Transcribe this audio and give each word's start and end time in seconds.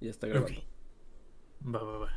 Ya 0.00 0.10
está 0.10 0.26
grabando. 0.26 0.62
Va, 1.62 1.82
va, 1.82 1.98
va. 1.98 2.10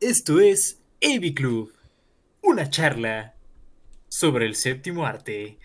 Esto 0.00 0.40
es 0.40 0.80
AV 1.02 1.34
Club, 1.34 1.72
una 2.42 2.70
charla 2.70 3.34
sobre 4.08 4.46
el 4.46 4.54
séptimo 4.54 5.04
arte. 5.06 5.58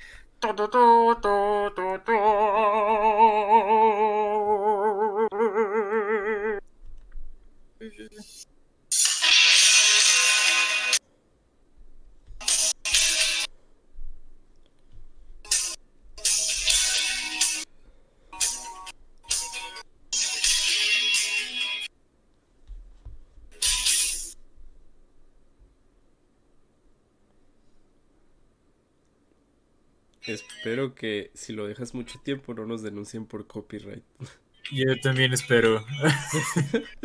Espero 30.28 30.96
que 30.96 31.32
si 31.36 31.54
lo 31.54 31.68
dejas 31.68 31.94
mucho 31.94 32.20
tiempo 32.20 32.54
no 32.54 32.66
nos 32.66 32.82
denuncien 32.82 33.26
por 33.26 33.48
copyright. 33.48 34.04
Yo 34.72 35.00
también 35.02 35.34
espero. 35.34 35.86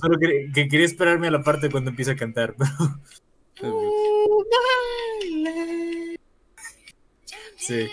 Solo 0.00 0.18
que, 0.18 0.50
que 0.54 0.68
quería 0.68 0.86
esperarme 0.86 1.28
a 1.28 1.30
la 1.30 1.42
parte 1.42 1.70
cuando 1.70 1.90
empieza 1.90 2.12
a 2.12 2.16
cantar, 2.16 2.54
pero. 2.56 2.72
Sí. 7.56 7.88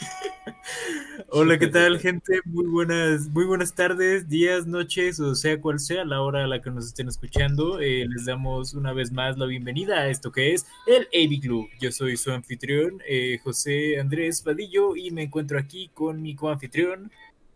Hola, 1.28 1.58
¿qué 1.58 1.66
tal, 1.68 1.98
gente? 1.98 2.40
Muy 2.44 2.66
buenas, 2.66 3.28
muy 3.28 3.44
buenas 3.44 3.74
tardes, 3.74 4.28
días, 4.28 4.66
noches, 4.66 5.20
o 5.20 5.34
sea 5.34 5.60
cual 5.60 5.78
sea 5.78 6.04
la 6.04 6.22
hora 6.22 6.44
a 6.44 6.46
la 6.46 6.60
que 6.60 6.70
nos 6.70 6.86
estén 6.86 7.08
escuchando. 7.08 7.80
Eh, 7.80 8.06
les 8.08 8.24
damos 8.24 8.74
una 8.74 8.92
vez 8.92 9.12
más 9.12 9.38
la 9.38 9.46
bienvenida 9.46 10.00
a 10.00 10.08
esto 10.08 10.32
que 10.32 10.52
es 10.54 10.66
el 10.86 11.08
AV 11.14 11.40
Club. 11.40 11.68
Yo 11.80 11.92
soy 11.92 12.16
su 12.16 12.32
anfitrión, 12.32 13.02
eh, 13.06 13.38
José 13.42 14.00
Andrés 14.00 14.42
Vadillo, 14.44 14.96
y 14.96 15.10
me 15.10 15.22
encuentro 15.22 15.58
aquí 15.58 15.90
con 15.94 16.22
mi 16.22 16.34
coanfitrión. 16.34 17.10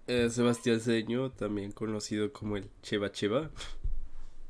Eh, 0.06 0.28
Sebastián 0.30 0.80
Cedeño, 0.80 1.30
también 1.30 1.72
conocido 1.72 2.32
como 2.32 2.56
el 2.56 2.68
Cheva 2.82 3.10
Cheva. 3.10 3.50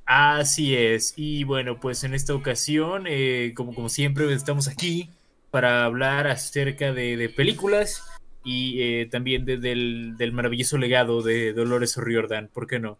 Así 0.06 0.76
es, 0.76 1.14
y 1.16 1.44
bueno, 1.44 1.80
pues 1.80 2.04
en 2.04 2.12
esta 2.14 2.34
ocasión, 2.34 3.04
eh, 3.06 3.52
como, 3.56 3.74
como 3.74 3.88
siempre, 3.88 4.30
estamos 4.32 4.68
aquí 4.68 5.08
para 5.50 5.84
hablar 5.84 6.26
acerca 6.26 6.92
de, 6.92 7.16
de 7.16 7.28
películas 7.28 8.02
y 8.44 8.82
eh, 8.82 9.06
también 9.06 9.44
de, 9.46 9.56
del, 9.56 10.16
del, 10.18 10.32
maravilloso 10.32 10.76
legado 10.76 11.22
de 11.22 11.54
Dolores 11.54 11.96
O'Riordan, 11.96 12.48
¿por 12.52 12.66
qué 12.66 12.78
no? 12.80 12.98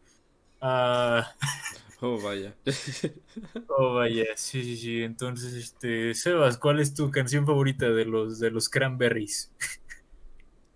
Uh... 0.63 1.23
Oh, 2.07 2.21
vaya. 2.21 2.55
oh, 3.69 3.95
vaya, 3.95 4.27
sí, 4.37 4.63
sí, 4.63 4.77
sí. 4.77 5.03
Entonces, 5.03 5.55
este, 5.55 6.13
Sebas, 6.13 6.59
¿cuál 6.59 6.81
es 6.81 6.93
tu 6.93 7.11
canción 7.11 7.47
favorita 7.47 7.89
de 7.89 8.05
los, 8.05 8.39
de 8.39 8.51
los 8.51 8.69
Cranberries? 8.69 9.51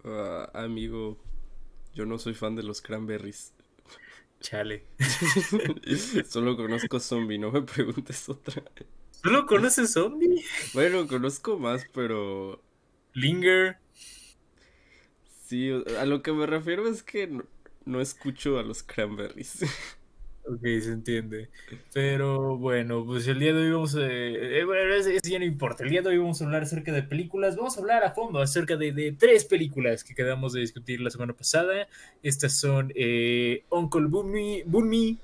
Uh, 0.04 0.48
amigo, 0.54 1.18
yo 1.98 2.06
no 2.06 2.16
soy 2.16 2.32
fan 2.32 2.54
de 2.54 2.62
los 2.62 2.80
Cranberries. 2.80 3.52
Chale. 4.38 4.84
Solo 6.28 6.56
conozco 6.56 7.00
Zombie, 7.00 7.38
no 7.38 7.50
me 7.50 7.62
preguntes 7.62 8.28
otra. 8.28 8.62
¿Solo 9.10 9.46
conoces 9.46 9.94
Zombie? 9.94 10.44
Bueno, 10.74 11.08
conozco 11.08 11.58
más, 11.58 11.84
pero... 11.92 12.62
Linger. 13.14 13.78
Sí, 15.44 15.72
a 15.98 16.04
lo 16.04 16.22
que 16.22 16.32
me 16.32 16.46
refiero 16.46 16.86
es 16.86 17.02
que 17.02 17.26
no, 17.26 17.44
no 17.84 18.00
escucho 18.00 18.60
a 18.60 18.62
los 18.62 18.84
cranberries. 18.84 19.64
Ok, 20.50 20.62
se 20.62 20.92
entiende. 20.92 21.50
Pero 21.92 22.56
bueno, 22.56 23.04
pues 23.04 23.28
el 23.28 23.38
día 23.38 23.52
de 23.52 23.66
hoy 23.66 23.72
vamos 23.72 23.94
a... 23.96 24.06
Eh, 24.06 24.64
bueno, 24.64 24.94
eso 24.94 25.10
ya 25.22 25.38
no 25.38 25.44
importa. 25.44 25.84
El 25.84 25.90
día 25.90 26.00
de 26.00 26.08
hoy 26.08 26.18
vamos 26.18 26.40
a 26.40 26.46
hablar 26.46 26.62
acerca 26.62 26.90
de 26.90 27.02
películas. 27.02 27.56
Vamos 27.56 27.76
a 27.76 27.80
hablar 27.80 28.02
a 28.02 28.12
fondo 28.12 28.40
acerca 28.40 28.76
de, 28.76 28.92
de 28.92 29.12
tres 29.12 29.44
películas 29.44 30.04
que 30.04 30.14
quedamos 30.14 30.54
de 30.54 30.60
discutir 30.60 31.02
la 31.02 31.10
semana 31.10 31.34
pasada. 31.34 31.86
Estas 32.22 32.58
son 32.58 32.92
eh, 32.94 33.64
Uncle 33.68 34.06
Bunmy, 34.06 34.62
Bunmy 34.64 35.18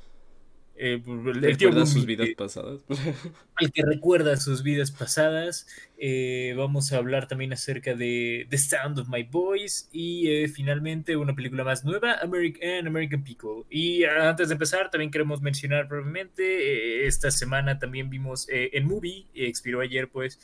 eh, 0.77 1.01
el 1.05 1.57
tío 1.57 1.71
Bunmy, 1.71 1.87
sus 1.87 2.05
vidas 2.05 2.29
pasadas. 2.37 2.81
El 3.61 3.71
que 3.71 3.83
recuerda 3.85 4.37
sus 4.37 4.65
vidas 4.65 4.91
pasadas. 4.91 5.69
Eh, 5.97 6.55
vamos 6.57 6.93
a 6.93 6.97
hablar 6.97 7.29
también 7.29 7.53
acerca 7.53 7.95
de 7.95 8.49
The 8.51 8.59
Sound 8.59 8.99
of 8.99 9.09
My 9.09 9.23
Voice. 9.23 9.87
Y 9.93 10.29
eh, 10.29 10.49
finalmente 10.49 11.17
una 11.17 11.35
película 11.35 11.63
más 11.63 11.85
nueva, 11.85 12.15
American, 12.21 12.89
American 12.89 13.23
People. 13.23 13.63
Y 13.71 14.05
antes 14.05 14.49
de 14.49 14.55
empezar, 14.55 14.91
también 14.91 15.13
queremos 15.13 15.41
mencionar 15.41 15.87
brevemente, 15.87 16.43
eh, 16.43 17.07
esta 17.07 17.31
semana 17.31 17.79
también 17.79 18.11
vimos 18.11 18.47
en 18.49 18.87
Movie, 18.87 19.27
expiró 19.35 19.81
ayer 19.81 20.09
pues, 20.09 20.41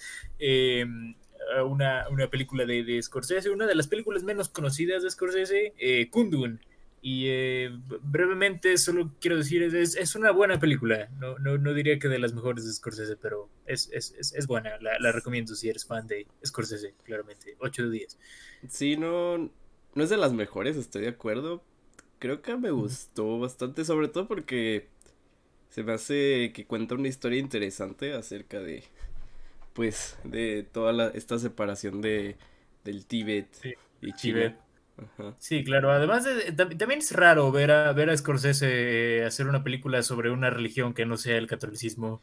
una, 1.67 2.09
una, 2.09 2.31
película 2.31 2.65
de, 2.65 2.85
de, 2.85 3.03
Scorsese, 3.03 3.51
una 3.51 3.67
de 3.67 3.75
las 3.75 3.89
películas 3.89 4.23
menos 4.23 4.49
conocidas 4.49 5.03
de 5.03 5.11
Scorsese, 5.11 5.75
Kundun. 6.11 6.61
Y 7.03 7.29
eh, 7.29 7.71
brevemente, 8.03 8.77
solo 8.77 9.15
quiero 9.21 9.39
decir, 9.39 9.63
es, 9.63 9.97
es 9.97 10.15
una 10.15 10.33
buena 10.33 10.61
película. 10.61 11.09
No, 11.19 11.39
no, 11.39 11.57
no, 11.57 11.73
diría 11.73 11.99
que 11.99 12.09
de 12.09 12.19
las 12.19 12.35
mejores 12.35 12.67
de 12.67 12.73
Scorsese, 12.73 13.17
pero 13.17 13.49
es, 13.67 13.89
es, 13.93 14.13
es 14.19 14.47
buena. 14.47 14.79
La, 14.81 14.99
la, 14.99 15.11
recomiendo 15.11 15.55
si 15.55 15.71
eres 15.71 15.87
fan 15.87 16.07
de 16.07 16.27
Scorsese, 16.45 16.95
claramente. 17.05 17.57
8 17.59 17.85
de 17.85 17.91
10. 17.91 18.19
Sí, 18.69 18.97
no, 18.99 19.39
no 19.39 20.05
es 20.05 20.11
de 20.11 20.19
las 20.19 20.35
mejores, 20.35 20.77
estoy 20.77 21.03
de 21.03 21.09
acuerdo. 21.09 21.63
Creo 22.19 22.43
que 22.43 22.55
me 22.57 22.71
gustó 22.71 23.39
bastante, 23.39 23.87
sobre 23.87 24.09
todo 24.09 24.29
porque 24.29 24.89
se 25.71 25.83
me 25.83 25.93
hace 25.93 26.53
que 26.55 26.67
cuenta 26.67 26.97
una 26.97 27.09
historia 27.09 27.39
interesante 27.39 28.13
acerca 28.13 28.61
de, 28.61 28.85
pues, 29.73 30.19
de 30.25 30.67
toda 30.71 30.93
la, 30.93 31.09
esta 31.09 31.39
separación 31.39 32.03
de, 32.03 32.37
del 32.85 33.07
Tíbet 33.07 33.49
sí, 33.53 33.73
y 34.03 34.13
Chile. 34.13 34.51
Tíbet. 34.51 34.70
Ajá. 34.97 35.35
Sí, 35.39 35.65
claro. 35.65 35.91
Además, 35.91 36.25
de, 36.25 36.53
también 36.53 37.01
es 37.01 37.13
raro 37.13 37.51
ver 37.53 37.71
a, 37.71 37.93
ver 37.93 38.11
a 38.11 38.17
Scorsese 38.17 39.25
hacer 39.25 39.47
una 39.47 39.65
película 39.65 40.03
sobre 40.03 40.31
una 40.31 40.51
religión 40.51 40.95
que 40.95 41.07
no 41.07 41.17
sea 41.17 41.37
el 41.37 41.47
catolicismo. 41.47 42.21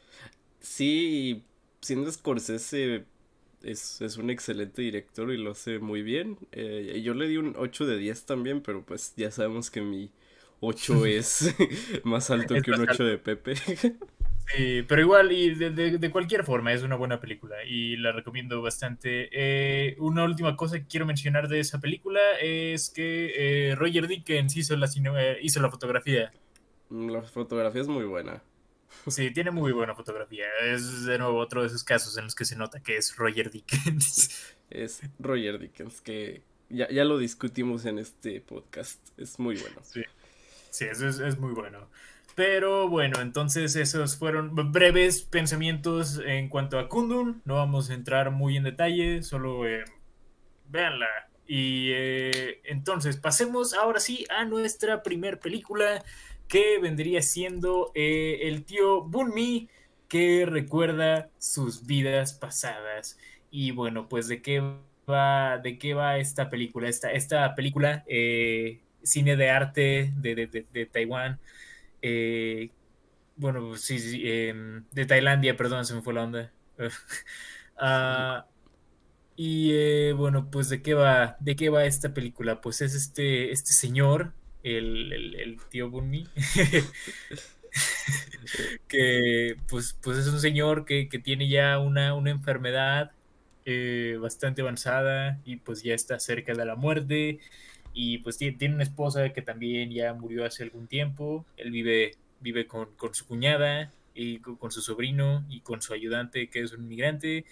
Sí, 0.59 1.43
siendo 1.81 2.11
Scorsese 2.11 3.05
es, 3.63 4.01
es 4.01 4.17
un 4.17 4.29
excelente 4.29 4.81
director 4.81 5.31
y 5.31 5.37
lo 5.37 5.51
hace 5.51 5.79
muy 5.79 6.01
bien. 6.01 6.37
Eh, 6.51 7.01
yo 7.03 7.13
le 7.13 7.27
di 7.27 7.37
un 7.37 7.55
8 7.57 7.85
de 7.85 7.97
10 7.97 8.25
también, 8.25 8.61
pero 8.61 8.83
pues 8.83 9.13
ya 9.15 9.31
sabemos 9.31 9.71
que 9.71 9.81
mi 9.81 10.11
8 10.59 11.05
es 11.05 11.55
más 12.03 12.29
alto 12.29 12.55
Es 12.55 12.63
que 12.63 12.71
un 12.71 12.81
más 12.81 12.89
8 12.89 13.03
de 13.03 13.17
Pepe. 13.17 13.55
Sí, 14.55 14.83
pero 14.87 15.01
igual, 15.01 15.31
y 15.31 15.55
de, 15.55 15.71
de, 15.71 15.97
de, 15.97 16.11
cualquier 16.11 16.43
forma, 16.45 16.71
es 16.71 16.81
una 16.81 16.95
buena 16.95 17.19
película 17.19 17.63
y 17.65 17.97
la 17.97 18.13
recomiendo 18.13 18.61
bastante. 18.61 19.29
Eh, 19.31 19.95
una 19.99 20.23
última 20.23 20.55
cosa 20.55 20.79
que 20.79 20.87
quiero 20.87 21.05
mencionar 21.05 21.49
de 21.49 21.59
esa 21.59 21.79
película 21.79 22.19
es 22.41 22.89
que 22.89 23.33
eh, 23.71 23.75
Roger 23.75 24.07
Dickens 24.07 24.55
hizo 24.55 24.77
la, 24.77 24.87
eh, 25.17 25.39
hizo 25.41 25.61
la 25.61 25.69
fotografía. 25.69 26.31
La 26.89 27.21
fotografía 27.23 27.81
es 27.81 27.87
muy 27.87 28.05
buena. 28.05 28.41
Sí, 29.07 29.31
tiene 29.31 29.51
muy 29.51 29.73
buena 29.73 29.95
fotografía. 29.95 30.45
Es 30.63 31.05
de 31.05 31.17
nuevo 31.17 31.37
otro 31.37 31.61
de 31.61 31.67
esos 31.67 31.83
casos 31.83 32.17
en 32.17 32.23
los 32.23 32.35
que 32.35 32.45
se 32.45 32.55
nota 32.55 32.79
que 32.81 32.97
es 32.97 33.15
Roger 33.15 33.51
Dickens. 33.51 34.55
Es 34.69 35.01
Roger 35.17 35.59
Dickens, 35.59 36.01
que 36.01 36.41
ya, 36.69 36.89
ya 36.89 37.05
lo 37.05 37.17
discutimos 37.17 37.85
en 37.85 37.99
este 37.99 38.41
podcast. 38.41 38.99
Es 39.17 39.39
muy 39.39 39.55
bueno. 39.55 39.77
Sí, 39.81 40.01
sí 40.71 40.85
es, 40.85 40.99
es, 40.99 41.19
es 41.19 41.37
muy 41.37 41.53
bueno. 41.53 41.87
Pero 42.37 42.87
bueno, 42.87 43.19
entonces 43.19 43.75
esos 43.75 44.15
fueron 44.15 44.53
breves 44.71 45.23
pensamientos 45.23 46.21
en 46.23 46.49
cuanto 46.49 46.77
a 46.77 46.87
Kundun. 46.87 47.41
No 47.45 47.55
vamos 47.55 47.89
a 47.89 47.95
entrar 47.95 48.29
muy 48.29 48.57
en 48.57 48.63
detalle, 48.63 49.23
solo 49.23 49.67
eh, 49.67 49.83
véanla. 50.69 51.07
Y 51.47 51.89
eh, 51.93 52.61
entonces 52.65 53.17
pasemos 53.17 53.73
ahora 53.73 53.99
sí 53.99 54.25
a 54.29 54.45
nuestra 54.45 55.01
primer 55.01 55.39
película 55.39 56.03
que 56.47 56.77
vendría 56.79 57.23
siendo 57.23 57.91
eh, 57.95 58.41
el 58.43 58.65
tío 58.65 59.01
Bunmi 59.01 59.67
que 60.07 60.45
recuerda 60.45 61.31
sus 61.39 61.87
vidas 61.87 62.33
pasadas. 62.33 63.17
Y 63.49 63.71
bueno, 63.71 64.07
pues 64.09 64.27
de 64.27 64.43
qué 64.43 64.61
va, 65.09 65.57
de 65.57 65.79
qué 65.79 65.95
va 65.95 66.19
esta 66.19 66.51
película. 66.51 66.87
Esta, 66.87 67.11
esta 67.11 67.55
película, 67.55 68.03
eh, 68.07 68.81
cine 69.01 69.35
de 69.37 69.49
arte 69.49 70.13
de, 70.17 70.35
de, 70.35 70.45
de, 70.45 70.67
de 70.71 70.85
Taiwán. 70.85 71.39
Eh, 72.01 72.71
bueno, 73.35 73.75
sí, 73.77 73.99
sí 73.99 74.21
eh, 74.25 74.53
de 74.91 75.05
Tailandia, 75.05 75.55
perdón, 75.57 75.85
se 75.85 75.93
me 75.95 76.01
fue 76.01 76.13
la 76.13 76.23
onda. 76.23 76.53
uh, 77.79 78.41
y 79.35 79.71
eh, 79.73 80.13
bueno, 80.13 80.49
pues 80.51 80.69
de 80.69 80.81
qué 80.81 80.93
va, 80.93 81.37
de 81.39 81.55
qué 81.55 81.69
va 81.69 81.85
esta 81.85 82.13
película, 82.13 82.61
pues 82.61 82.81
es 82.81 82.93
este, 82.95 83.51
este 83.51 83.73
señor, 83.73 84.33
el, 84.63 85.13
el, 85.13 85.35
el 85.39 85.57
tío 85.69 85.89
Bunmi, 85.89 86.27
que 88.87 89.55
pues, 89.67 89.97
pues 90.01 90.17
es 90.17 90.27
un 90.27 90.39
señor 90.39 90.85
que, 90.85 91.09
que 91.09 91.19
tiene 91.19 91.47
ya 91.49 91.79
una, 91.79 92.13
una 92.15 92.31
enfermedad 92.31 93.11
eh, 93.65 94.17
bastante 94.21 94.61
avanzada 94.61 95.39
y 95.45 95.57
pues 95.57 95.83
ya 95.83 95.93
está 95.93 96.19
cerca 96.19 96.53
de 96.53 96.65
la 96.65 96.75
muerte 96.75 97.39
y 97.99 98.19
pues 98.19 98.37
tiene, 98.37 98.75
una 98.75 98.83
esposa 98.83 99.33
que 99.33 99.41
también 99.41 99.89
ya 99.89 100.13
murió 100.13 100.45
hace 100.45 100.61
algún 100.61 100.87
tiempo, 100.87 101.47
él 101.57 101.71
vive, 101.71 102.15
vive 102.39 102.67
con, 102.67 102.95
con 102.95 103.15
su 103.15 103.25
cuñada 103.25 103.91
y 104.13 104.37
con, 104.37 104.69
su 104.69 104.81
sobrino 104.81 105.43
y 105.49 105.61
con 105.61 105.81
su 105.81 105.93
ayudante 105.93 106.47
que 106.47 106.61
es 106.61 106.73
un 106.73 106.83
inmigrante 106.83 107.45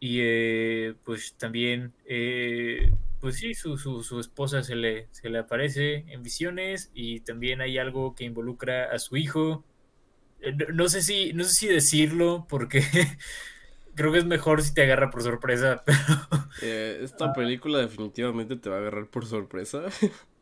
y 0.00 0.16
eh, 0.20 0.94
pues 1.04 1.34
también 1.34 1.92
eh, 2.06 2.90
pues 3.20 3.36
sí, 3.36 3.52
su, 3.52 3.76
su, 3.76 4.02
su, 4.02 4.18
esposa 4.18 4.62
se 4.62 4.76
le, 4.76 5.08
se 5.10 5.28
le 5.28 5.40
aparece 5.40 6.06
en 6.08 6.22
visiones 6.22 6.90
y 6.94 7.20
también 7.20 7.60
hay 7.60 7.76
algo 7.76 8.14
que 8.14 8.24
involucra 8.24 8.86
a 8.92 8.98
su 8.98 9.16
hijo. 9.18 9.62
Eh, 10.40 10.54
no 10.72 10.88
sé 10.88 11.02
si, 11.02 11.34
no 11.34 11.44
sé 11.44 11.50
si 11.50 11.66
decirlo 11.66 12.46
porque 12.48 12.82
creo 13.94 14.12
que 14.12 14.18
es 14.18 14.24
mejor 14.24 14.62
si 14.62 14.74
te 14.74 14.82
agarra 14.82 15.10
por 15.10 15.22
sorpresa. 15.22 15.82
Pero... 15.86 15.98
Eh, 16.62 17.00
esta 17.02 17.32
película 17.32 17.78
definitivamente 17.78 18.56
te 18.56 18.70
va 18.70 18.76
a 18.76 18.78
agarrar 18.80 19.06
por 19.06 19.26
sorpresa. 19.26 19.82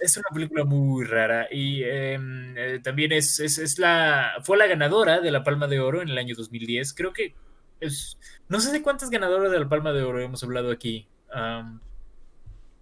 Es 0.00 0.16
una 0.16 0.28
película 0.32 0.64
muy 0.64 1.04
rara 1.04 1.46
y 1.50 1.82
em, 1.84 2.56
eh, 2.56 2.80
también 2.82 3.12
es, 3.12 3.40
es, 3.40 3.58
es, 3.58 3.78
la 3.78 4.32
fue 4.42 4.56
la 4.56 4.66
ganadora 4.66 5.20
de 5.20 5.30
la 5.30 5.44
Palma 5.44 5.66
de 5.66 5.80
Oro 5.80 6.00
en 6.00 6.08
el 6.08 6.16
año 6.16 6.34
2010. 6.34 6.94
Creo 6.94 7.12
que 7.12 7.34
es 7.78 8.16
no 8.48 8.58
sé 8.58 8.72
de 8.72 8.80
cuántas 8.80 9.10
ganadoras 9.10 9.52
de 9.52 9.60
la 9.60 9.68
Palma 9.68 9.92
de 9.92 10.02
Oro 10.02 10.18
hemos 10.22 10.42
hablado 10.42 10.70
aquí. 10.70 11.06
Um, 11.34 11.78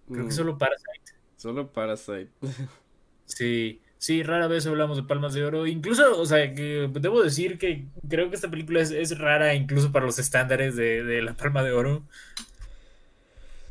Creo 0.09 0.25
que 0.25 0.31
solo 0.31 0.57
Parasite. 0.57 1.13
Solo 1.35 1.71
Parasite. 1.71 2.31
Sí, 3.25 3.79
sí, 3.99 4.23
rara 4.23 4.47
vez 4.47 4.65
hablamos 4.65 4.97
de 4.97 5.03
Palmas 5.03 5.35
de 5.35 5.45
Oro. 5.45 5.67
Incluso, 5.67 6.19
o 6.19 6.25
sea, 6.25 6.55
que 6.55 6.89
debo 6.91 7.21
decir 7.21 7.59
que 7.59 7.85
creo 8.09 8.29
que 8.29 8.35
esta 8.35 8.49
película 8.49 8.81
es, 8.81 8.89
es 8.89 9.15
rara 9.19 9.53
incluso 9.53 9.91
para 9.91 10.07
los 10.07 10.17
estándares 10.17 10.75
de, 10.75 11.03
de, 11.03 11.21
la 11.21 11.35
Palma 11.35 11.61
de 11.61 11.73
Oro. 11.73 12.03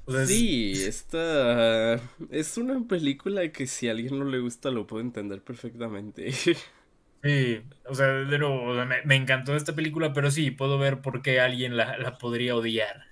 O 0.05 0.13
sea, 0.13 0.25
sí, 0.25 0.73
es... 0.73 0.87
esta 0.87 2.01
es 2.31 2.57
una 2.57 2.87
película 2.87 3.51
que 3.51 3.67
si 3.67 3.89
a 3.89 3.91
alguien 3.91 4.19
no 4.19 4.25
le 4.25 4.39
gusta 4.39 4.71
lo 4.71 4.87
puedo 4.87 5.03
entender 5.03 5.43
perfectamente. 5.43 6.33
Sí, 7.21 7.61
o 7.85 7.97
sea, 7.97 8.07
de 8.07 8.39
nuevo, 8.39 8.63
o 8.63 8.75
sea, 8.77 8.85
me, 8.85 9.03
me, 9.03 9.17
encantó 9.17 9.57
esta 9.57 9.75
película, 9.75 10.13
pero 10.13 10.31
sí, 10.31 10.53
puedo 10.53 10.79
ver 10.79 11.01
por 11.01 11.21
qué 11.21 11.41
alguien 11.41 11.77
la, 11.77 11.99
la 11.99 12.17
podría 12.17 12.55
odiar. 12.55 13.07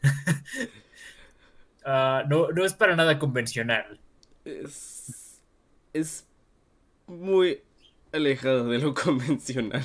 Uh, 1.85 2.23
no, 2.29 2.53
no 2.53 2.65
es 2.65 2.75
para 2.75 2.95
nada 2.95 3.19
convencional. 3.19 3.99
Es, 4.45 5.41
es 5.93 6.26
muy 7.07 7.63
alejado 8.13 8.69
de 8.69 8.79
lo 8.79 8.95
convencional. 8.95 9.85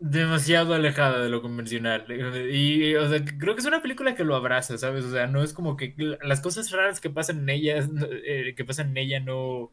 Demasiado 0.00 0.74
alejada 0.74 1.20
de 1.20 1.28
lo 1.28 1.42
convencional. 1.42 2.06
Y, 2.52 2.94
o 2.94 3.08
sea, 3.08 3.24
creo 3.24 3.54
que 3.54 3.60
es 3.60 3.66
una 3.66 3.82
película 3.82 4.14
que 4.14 4.24
lo 4.24 4.36
abraza, 4.36 4.78
¿sabes? 4.78 5.04
O 5.04 5.10
sea, 5.10 5.26
no 5.26 5.42
es 5.42 5.52
como 5.52 5.76
que 5.76 5.94
las 6.22 6.40
cosas 6.40 6.70
raras 6.70 7.00
que 7.00 7.10
pasan 7.10 7.40
en 7.40 7.48
ella, 7.48 7.88
eh, 8.24 8.54
que 8.56 8.64
pasan 8.64 8.90
en 8.90 8.96
ella 8.98 9.20
no... 9.20 9.72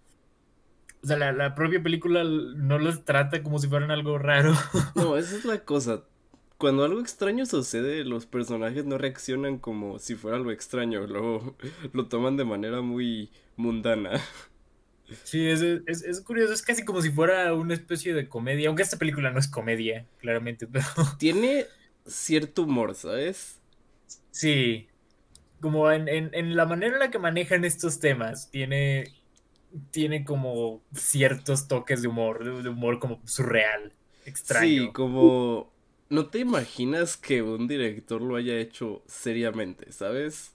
O 1.03 1.07
sea, 1.07 1.17
la, 1.17 1.31
la 1.31 1.53
propia 1.53 1.83
película 1.83 2.23
no 2.23 2.79
las 2.79 3.05
trata 3.05 3.43
como 3.43 3.59
si 3.59 3.67
fueran 3.67 3.91
algo 3.91 4.17
raro. 4.17 4.53
No, 4.95 5.15
esa 5.17 5.35
es 5.35 5.45
la 5.45 5.63
cosa 5.63 6.03
cuando 6.57 6.83
algo 6.85 6.99
extraño 7.01 7.45
sucede, 7.45 8.03
los 8.05 8.25
personajes 8.25 8.85
no 8.85 8.97
reaccionan 8.97 9.59
como 9.59 9.99
si 9.99 10.15
fuera 10.15 10.37
algo 10.37 10.51
extraño, 10.51 11.05
lo, 11.05 11.55
lo 11.93 12.07
toman 12.07 12.37
de 12.37 12.45
manera 12.45 12.81
muy 12.81 13.29
mundana. 13.57 14.21
Sí, 15.23 15.47
es, 15.47 15.61
es, 15.61 16.03
es, 16.03 16.21
curioso, 16.21 16.53
es 16.53 16.61
casi 16.61 16.83
como 16.83 17.01
si 17.01 17.11
fuera 17.11 17.53
una 17.53 17.73
especie 17.73 18.13
de 18.13 18.27
comedia, 18.27 18.69
aunque 18.69 18.83
esta 18.83 18.97
película 18.97 19.31
no 19.31 19.39
es 19.39 19.47
comedia, 19.47 20.05
claramente, 20.17 20.67
pero... 20.71 20.85
Tiene 21.19 21.65
cierto 22.05 22.63
humor, 22.63 22.95
¿sabes? 22.95 23.59
Sí, 24.31 24.87
como 25.61 25.91
en, 25.91 26.07
en, 26.07 26.29
en 26.33 26.55
la 26.55 26.65
manera 26.65 26.93
en 26.93 26.99
la 26.99 27.11
que 27.11 27.19
manejan 27.19 27.65
estos 27.65 27.99
temas, 27.99 28.49
tiene, 28.51 29.13
tiene 29.91 30.25
como 30.25 30.81
ciertos 30.93 31.67
toques 31.67 32.01
de 32.01 32.07
humor, 32.07 32.43
de, 32.43 32.63
de 32.63 32.69
humor 32.69 32.99
como 32.99 33.21
surreal, 33.25 33.93
extraño. 34.25 34.85
Sí, 34.85 34.91
como 34.91 35.71
no 36.09 36.27
te 36.27 36.39
imaginas 36.39 37.17
que 37.17 37.41
un 37.41 37.67
director 37.67 38.21
lo 38.21 38.35
haya 38.35 38.57
hecho 38.57 39.03
seriamente, 39.07 39.91
¿sabes? 39.91 40.54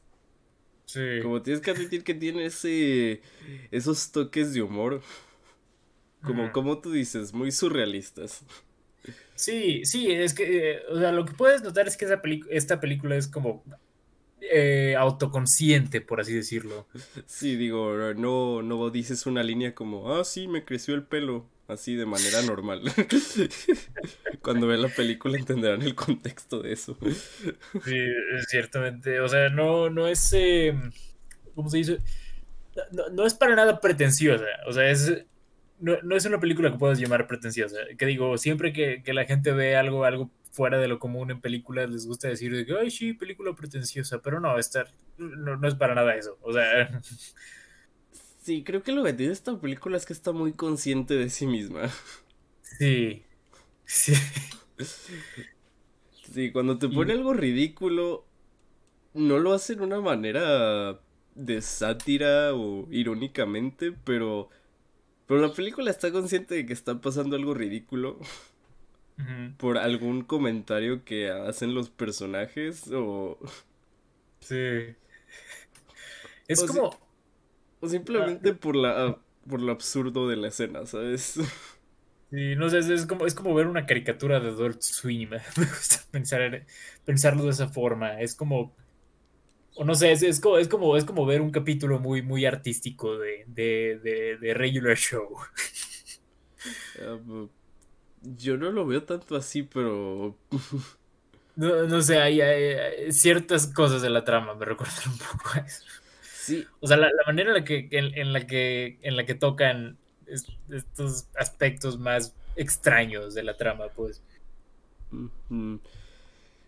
Sí. 0.93 1.21
Como 1.23 1.41
tienes 1.41 1.63
que 1.63 1.71
admitir 1.71 2.03
que 2.03 2.15
tiene 2.15 2.47
ese 2.47 3.23
esos 3.71 4.11
toques 4.11 4.53
de 4.53 4.63
humor. 4.63 5.03
Como, 6.25 6.51
como 6.51 6.81
tú 6.81 6.91
dices, 6.91 7.33
muy 7.33 7.53
surrealistas. 7.53 8.45
Sí, 9.37 9.85
sí, 9.85 10.11
es 10.11 10.35
que, 10.35 10.73
eh, 10.73 10.83
o 10.91 10.99
sea, 10.99 11.13
lo 11.13 11.25
que 11.25 11.33
puedes 11.33 11.63
notar 11.63 11.87
es 11.87 11.97
que 11.97 12.07
esa 12.07 12.21
esta 12.51 12.81
película 12.81 13.15
es 13.15 13.29
como 13.29 13.63
eh, 14.43 14.95
autoconsciente, 14.99 16.01
por 16.01 16.21
así 16.21 16.35
decirlo. 16.35 16.87
Sí, 17.27 17.57
digo, 17.57 17.95
no, 18.15 18.63
no 18.63 18.91
dices 18.91 19.27
una 19.27 19.43
línea 19.43 19.75
como, 19.75 20.15
ah, 20.15 20.25
sí, 20.25 20.49
me 20.49 20.65
creció 20.65 20.95
el 20.95 21.03
pelo 21.03 21.47
así 21.73 21.95
de 21.95 22.07
manera 22.07 22.43
normal. 22.43 22.83
Cuando 24.43 24.67
vean 24.67 24.83
la 24.83 24.89
película 24.89 25.39
entenderán 25.39 25.83
el 25.83 25.95
contexto 25.95 26.63
de 26.63 26.73
eso. 26.73 26.97
Sí, 27.85 28.07
ciertamente. 28.49 29.21
O 29.21 29.29
sea, 29.29 29.49
no, 29.49 29.91
no 29.91 30.07
es. 30.07 30.33
Eh, 30.33 30.75
¿Cómo 31.55 31.69
se 31.71 31.79
dice? 31.79 31.99
No, 32.93 33.09
no, 33.11 33.27
es 33.27 33.35
para 33.35 33.55
nada 33.55 33.81
pretenciosa. 33.81 34.47
O 34.67 34.73
sea, 34.73 34.91
es. 34.91 35.25
No, 35.79 35.97
no, 36.03 36.17
es 36.17 36.27
una 36.27 36.41
película 36.41 36.71
que 36.71 36.79
puedas 36.79 36.99
llamar 36.99 37.27
pretenciosa. 37.27 37.79
Que 37.97 38.07
digo, 38.07 38.37
siempre 38.37 38.73
que, 38.73 39.03
que, 39.03 39.15
la 39.15 39.25
gente 39.25 39.53
ve 39.53 39.77
algo, 39.77 40.05
algo 40.05 40.31
fuera 40.51 40.79
de 40.79 40.89
lo 40.89 40.99
común 40.99 41.31
en 41.31 41.41
películas, 41.41 41.91
les 41.91 42.07
gusta 42.07 42.29
decir 42.29 42.67
que, 42.67 42.75
ay, 42.79 42.91
sí, 42.91 43.13
película 43.13 43.55
pretenciosa. 43.55 44.21
Pero 44.23 44.41
no, 44.41 44.59
estar, 44.59 44.93
no, 45.19 45.57
no 45.57 45.69
es 45.69 45.75
para 45.75 45.95
nada 45.95 46.15
eso. 46.15 46.39
O 46.43 46.53
sea. 46.53 47.01
Sí, 48.43 48.65
creo 48.65 48.83
que 48.83 48.93
lo 48.93 49.05
que 49.05 49.13
tiene 49.13 49.35
esta 49.35 49.61
película 49.61 49.99
es 49.99 50.07
que 50.07 50.15
está 50.15 50.33
muy 50.33 50.55
consciente 50.55 51.15
de 51.15 51.29
sí 51.29 51.47
misma. 51.47 51.91
Sí. 52.63 53.23
Sí. 53.85 54.15
Sí, 56.33 56.53
cuando 56.53 56.79
te 56.79 56.89
pone 56.89 57.13
y... 57.13 57.17
algo 57.17 57.35
ridículo, 57.35 58.25
no 59.15 59.39
lo 59.39 59.53
hace 59.53 59.75
de 59.75 59.83
una 59.83 60.01
manera 60.01 61.01
de 61.35 61.61
sátira 61.61 62.55
o 62.55 62.89
irónicamente, 62.91 63.93
pero. 63.93 64.49
Pero 65.27 65.41
la 65.41 65.53
película 65.53 65.91
está 65.91 66.11
consciente 66.11 66.55
de 66.55 66.67
que 66.67 66.73
está 66.73 67.01
pasando 67.01 67.37
algo 67.37 67.55
ridículo. 67.55 68.19
Uh 69.21 69.31
-huh. 69.31 69.57
Por 69.57 69.79
algún 69.79 70.23
comentario 70.23 71.05
que 71.05 71.31
hacen 71.31 71.75
los 71.75 71.91
personajes 71.91 72.91
o. 72.93 73.39
Sí. 74.41 74.57
Es 76.49 76.63
o 76.63 76.67
como. 76.67 76.91
Si 76.91 76.99
o 77.81 77.89
simplemente 77.89 78.51
ah, 78.51 78.59
por 78.61 78.77
la 78.77 79.19
por 79.49 79.61
lo 79.63 79.73
absurdo 79.73 80.29
de 80.29 80.37
la 80.37 80.49
escena, 80.49 80.87
¿sabes? 80.87 81.39
Sí, 82.31 82.55
no 82.55 82.71
sé, 82.71 82.79
es, 82.79 82.89
es, 82.89 83.07
como, 83.07 83.27
es 83.27 83.35
como 83.35 83.55
ver 83.55 83.67
una 83.67 83.87
caricatura 83.87 84.39
de 84.39 84.49
Adult 84.51 84.83
Swim. 84.83 85.31
Me 85.57 85.65
gusta 85.67 85.99
pensar, 86.13 86.65
pensarlo 87.05 87.45
de 87.45 87.51
esa 87.51 87.69
forma. 87.69 88.21
Es 88.21 88.35
como. 88.37 88.77
O 89.75 89.85
no 89.85 89.95
sé, 89.95 90.13
es, 90.13 90.23
es, 90.23 90.41
como, 90.41 90.59
es, 90.59 90.69
como, 90.69 90.97
es 90.97 91.05
como 91.05 91.27
ver 91.27 91.41
un 91.41 91.51
capítulo 91.51 91.99
muy, 92.01 92.23
muy 92.23 92.45
artístico 92.47 93.19
de, 93.19 93.45
de, 93.49 93.99
de, 94.03 94.37
de 94.39 94.55
regular 94.55 94.97
show. 94.97 95.37
Uh, 96.99 97.49
yo 98.23 98.57
no 98.57 98.71
lo 98.71 98.87
veo 98.87 99.03
tanto 99.05 99.37
así, 99.37 99.63
pero. 99.63 100.37
no, 101.57 101.85
no 101.85 102.03
sé, 102.03 102.19
hay, 102.19 102.41
ciertas 103.13 103.67
cosas 103.67 104.03
de 104.03 104.11
la 104.11 104.25
trama 104.25 104.55
me 104.55 104.65
recuerdan 104.65 105.11
un 105.11 105.19
poco 105.19 105.51
a 105.55 105.59
eso. 105.59 105.85
Sí. 106.23 106.67
O 106.81 106.87
sea, 106.87 106.97
la, 106.97 107.07
la 107.07 107.23
manera 107.27 107.51
en 107.51 107.55
la 107.55 107.65
que, 107.65 107.89
en, 107.91 108.19
en, 108.19 108.33
la 108.33 108.47
que, 108.47 108.99
en 109.03 109.17
la 109.17 109.25
que 109.25 109.35
tocan 109.35 109.99
es, 110.27 110.47
estos 110.71 111.27
aspectos 111.37 111.99
más 111.99 112.35
extraños 112.57 113.35
de 113.35 113.43
la 113.43 113.57
trama, 113.57 113.89
pues. 113.95 114.23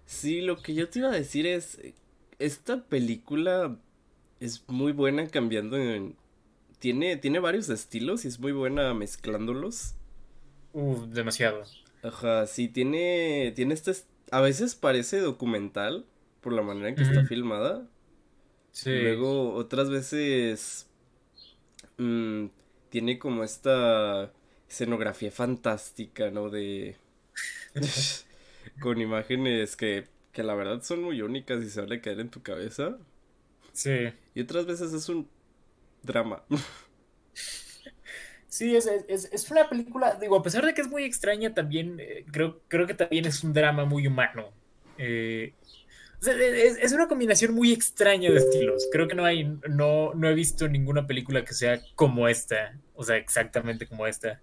Sí, 0.07 0.41
lo 0.41 0.61
que 0.63 0.75
yo 0.75 0.89
te 0.89 0.99
iba 0.99 1.09
a 1.09 1.13
decir 1.13 1.47
es, 1.47 1.79
esta 2.39 2.85
película 2.85 3.79
es 4.41 4.65
muy 4.69 4.93
buena 4.93 5.29
cambiando 5.29 5.77
en... 5.77 6.17
Tiene, 6.79 7.17
tiene 7.17 7.39
varios 7.39 7.69
estilos 7.69 8.25
y 8.25 8.29
es 8.29 8.41
muy 8.41 8.51
buena 8.51 8.93
mezclándolos. 8.93 9.95
Uf, 10.73 11.07
demasiado. 11.09 11.65
Ajá, 12.03 12.47
sí, 12.47 12.69
tiene, 12.69 13.53
tiene 13.55 13.75
este... 13.75 13.93
A 14.31 14.41
veces 14.41 14.75
parece 14.75 15.21
documental 15.21 16.07
por 16.41 16.53
la 16.53 16.63
manera 16.63 16.89
en 16.89 16.97
que 16.97 17.03
está 17.03 17.25
filmada. 17.25 17.87
Sí. 18.73 18.91
Luego, 18.91 19.53
otras 19.55 19.91
veces 19.91 20.89
mmm, 21.99 22.47
tiene 22.89 23.19
como 23.19 23.45
esta 23.45 24.33
escenografía 24.69 25.31
fantástica, 25.31 26.31
¿no? 26.31 26.49
De... 26.51 26.97
con 28.81 29.01
imágenes 29.01 29.77
que, 29.77 30.09
que 30.33 30.43
la 30.43 30.55
verdad 30.55 30.83
son 30.83 31.03
muy 31.03 31.23
únicas 31.23 31.63
y 31.63 31.71
se 31.71 31.81
van 31.81 31.93
a 31.93 32.01
caer 32.01 32.21
en 32.21 32.31
tu 32.31 32.43
cabeza. 32.43 32.99
Sí. 33.73 34.13
Y 34.35 34.41
otras 34.41 34.67
veces 34.67 34.93
es 34.93 35.09
un 35.09 35.29
drama. 36.03 36.43
Sí, 38.53 38.77
es, 38.77 38.87
es, 38.87 39.51
una 39.51 39.67
película, 39.67 40.19
digo, 40.21 40.37
a 40.37 40.43
pesar 40.43 40.67
de 40.67 40.75
que 40.75 40.83
es 40.83 40.89
muy 40.91 41.05
extraña, 41.05 41.55
también 41.55 41.97
eh, 41.99 42.27
creo, 42.31 42.61
creo 42.69 42.87
que 42.87 42.93
también 42.93 43.25
es 43.25 43.43
un 43.43 43.55
drama 43.55 43.87
muy 43.87 44.07
humano. 44.07 44.51
Eh, 44.99 45.55
es, 46.21 46.93
una 46.93 47.09
combinación 47.09 47.55
muy 47.55 47.73
extraña 47.73 48.31
de 48.31 48.37
estilos. 48.37 48.89
Creo 48.93 49.09
que 49.09 49.15
no 49.15 49.25
hay, 49.25 49.45
no, 49.71 50.13
no 50.13 50.29
he 50.29 50.35
visto 50.35 50.69
ninguna 50.69 51.07
película 51.07 51.47
que 51.47 51.55
sea 51.55 51.81
como 51.95 52.29
esta, 52.29 52.79
o 52.95 53.03
sea, 53.03 53.17
exactamente 53.17 53.87
como 53.87 54.07
esta. 54.07 54.43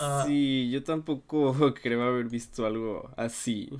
Ah. 0.00 0.24
sí, 0.26 0.72
yo 0.72 0.82
tampoco 0.82 1.54
creo 1.80 2.02
haber 2.02 2.24
visto 2.24 2.66
algo 2.66 3.12
así. 3.16 3.70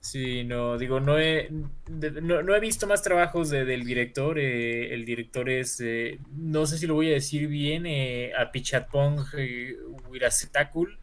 Sí, 0.00 0.44
no, 0.44 0.78
digo, 0.78 1.00
no 1.00 1.18
he, 1.18 1.50
no, 1.90 2.54
he 2.54 2.60
visto 2.60 2.86
más 2.86 3.02
trabajos 3.02 3.50
del 3.50 3.84
director. 3.84 4.38
Eh, 4.38 4.94
el 4.94 5.04
director 5.04 5.50
es, 5.50 5.80
eh, 5.80 6.18
no 6.36 6.66
sé 6.66 6.78
si 6.78 6.86
lo 6.86 6.94
voy 6.94 7.10
a 7.10 7.14
decir 7.14 7.48
bien, 7.48 7.84
eh, 7.84 8.32
Apichatpong 8.38 9.24
Wirasetakul. 10.08 10.98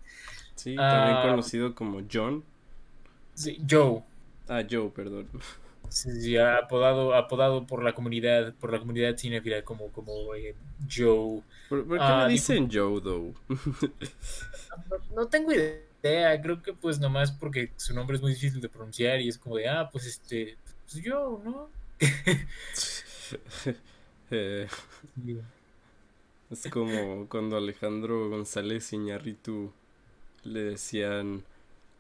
Sí, 0.55 0.75
también 0.75 1.17
ah. 1.17 1.27
conocido 1.29 1.75
como 1.75 2.01
John. 2.11 2.43
Sí, 3.33 3.61
Joe. 3.69 4.01
Ah, 4.47 4.63
Joe, 4.69 4.89
perdón. 4.89 5.27
Sí, 5.89 6.37
apodado, 6.37 7.13
apodado 7.13 7.67
por 7.67 7.83
la 7.83 7.93
comunidad, 7.93 8.55
por 8.55 8.71
la 8.71 8.79
comunidad 8.79 9.17
cinéfila 9.17 9.63
como, 9.63 9.89
como 9.91 10.13
Joe. 10.89 11.41
¿Por, 11.69 11.87
qué 11.87 11.99
me 11.99 12.27
dicen 12.29 12.69
Joe, 12.71 13.01
though? 13.01 13.33
no 15.15 15.27
tengo 15.27 15.51
idea 15.53 15.79
creo 16.41 16.61
que 16.61 16.73
pues 16.73 16.99
nomás 16.99 17.31
porque 17.31 17.71
su 17.77 17.93
nombre 17.93 18.15
es 18.15 18.21
muy 18.21 18.33
difícil 18.33 18.61
de 18.61 18.69
pronunciar 18.69 19.19
y 19.21 19.29
es 19.29 19.37
como 19.37 19.57
de, 19.57 19.67
ah, 19.67 19.89
pues 19.91 20.05
este, 20.05 20.57
pues 20.89 21.03
yo, 21.03 21.41
¿no? 21.43 21.69
Eh, 24.31 24.67
es 26.49 26.67
como 26.71 27.27
cuando 27.29 27.57
Alejandro 27.57 28.29
González 28.29 28.91
Iñárritu 28.91 29.71
le 30.43 30.61
decían 30.61 31.43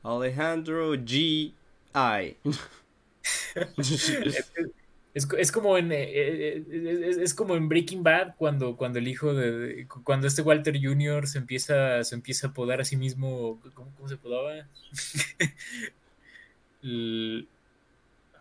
Alejandro 0.03 0.95
G. 0.95 1.53
I. 1.93 2.37
Es, 5.15 5.51
como 5.53 5.77
en 5.77 5.93
eh, 5.93 6.03
eh, 6.03 7.15
es, 7.21 7.33
como 7.33 7.55
en 7.55 7.69
Breaking 7.69 8.03
Bad 8.03 8.35
cuando, 8.35 8.75
cuando 8.75 8.99
el 8.99 9.07
hijo 9.07 9.33
de, 9.33 9.87
cuando 10.03 10.27
este 10.27 10.41
Walter 10.41 10.77
Jr. 10.77 11.25
se 11.25 11.37
empieza 11.37 12.03
se 12.03 12.15
empieza 12.15 12.47
a 12.47 12.53
podar 12.53 12.81
a 12.81 12.85
sí 12.85 12.97
mismo 12.97 13.61
¿cómo, 13.73 14.09
se 14.09 14.17
podaba? 14.17 14.67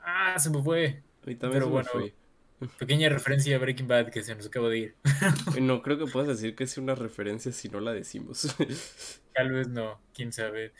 ah 0.04 0.36
se 0.36 0.50
me 0.50 0.60
fue 0.64 1.00
pero 1.22 1.68
bueno 1.68 1.88
pequeña 2.76 3.08
referencia 3.08 3.54
a 3.54 3.60
Breaking 3.60 3.86
Bad 3.86 4.08
que 4.08 4.24
se 4.24 4.34
nos 4.34 4.48
acaba 4.48 4.68
de 4.68 4.78
ir 4.78 4.96
no 5.62 5.80
creo 5.80 5.96
que 5.96 6.06
puedas 6.06 6.26
decir 6.26 6.56
que 6.56 6.64
es 6.64 6.76
una 6.76 6.96
referencia 6.96 7.52
si 7.52 7.68
no 7.68 7.78
la 7.78 7.92
decimos 7.92 8.52
tal 9.32 9.52
vez 9.52 9.68
no 9.68 10.00
quién 10.12 10.32
sabe 10.32 10.72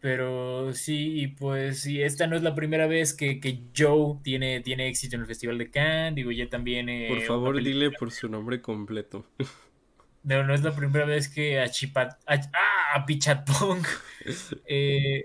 pero 0.00 0.72
sí, 0.74 1.22
y 1.22 1.26
pues 1.28 1.80
sí, 1.80 2.02
esta 2.02 2.26
no 2.26 2.36
es 2.36 2.42
la 2.42 2.54
primera 2.54 2.86
vez 2.86 3.14
que, 3.14 3.40
que 3.40 3.60
Joe 3.76 4.18
tiene, 4.22 4.60
tiene 4.60 4.88
éxito 4.88 5.16
en 5.16 5.22
el 5.22 5.26
Festival 5.26 5.58
de 5.58 5.70
Cannes. 5.70 6.14
Digo, 6.14 6.30
ya 6.30 6.48
también. 6.48 6.88
Eh, 6.88 7.06
por 7.08 7.22
favor, 7.22 7.62
dile 7.62 7.90
por 7.90 8.10
su 8.10 8.28
nombre 8.28 8.60
completo. 8.60 9.26
No, 10.26 10.42
no 10.42 10.54
es 10.54 10.62
la 10.64 10.74
primera 10.74 11.04
vez 11.04 11.28
que 11.28 11.60
a 11.60 11.68
Chipat. 11.68 12.14
A, 12.26 12.34
¡Ah! 12.34 12.94
A 12.96 13.06
Pichatpong. 13.06 13.80
eh, 14.66 15.22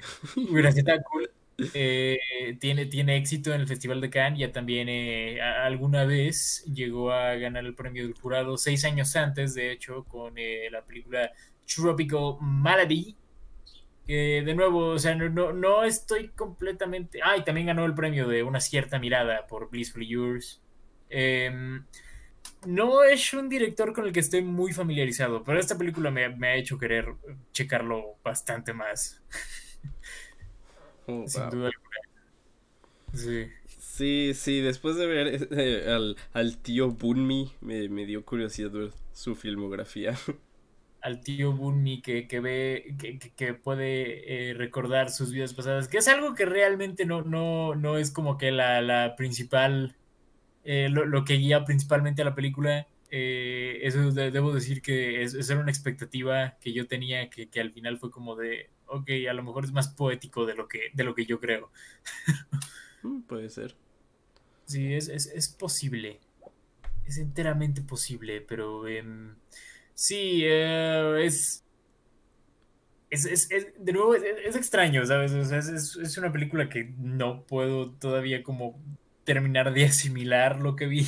cool. 1.11 1.31
Eh, 1.73 2.19
tiene, 2.59 2.85
tiene 2.85 3.17
éxito 3.17 3.53
en 3.53 3.61
el 3.61 3.67
Festival 3.67 4.01
de 4.01 4.09
Cannes. 4.09 4.39
Ya 4.39 4.51
también 4.51 4.89
eh, 4.89 5.41
alguna 5.41 6.05
vez 6.05 6.63
llegó 6.71 7.11
a 7.11 7.35
ganar 7.35 7.65
el 7.65 7.75
premio 7.75 8.03
del 8.03 8.13
jurado, 8.13 8.57
seis 8.57 8.85
años 8.85 9.15
antes, 9.15 9.53
de 9.53 9.71
hecho, 9.71 10.03
con 10.05 10.33
eh, 10.37 10.69
la 10.71 10.83
película 10.83 11.31
Tropical 11.65 12.35
Malady 12.41 13.15
de 14.15 14.55
nuevo, 14.55 14.87
o 14.89 14.99
sea, 14.99 15.15
no, 15.15 15.53
no, 15.53 15.83
estoy 15.83 16.29
completamente. 16.29 17.19
Ah, 17.23 17.37
y 17.37 17.43
también 17.43 17.67
ganó 17.67 17.85
el 17.85 17.93
premio 17.93 18.27
de 18.27 18.43
una 18.43 18.59
cierta 18.59 18.99
mirada 18.99 19.47
por 19.47 19.69
Blissfully 19.69 20.07
Yours. 20.07 20.61
Em, 21.09 21.85
no 22.65 23.03
es 23.03 23.33
un 23.33 23.49
director 23.49 23.93
con 23.93 24.05
el 24.05 24.13
que 24.13 24.19
estoy 24.19 24.41
muy 24.41 24.73
familiarizado, 24.73 25.43
pero 25.43 25.59
esta 25.59 25.77
película 25.77 26.11
me, 26.11 26.25
ha 26.47 26.55
hecho 26.55 26.77
querer 26.77 27.13
checarlo 27.51 28.17
bastante 28.23 28.73
más. 28.73 29.21
Oh, 31.07 31.27
Sin 31.27 31.49
duda 31.49 31.69
alguna. 31.69 31.97
Sí. 33.13 33.47
Sí, 33.67 34.31
sí, 34.33 34.61
después 34.61 34.95
de 34.95 35.05
ver 35.05 35.47
eh, 35.51 36.15
al, 36.33 36.57
tío 36.57 36.91
Bunmi, 36.91 37.53
me, 37.61 37.89
me 37.89 38.05
dio 38.05 38.23
curiosidad 38.23 38.71
ver 38.71 38.91
su 39.13 39.35
filmografía. 39.35 40.15
al 41.01 41.21
tío 41.21 41.51
Bunmi 41.53 42.01
que, 42.01 42.27
que 42.27 42.39
ve, 42.39 42.95
que, 43.35 43.53
puede 43.53 44.51
eh, 44.51 44.53
recordar 44.53 45.09
sus 45.09 45.31
vidas 45.31 45.53
pasadas, 45.53 45.87
que 45.87 45.97
es 45.97 46.07
algo 46.07 46.35
que 46.35 46.45
realmente 46.45 47.05
no, 47.05 47.23
no, 47.23 47.75
no 47.75 47.97
es 47.97 48.11
como 48.11 48.37
que 48.37 48.51
la, 48.51 49.15
principal, 49.17 49.95
eh, 50.63 50.89
lo, 50.89 51.25
que 51.25 51.35
guía 51.35 51.65
principalmente 51.65 52.21
a 52.21 52.25
la 52.25 52.35
película. 52.35 52.87
Eh, 53.13 53.79
eso 53.81 54.11
debo 54.11 54.53
decir 54.53 54.81
que 54.81 55.23
es, 55.23 55.33
era 55.33 55.59
una 55.59 55.71
expectativa 55.71 56.57
que 56.61 56.71
yo 56.71 56.87
tenía, 56.87 57.29
que, 57.29 57.49
al 57.59 57.73
final 57.73 57.97
fue 57.97 58.11
como 58.11 58.35
de, 58.35 58.69
ok, 58.85 59.09
a 59.29 59.33
lo 59.33 59.43
mejor 59.43 59.65
es 59.65 59.71
más 59.71 59.89
poético 59.89 60.45
de 60.45 60.55
lo 60.55 60.67
que, 60.67 60.91
de 60.93 61.03
lo 61.03 61.15
que 61.15 61.25
yo 61.25 61.39
creo. 61.39 61.71
Mm, 63.03 63.21
puede 63.21 63.49
ser. 63.49 63.75
Sí, 64.65 64.93
es, 64.93 65.07
es, 65.07 65.47
posible. 65.47 66.19
Es 67.03 67.17
enteramente 67.17 67.81
posible, 67.81 68.41
pero... 68.41 68.85
Sí, 70.01 70.41
eh, 70.45 71.25
es, 71.25 71.63
es, 73.11 73.49
De 73.77 73.93
nuevo, 73.93 74.15
es, 74.15 74.55
extraño, 74.55 75.05
¿sabes? 75.05 75.31
es, 75.31 76.17
una 76.17 76.31
película 76.31 76.69
que 76.69 76.91
no 76.97 77.43
puedo 77.43 77.91
todavía 77.91 78.41
como 78.41 78.81
terminar 79.25 79.71
de 79.75 79.85
asimilar 79.85 80.59
lo 80.59 80.75
que 80.75 80.87
vi. 80.87 81.05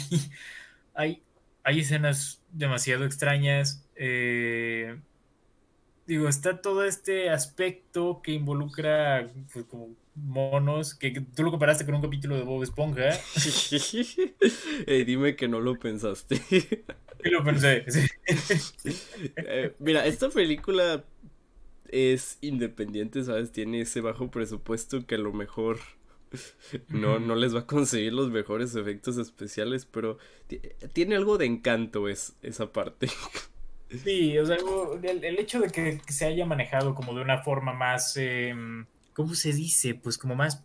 hay, 0.94 1.24
hay 1.64 1.80
escenas 1.80 2.44
demasiado 2.52 3.04
extrañas. 3.06 3.84
Eh, 3.96 5.00
digo, 6.06 6.28
está 6.30 6.62
todo 6.62 6.84
este 6.84 7.32
aspecto 7.32 8.22
que 8.22 8.34
involucra 8.34 9.32
pues, 9.52 9.66
como 9.66 9.90
monos, 10.14 10.94
que, 10.94 11.20
tú 11.36 11.42
lo 11.42 11.50
comparaste 11.50 11.84
con 11.84 11.96
un 11.96 12.02
capítulo 12.04 12.36
de 12.36 12.44
Bob 12.44 12.62
Esponja. 12.62 13.10
dime 14.86 15.36
que 15.36 15.48
no 15.48 15.62
lo 15.62 15.80
pensaste. 15.80 16.40
lo 17.30 17.44
pensé. 17.44 17.86
Eh, 19.36 19.74
mira, 19.80 20.06
esta 20.06 20.30
película 20.30 21.04
es 21.88 22.38
independiente, 22.42 23.24
¿sabes? 23.24 23.52
Tiene 23.52 23.82
ese 23.82 24.02
bajo 24.02 24.32
presupuesto 24.32 25.06
que 25.06 25.16
a 25.16 25.20
lo 25.20 25.34
mejor 25.34 25.80
no, 26.90 27.20
no 27.20 27.36
les 27.36 27.56
va 27.56 27.62
a 27.62 27.68
conseguir 27.68 28.14
los 28.14 28.32
mejores 28.32 28.76
efectos 28.76 29.18
especiales, 29.18 29.86
pero 29.86 30.18
tiene 30.94 31.16
algo 31.16 31.38
de 31.38 31.46
encanto 31.46 32.08
es, 32.08 32.36
esa 32.42 32.72
parte. 32.72 33.08
Sí, 34.04 34.38
o 34.40 34.46
sea, 34.46 34.58
el, 35.04 35.40
hecho 35.40 35.60
de 35.60 35.70
que 35.70 36.02
se 36.12 36.26
haya 36.26 36.46
manejado 36.46 36.96
como 36.96 37.14
de 37.14 37.22
una 37.22 37.44
forma 37.44 37.74
más, 37.74 38.18
em, 38.18 38.88
¿cómo 39.14 39.36
se 39.36 39.54
dice? 39.54 39.94
Pues 39.94 40.18
como 40.18 40.36
más, 40.36 40.64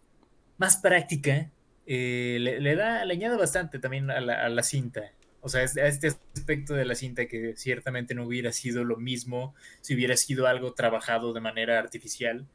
más 0.56 0.78
práctica, 0.78 1.50
eh, 1.86 2.38
le, 2.40 2.74
da, 2.74 3.04
le 3.04 3.14
añade 3.14 3.36
bastante 3.36 3.78
también 3.78 4.10
a 4.10 4.20
la, 4.20 4.46
a 4.46 4.48
la 4.48 4.62
cinta. 4.62 5.12
O 5.40 5.48
sea, 5.48 5.62
este 5.62 6.08
aspecto 6.34 6.74
de 6.74 6.84
la 6.84 6.94
cinta 6.94 7.26
que 7.26 7.56
ciertamente 7.56 8.14
no 8.14 8.24
hubiera 8.24 8.52
sido 8.52 8.84
lo 8.84 8.96
mismo 8.96 9.54
si 9.80 9.94
hubiera 9.94 10.16
sido 10.16 10.46
algo 10.46 10.74
trabajado 10.74 11.32
de 11.32 11.40
manera 11.40 11.78
artificial. 11.78 12.46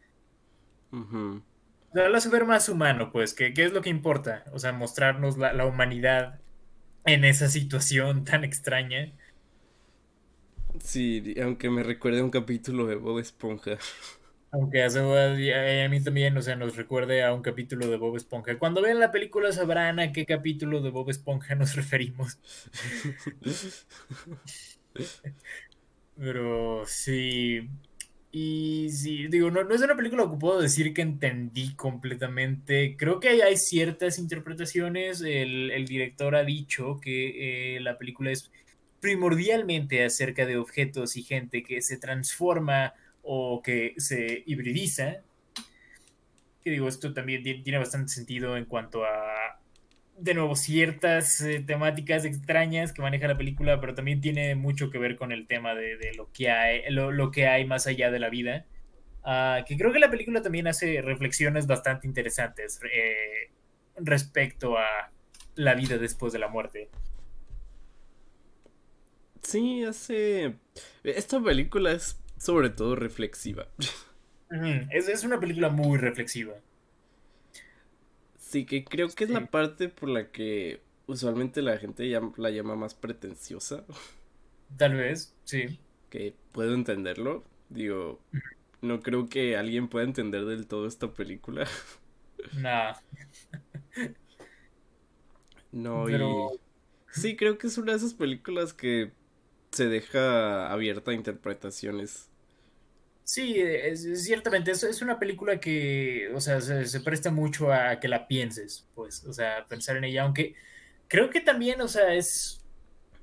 Uh 0.91 1.41
lo 1.93 2.17
hace 2.17 2.29
ver 2.29 2.45
más 2.45 2.69
humano, 2.69 3.11
pues, 3.11 3.33
que, 3.33 3.53
es 3.55 3.71
lo 3.71 3.81
que 3.81 3.89
importa. 3.89 4.43
O 4.51 4.59
sea, 4.59 4.71
mostrarnos 4.73 5.37
la, 5.37 5.65
humanidad 5.65 6.39
en 7.05 7.23
esa 7.25 7.49
situación 7.49 8.25
tan 8.25 8.43
extraña. 8.43 9.11
Sí, 10.79 11.35
aunque 11.41 11.69
me 11.69 11.83
recuerde 11.83 12.23
un 12.23 12.31
capítulo 12.31 12.87
de 12.87 12.95
Bob 12.95 13.19
Esponja. 13.19 13.77
Aunque 14.53 14.83
a, 14.83 15.89
mí 15.89 16.03
también, 16.03 16.37
o 16.37 16.41
sea, 16.43 16.55
nos 16.55 16.75
recuerde 16.75 17.23
a 17.23 17.33
un 17.33 17.41
capítulo 17.41 17.87
de 17.87 17.97
Bob 17.97 18.15
Esponja. 18.15 18.55
Cuando 18.59 18.83
vean 18.83 18.99
la 18.99 19.11
película 19.11 19.51
sabrán 19.51 19.99
a 19.99 20.11
qué 20.11 20.27
capítulo 20.27 20.79
de 20.79 20.91
Bob 20.91 21.09
Esponja 21.09 21.55
nos 21.55 21.75
referimos. 21.75 22.37
Pero 26.15 26.83
sí. 26.85 27.67
Y 28.31 28.91
sí, 28.91 29.27
digo, 29.27 29.49
no, 29.49 29.63
no 29.63 29.73
es 29.73 29.81
una 29.81 29.95
película 29.95 30.29
que 30.29 30.37
puedo 30.37 30.61
decir 30.61 30.93
que 30.93 31.01
entendí 31.01 31.73
completamente. 31.73 32.95
Creo 32.95 33.19
que 33.19 33.29
hay, 33.29 33.57
ciertas 33.57 34.19
interpretaciones. 34.19 35.21
El, 35.21 35.85
director 35.87 36.35
ha 36.35 36.43
dicho 36.43 36.99
que 37.01 37.77
eh, 37.77 37.79
la 37.79 37.97
película 37.97 38.29
es 38.29 38.51
primordialmente 38.99 40.05
acerca 40.05 40.45
de 40.45 40.57
objetos 40.57 41.17
y 41.17 41.23
gente 41.23 41.63
que 41.63 41.81
se 41.81 41.97
transforma 41.97 42.93
o 43.23 43.61
que 43.61 43.95
se 43.97 44.43
hibridiza. 44.45 45.21
Que 46.63 46.69
digo, 46.69 46.87
esto 46.87 47.13
también 47.13 47.43
tiene 47.43 47.77
bastante 47.77 48.13
sentido 48.13 48.55
en 48.55 48.65
cuanto 48.65 49.03
a 49.03 49.59
de 50.17 50.33
nuevo, 50.33 50.55
ciertas 50.55 51.41
eh, 51.41 51.63
temáticas 51.65 52.25
extrañas 52.25 52.93
que 52.93 53.01
maneja 53.01 53.27
la 53.27 53.37
película, 53.37 53.79
pero 53.79 53.95
también 53.95 54.21
tiene 54.21 54.55
mucho 54.55 54.89
que 54.89 54.97
ver 54.97 55.15
con 55.15 55.31
el 55.31 55.47
tema 55.47 55.73
de, 55.75 56.13
lo, 56.15 56.31
que 56.31 56.51
hay, 56.51 56.83
lo, 56.89 57.31
que 57.31 57.47
hay 57.47 57.65
más 57.65 57.87
allá 57.87 58.11
de 58.11 58.19
la 58.19 58.29
vida. 58.29 58.65
Ah, 59.23 59.63
que 59.67 59.77
creo 59.77 59.91
que 59.91 59.99
la 59.99 60.11
película 60.11 60.41
también 60.41 60.67
hace 60.67 61.01
reflexiones 61.01 61.65
bastante 61.65 62.07
interesantes 62.07 62.79
eh, 62.91 63.51
respecto 63.97 64.77
a 64.77 65.11
la 65.55 65.75
vida 65.75 65.97
después 65.97 66.33
de 66.33 66.39
la 66.39 66.47
muerte. 66.47 66.89
Sí, 69.41 69.83
hace... 69.83 70.55
Esta 71.03 71.41
película 71.41 71.91
es 71.91 72.22
sobre 72.43 72.69
todo 72.69 72.97
reflexiva. 72.97 73.69
es, 74.91 75.07
es 75.07 75.23
una 75.23 75.39
película 75.39 75.69
muy 75.69 75.97
reflexiva. 75.97 76.55
Sí, 78.37 78.65
que 78.65 78.83
creo 78.83 79.07
que 79.07 79.23
es 79.23 79.29
la 79.29 79.45
parte 79.45 79.87
por 79.87 80.09
la 80.09 80.29
que 80.29 80.81
usualmente 81.07 81.61
la 81.61 81.77
gente 81.77 82.05
la 82.35 82.49
llama 82.49 82.75
más 82.75 82.95
pretenciosa. 82.95 83.85
Tal 84.77 84.95
vez, 84.95 85.33
sí. 85.45 85.79
Que 86.09 86.35
puedo 86.51 86.73
entenderlo. 86.73 87.45
Digo, 87.69 88.19
no 88.81 88.99
creo 88.99 89.29
que 89.29 89.55
alguien 89.55 89.87
pueda 89.87 90.05
entender 90.05 90.43
del 90.43 90.67
todo 90.67 90.87
esta 90.87 91.13
película. 91.13 91.65
Nah. 92.57 92.95
no, 95.71 96.09
y... 96.09 96.59
Sí, 97.09 97.37
creo 97.37 97.57
que 97.57 97.67
es 97.67 97.77
una 97.77 97.93
de 97.93 97.99
esas 97.99 98.13
películas 98.13 98.73
que 98.73 99.13
se 99.71 99.87
deja 99.87 100.69
abierta 100.69 101.11
a 101.11 101.13
interpretaciones 101.13 102.32
Sí, 103.25 103.55
es, 103.57 104.25
ciertamente, 104.25 104.71
es, 104.71 104.83
es, 104.83 105.01
una 105.01 105.17
película 105.17 105.59
que, 105.59 106.29
o 106.35 106.41
sea, 106.41 106.59
se, 106.59 106.99
presta 106.99 107.31
mucho 107.31 107.71
a 107.71 107.99
que 107.99 108.09
la 108.09 108.27
pienses, 108.27 108.85
pues, 108.95 109.23
o 109.25 109.31
sea, 109.31 109.65
pensar 109.65 109.95
en 109.95 110.03
ella, 110.03 110.23
aunque 110.23 110.55
creo 111.07 111.29
que 111.29 111.39
también, 111.39 111.79
o 111.81 111.87
sea, 111.87 112.13
es, 112.13 112.65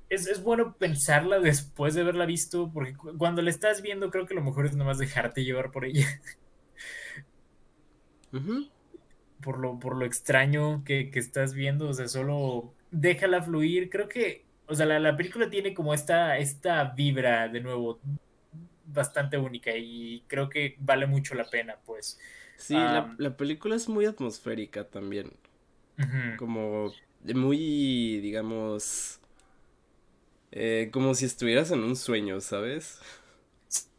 es, 0.09 0.41
bueno 0.43 0.75
pensarla 0.77 1.39
después 1.41 1.93
de 1.93 2.01
haberla 2.01 2.25
visto, 2.25 2.71
porque 2.73 2.95
cuando 3.17 3.41
la 3.43 3.51
estás 3.51 3.81
viendo, 3.81 4.09
creo 4.09 4.25
que 4.25 4.33
lo 4.33 4.41
mejor 4.43 4.65
es 4.65 4.75
nomás 4.75 4.97
dejarte 4.97 5.43
llevar 5.43 5.71
por 5.71 5.85
ella. 5.85 6.07
por, 9.41 9.59
lo, 9.59 9.79
por 9.79 9.95
lo 9.97 10.05
extraño 10.05 10.83
que, 10.83 11.11
estás 11.13 11.53
viendo, 11.53 11.89
o 11.89 11.93
sea, 11.93 12.07
solo 12.07 12.73
déjala 12.91 13.43
fluir, 13.43 13.89
creo 13.89 14.09
que, 14.09 14.45
o 14.67 14.75
sea, 14.75 14.85
la, 14.87 14.99
la 14.99 15.15
película 15.17 15.49
tiene 15.49 15.73
como 15.75 15.93
esta, 15.93 16.37
esta 16.37 16.85
vibra, 16.85 17.49
de 17.49 17.61
nuevo, 17.61 17.99
bastante 18.93 19.37
única 19.37 19.71
y 19.75 20.23
creo 20.27 20.49
que 20.49 20.75
vale 20.79 21.07
mucho 21.07 21.35
la 21.35 21.45
pena, 21.45 21.77
pues. 21.85 22.19
Sí, 22.57 22.75
la, 22.75 23.35
película 23.37 23.75
es 23.75 23.89
muy 23.89 24.05
atmosférica 24.05 24.87
también. 24.87 25.33
Como 26.37 26.91
muy, 27.23 28.19
digamos, 28.21 29.19
eh, 30.51 30.89
como 30.91 31.13
si 31.13 31.25
estuvieras 31.25 31.71
en 31.71 31.83
un 31.83 31.95
sueño, 31.95 32.41
¿sabes? 32.41 32.99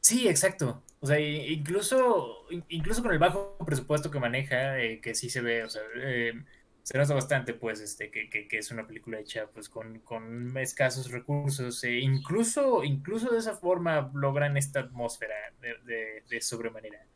Sí, 0.01 0.29
exacto. 0.29 0.83
O 1.01 1.07
sea, 1.07 1.19
incluso, 1.19 2.47
incluso 2.69 3.03
con 3.03 3.13
el 3.13 3.19
bajo 3.19 3.57
presupuesto 3.65 4.11
que 4.11 4.21
maneja, 4.21 4.79
eh, 4.81 5.01
que 5.01 5.15
sí 5.15 5.31
se 5.31 5.41
ve, 5.41 5.65
o 5.65 5.71
sea, 5.71 5.83
eh, 5.97 6.35
se 6.83 6.99
nota 6.99 7.15
bastante, 7.15 7.55
pues, 7.55 7.81
este, 7.81 8.11
que, 8.11 8.29
que, 8.29 8.59
es 8.59 8.71
una 8.73 8.87
película 8.87 9.21
hecha, 9.21 9.47
pues, 9.47 9.69
con, 9.69 10.01
con 10.01 10.57
escasos 10.57 11.13
recursos. 11.13 11.83
E 11.85 12.01
incluso, 12.01 12.83
incluso 12.83 13.31
de 13.31 13.39
esa 13.39 13.55
forma 13.55 14.11
logran 14.15 14.57
esta 14.57 14.81
atmósfera 14.81 15.37
de, 15.61 16.23
de, 16.29 16.41
sobremanera. 16.41 17.07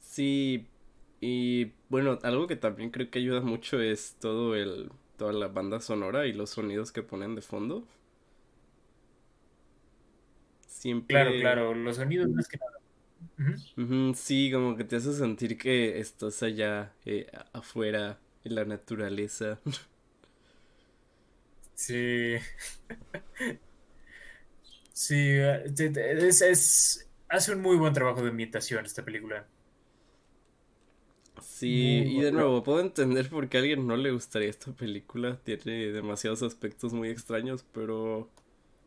Sí, 0.00 0.66
y 1.20 1.72
bueno, 1.88 2.18
algo 2.22 2.46
que 2.46 2.56
también 2.56 2.90
creo 2.90 3.10
que 3.10 3.20
ayuda 3.20 3.40
mucho 3.40 3.80
es 3.80 4.16
todo 4.20 4.54
el, 4.54 4.90
toda 5.16 5.32
la 5.32 5.48
banda 5.48 5.80
sonora 5.80 6.26
y 6.26 6.34
los 6.34 6.50
sonidos 6.50 6.92
que 6.92 7.02
ponen 7.02 7.34
de 7.34 7.40
fondo. 7.40 7.88
Siempre... 10.68 11.14
Claro, 11.14 11.30
claro, 11.40 11.74
los 11.74 11.96
sonidos 11.96 12.28
más 12.28 12.48
que 12.48 12.58
nada. 12.58 14.14
sí, 14.14 14.50
como 14.52 14.76
que 14.76 14.84
te 14.84 14.96
hace 14.96 15.14
sentir 15.14 15.56
que 15.56 15.98
estás 15.98 16.42
allá 16.42 16.92
eh, 17.06 17.30
afuera 17.54 18.18
en 18.44 18.54
la 18.54 18.64
naturaleza. 18.64 19.60
Sí. 21.74 22.36
Sí, 24.94 25.16
es, 25.16 26.40
es, 26.40 27.08
hace 27.28 27.52
un 27.52 27.60
muy 27.60 27.76
buen 27.76 27.92
trabajo 27.92 28.22
de 28.22 28.30
imitación 28.30 28.86
esta 28.86 29.04
película. 29.04 29.44
Sí, 31.42 32.04
y 32.06 32.20
de 32.20 32.30
nuevo, 32.30 32.62
puedo 32.62 32.80
entender 32.80 33.28
por 33.28 33.48
qué 33.48 33.56
a 33.56 33.60
alguien 33.60 33.86
no 33.88 33.96
le 33.96 34.12
gustaría 34.12 34.48
esta 34.48 34.72
película. 34.72 35.40
Tiene 35.42 35.90
demasiados 35.90 36.44
aspectos 36.44 36.92
muy 36.92 37.08
extraños, 37.10 37.64
pero 37.72 38.30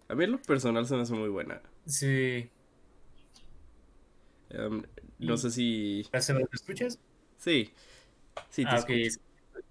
a 0.08 0.16
mí 0.16 0.24
en 0.24 0.32
lo 0.32 0.42
personal 0.42 0.88
se 0.88 0.96
me 0.96 1.02
hace 1.02 1.14
muy 1.14 1.30
buena. 1.30 1.62
Sí. 1.86 2.50
Em, 4.50 4.84
no 5.20 5.38
sé 5.38 5.52
si... 5.52 6.06
¿Me 6.12 6.20
escuchas? 6.54 7.00
Sí. 7.38 7.74
Sí, 8.50 8.64
te 8.64 8.70
ah, 8.70 8.86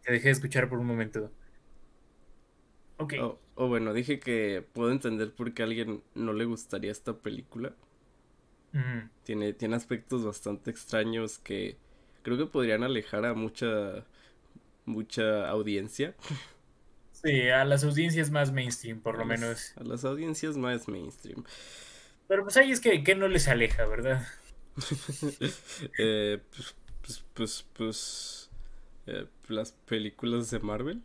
te 0.07 0.13
dejé 0.13 0.29
de 0.29 0.33
escuchar 0.33 0.69
por 0.69 0.79
un 0.79 0.87
momento. 0.87 1.33
Ok. 2.99 3.15
O 3.57 3.69
bueno, 3.69 3.93
dije 3.93 4.21
que 4.21 4.65
puedo 4.73 4.93
entender 4.93 5.33
por 5.33 5.53
qué 5.53 5.63
a 5.63 5.67
alguien 5.67 6.03
no 6.15 6.33
le 6.33 6.45
gustaría 6.45 6.93
esta 6.93 7.19
película. 7.19 7.75
tiene, 9.25 9.53
tiene 9.53 9.75
aspectos 9.75 10.25
bastante 10.25 10.71
extraños 10.71 11.39
que 11.39 11.77
creo 12.23 12.39
que 12.39 12.47
podrían 12.47 12.85
alejar 12.85 13.25
a 13.25 13.35
mucha, 13.35 14.05
mucha 14.85 15.49
audiencia. 15.49 16.15
Sí, 17.11 17.49
a 17.49 17.65
las 17.65 17.83
audiencias 17.83 18.31
más 18.31 18.53
mainstream, 18.53 19.01
por 19.01 19.19
lo 19.19 19.25
menos. 19.25 19.73
A 19.77 19.83
las 19.83 20.05
audiencias 20.05 20.57
más 20.57 20.87
mainstream. 20.87 21.43
Pero 22.29 22.45
pues 22.45 22.57
ahí 22.59 22.71
es 22.71 22.81
que, 22.81 23.03
que 23.03 23.17
no 23.17 23.27
les 23.27 23.49
aleja, 23.49 23.87
¿verdad? 23.87 24.25
eh, 25.99 26.39
pues, 26.51 26.75
pues, 27.03 27.25
pues, 27.35 27.67
pues 27.73 28.46
eh, 29.07 29.27
las 29.49 29.73
películas 29.73 30.51
de 30.51 30.59
Marvel. 30.61 31.03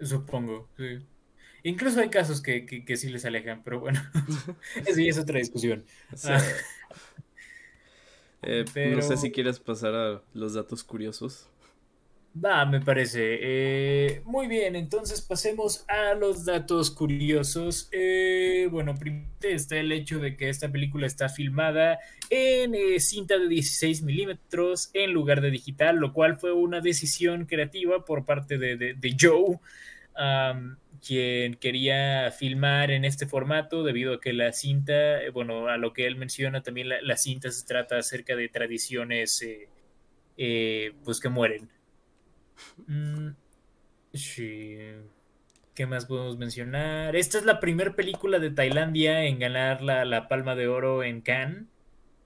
Supongo, 0.00 0.68
sí. 0.76 0.98
Incluso 1.64 2.00
hay 2.00 2.10
casos 2.10 2.42
que, 2.42 2.66
que, 2.66 2.96
sí 2.96 3.08
les 3.08 3.24
alejan, 3.24 3.62
pero 3.62 3.78
bueno, 3.78 4.00
eso 4.86 5.00
ya 5.00 5.10
es 5.10 5.18
otra 5.18 5.38
discusión. 5.38 5.84
Ah. 6.24 6.42
Eh, 8.42 8.64
no 8.96 9.02
sé 9.02 9.16
si 9.16 9.30
quieres 9.30 9.60
pasar 9.60 9.94
a 9.94 10.22
los 10.34 10.54
datos 10.54 10.82
curiosos. 10.82 11.48
Va, 12.34 12.64
me 12.64 12.80
parece. 12.80 13.38
Eh, 13.42 14.22
muy 14.24 14.46
bien, 14.46 14.74
entonces 14.74 15.20
pasemos 15.20 15.84
a 15.86 16.14
los 16.14 16.46
datos 16.46 16.90
curiosos. 16.90 17.90
Eh, 17.92 18.68
bueno, 18.70 18.94
primero 18.94 19.28
está 19.42 19.76
el 19.76 19.92
hecho 19.92 20.18
de 20.18 20.34
que 20.36 20.48
esta 20.48 20.72
película 20.72 21.06
está 21.06 21.28
filmada 21.28 21.98
en 22.30 22.74
eh, 22.74 23.00
cinta 23.00 23.38
de 23.38 23.48
16 23.48 24.02
milímetros 24.02 24.90
en 24.94 25.12
lugar 25.12 25.42
de 25.42 25.50
digital, 25.50 25.96
lo 25.96 26.14
cual 26.14 26.38
fue 26.38 26.52
una 26.52 26.80
decisión 26.80 27.44
creativa 27.44 28.04
por 28.06 28.24
parte 28.24 28.56
de, 28.56 29.16
Joe, 29.20 29.58
quien 31.06 31.54
quería 31.56 32.30
filmar 32.30 32.90
en 32.92 33.04
este 33.04 33.26
formato 33.26 33.82
debido 33.82 34.14
a 34.14 34.20
que 34.20 34.32
la 34.32 34.52
cinta, 34.52 35.18
bueno, 35.34 35.68
a 35.68 35.76
lo 35.76 35.92
que 35.92 36.06
él 36.06 36.16
menciona, 36.16 36.62
también 36.62 36.88
la, 36.88 37.02
la 37.02 37.18
cinta 37.18 37.50
se 37.50 37.66
trata 37.66 37.98
acerca 37.98 38.36
de 38.36 38.48
tradiciones 38.48 39.44
pues 41.04 41.20
que 41.20 41.28
mueren. 41.28 41.81
Mm, 42.86 43.28
sí. 44.14 44.76
¿Qué 45.74 45.86
más 45.86 46.04
podemos 46.04 46.36
mencionar? 46.36 47.16
Esta 47.16 47.38
es 47.38 47.44
la 47.44 47.58
primera 47.58 47.96
película 47.96 48.38
de 48.38 48.50
Tailandia 48.50 49.24
en 49.24 49.38
ganar 49.38 49.82
la, 49.82 50.28
Palma 50.28 50.54
de 50.54 50.68
Oro 50.68 51.02
en 51.02 51.22
Cannes. 51.22 51.64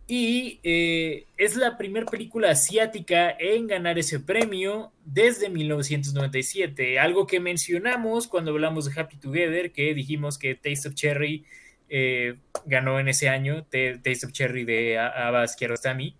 Y 0.09 0.61
eh, 0.63 1.27
es 1.37 1.57
la 1.57 1.77
primera 1.77 2.07
película 2.07 2.51
asiática 2.51 3.31
en 3.39 3.67
ganar 3.67 3.99
ese 3.99 4.21
premio 4.21 4.93
desde 5.05 5.49
1997. 5.49 6.99
Algo 6.99 7.27
que 7.27 7.41
mencionamos 7.41 8.27
cuando 8.29 8.53
hablamos 8.53 8.85
de 8.85 9.01
Happy 9.01 9.17
Together, 9.17 9.73
que 9.73 9.95
dijimos 9.95 10.39
que 10.39 10.55
Taste 10.55 10.89
of 10.89 10.95
Cherry 10.95 11.45
eh, 11.89 12.37
ganó 12.65 12.99
en 12.99 13.09
ese 13.09 13.29
año, 13.29 13.65
Taste 13.65 14.27
of 14.27 14.33
Cherry 14.33 14.65
de 14.65 14.99
Abbas 14.99 15.57
Kiarostami. 15.57 16.17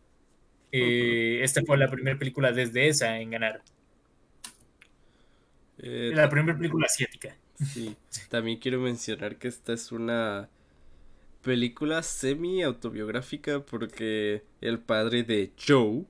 Eh, 0.73 1.41
esta 1.43 1.63
fue 1.65 1.79
la 1.79 1.91
primera 1.91 2.19
película 2.19 2.53
desde 2.53 2.89
esa 2.89 3.19
en 3.19 3.31
ganar. 3.31 3.63
Eh, 5.79 6.13
la 6.15 6.29
primera 6.29 6.57
película 6.57 6.87
asiática. 6.87 7.37
Sí, 7.63 7.97
también 8.29 8.59
quiero 8.59 8.81
mencionar 8.81 9.37
que 9.37 9.49
esta 9.49 9.73
es 9.73 9.93
una 9.93 10.49
película 11.43 12.03
semi 12.03 12.63
autobiográfica 12.63 13.61
porque 13.61 14.43
el 14.61 14.79
padre 14.79 15.23
de 15.23 15.53
Joe 15.67 16.05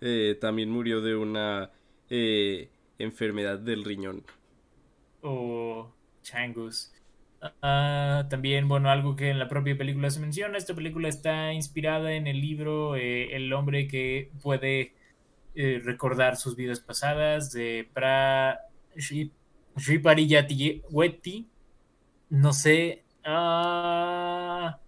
eh, 0.00 0.38
también 0.40 0.70
murió 0.70 1.00
de 1.00 1.16
una 1.16 1.70
eh, 2.08 2.68
enfermedad 2.98 3.58
del 3.58 3.84
riñón. 3.84 4.24
O 5.22 5.92
changus. 6.22 6.92
Ah, 7.62 8.26
también, 8.30 8.66
bueno, 8.66 8.90
algo 8.90 9.14
que 9.14 9.30
en 9.30 9.38
la 9.38 9.48
propia 9.48 9.76
película 9.76 10.10
se 10.10 10.18
menciona, 10.18 10.58
esta 10.58 10.74
película 10.74 11.08
está 11.08 11.52
inspirada 11.52 12.14
en 12.14 12.26
el 12.26 12.40
libro 12.40 12.96
El 12.96 13.52
hombre 13.52 13.86
que 13.86 14.32
puede 14.42 14.97
eh, 15.54 15.80
recordar 15.82 16.36
sus 16.36 16.56
vidas 16.56 16.80
pasadas 16.80 17.52
de 17.52 17.88
Pra 17.92 18.60
Sripariyatiweti. 19.76 21.48
No 22.30 22.52
sé. 22.52 23.04
Ah, 23.24 24.80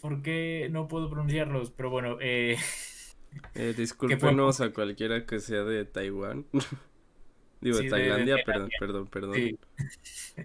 ¿Por 0.00 0.22
qué 0.22 0.68
no 0.70 0.88
puedo 0.88 1.10
pronunciarlos? 1.10 1.70
Pero 1.70 1.90
bueno. 1.90 2.16
Eh, 2.20 2.56
eh, 3.54 3.74
discúlpenos 3.76 4.60
a 4.60 4.72
cualquiera 4.72 5.26
que 5.26 5.40
sea 5.40 5.62
de 5.64 5.84
Taiwán. 5.84 6.46
Digo, 7.60 7.76
de 7.76 7.90
Tailandia, 7.90 8.36
perdón, 8.44 8.70
perdón, 8.80 9.06
perdón. 9.08 9.58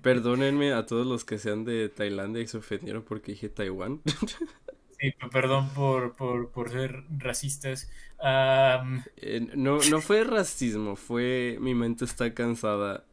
Perdónenme 0.02 0.74
a 0.74 0.86
todos 0.86 1.08
los 1.08 1.24
que 1.24 1.38
sean 1.38 1.64
de 1.64 1.88
Tailandia 1.88 2.42
y 2.42 2.48
se 2.48 2.58
ofendieron 2.58 3.04
porque 3.04 3.32
dije 3.32 3.48
Taiwán. 3.48 4.02
Sí, 5.00 5.14
perdón 5.32 5.70
por, 5.70 6.16
por, 6.16 6.52
por 6.52 6.70
ser 6.70 7.04
racistas. 7.18 7.90
Eh, 8.24 9.48
no, 9.56 9.80
no 9.80 10.02
fue 10.02 10.24
racismo, 10.24 10.96
fue 10.96 11.58
mi 11.60 11.76
mente 11.76 12.06
está 12.06 12.34
cansada. 12.34 13.06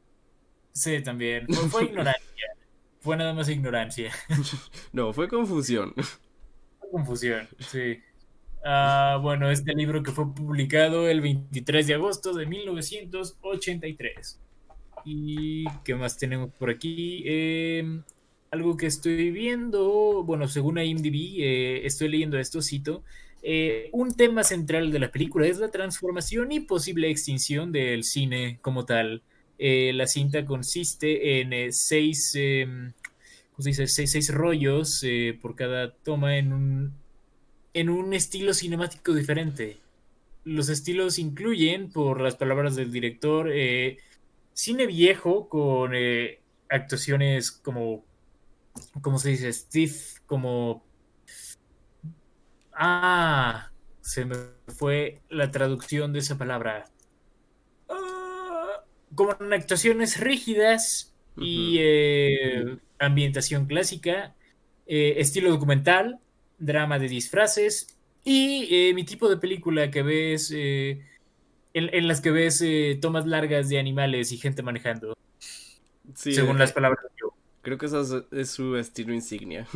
Sí, 0.73 1.03
también. 1.03 1.47
Fue, 1.49 1.85
ignorancia. 1.87 2.47
fue 3.01 3.17
nada 3.17 3.35
más 3.35 3.49
ignorancia. 3.49 4.13
no, 4.93 5.13
fue 5.13 5.29
confusión. 5.29 5.93
Fue 6.79 6.91
confusión, 6.91 7.49
sí. 7.59 8.01
Ah, 8.65 9.19
bueno, 9.21 9.51
este 9.51 9.75
libro 9.75 10.03
que 10.03 10.13
fue 10.13 10.33
publicado 10.33 11.09
el 11.09 11.21
23 11.21 11.87
de 11.87 11.95
agosto 11.95 12.33
de 12.33 12.47
1983. 12.47 14.41
¿Y 15.05 15.65
qué 15.85 15.97
más 15.97 16.17
tenemos 16.17 16.51
por 16.53 16.71
aquí? 16.71 17.25
Eh, 17.27 18.03
algo 18.53 18.77
que 18.77 18.87
estoy 18.87 19.31
viendo, 19.31 20.23
bueno, 20.25 20.47
según 20.47 20.79
IMDb, 20.79 21.41
eh, 21.41 21.87
estoy 21.87 22.09
leyendo 22.09 22.39
esto, 22.39 22.61
cito, 22.61 23.03
eh, 23.43 23.89
un 23.93 24.15
tema 24.15 24.45
central 24.45 24.93
de 24.93 24.99
la 24.99 25.11
película 25.11 25.47
es 25.47 25.59
la 25.59 25.71
transformación 25.71 26.53
y 26.53 26.61
posible 26.61 27.11
extinción 27.11 27.73
del 27.73 28.05
cine 28.05 28.59
como 28.61 28.85
tal. 28.85 29.23
Eh, 29.59 29.93
la 29.95 30.07
cinta 30.07 30.45
consiste 30.45 31.41
en 31.41 31.73
seis, 31.73 32.33
¿cómo 33.53 33.63
se 33.63 33.71
dice? 33.71 33.87
Seis, 33.87 34.33
rollos 34.33 35.03
por 35.41 35.57
cada 35.57 35.95
toma 35.95 36.37
en 36.37 36.53
un, 36.53 36.93
en 37.73 37.89
un 37.89 38.13
estilo 38.13 38.53
cinemático 38.53 39.15
diferente. 39.15 39.79
Los 40.45 40.69
estilos 40.69 41.19
incluyen, 41.19 41.91
por 41.91 42.21
las 42.21 42.37
palabras 42.37 42.77
del 42.77 42.93
director, 42.93 43.51
cine 44.53 44.87
viejo 44.87 45.49
con 45.49 45.93
actuaciones 46.69 47.51
como 47.51 48.05
¿cómo 49.01 49.19
se 49.19 49.31
dice? 49.31 49.53
Steve, 49.53 49.95
como... 50.27 50.85
Ah, 52.73 53.71
se 54.01 54.25
me 54.25 54.35
fue 54.69 55.21
la 55.29 55.51
traducción 55.51 56.13
de 56.13 56.21
esa 56.21 56.39
palabra. 56.39 56.85
Ah, 57.89 58.83
como 59.15 59.37
en 59.39 59.53
actuaciones 59.53 60.19
rígidas 60.19 61.15
y 61.37 61.77
eh, 61.79 62.79
ambientación 62.99 63.67
clásica, 63.67 64.35
eh, 64.87 65.15
estilo 65.19 65.51
documental, 65.51 66.19
drama 66.59 66.99
de 66.99 67.09
disfraces 67.09 67.97
y 68.25 68.69
eh, 68.71 68.95
mi 68.95 69.05
tipo 69.05 69.29
de 69.29 69.37
película 69.37 69.91
que 69.91 70.03
ves, 70.03 70.51
en, 70.51 71.01
en, 71.73 72.09
las 72.09 72.21
que 72.21 72.31
ves 72.31 72.65
tomas 73.01 73.27
largas 73.27 73.69
de 73.69 73.79
animales 73.79 74.33
y 74.33 74.39
gente 74.39 74.63
manejando. 74.63 75.17
según 76.15 76.59
las 76.59 76.73
palabras. 76.73 77.05
Creo 77.63 77.79
que 77.79 77.87
eso 77.87 78.27
es, 78.33 78.51
su 78.51 78.77
estilo 78.77 79.15
insignia. 79.15 79.67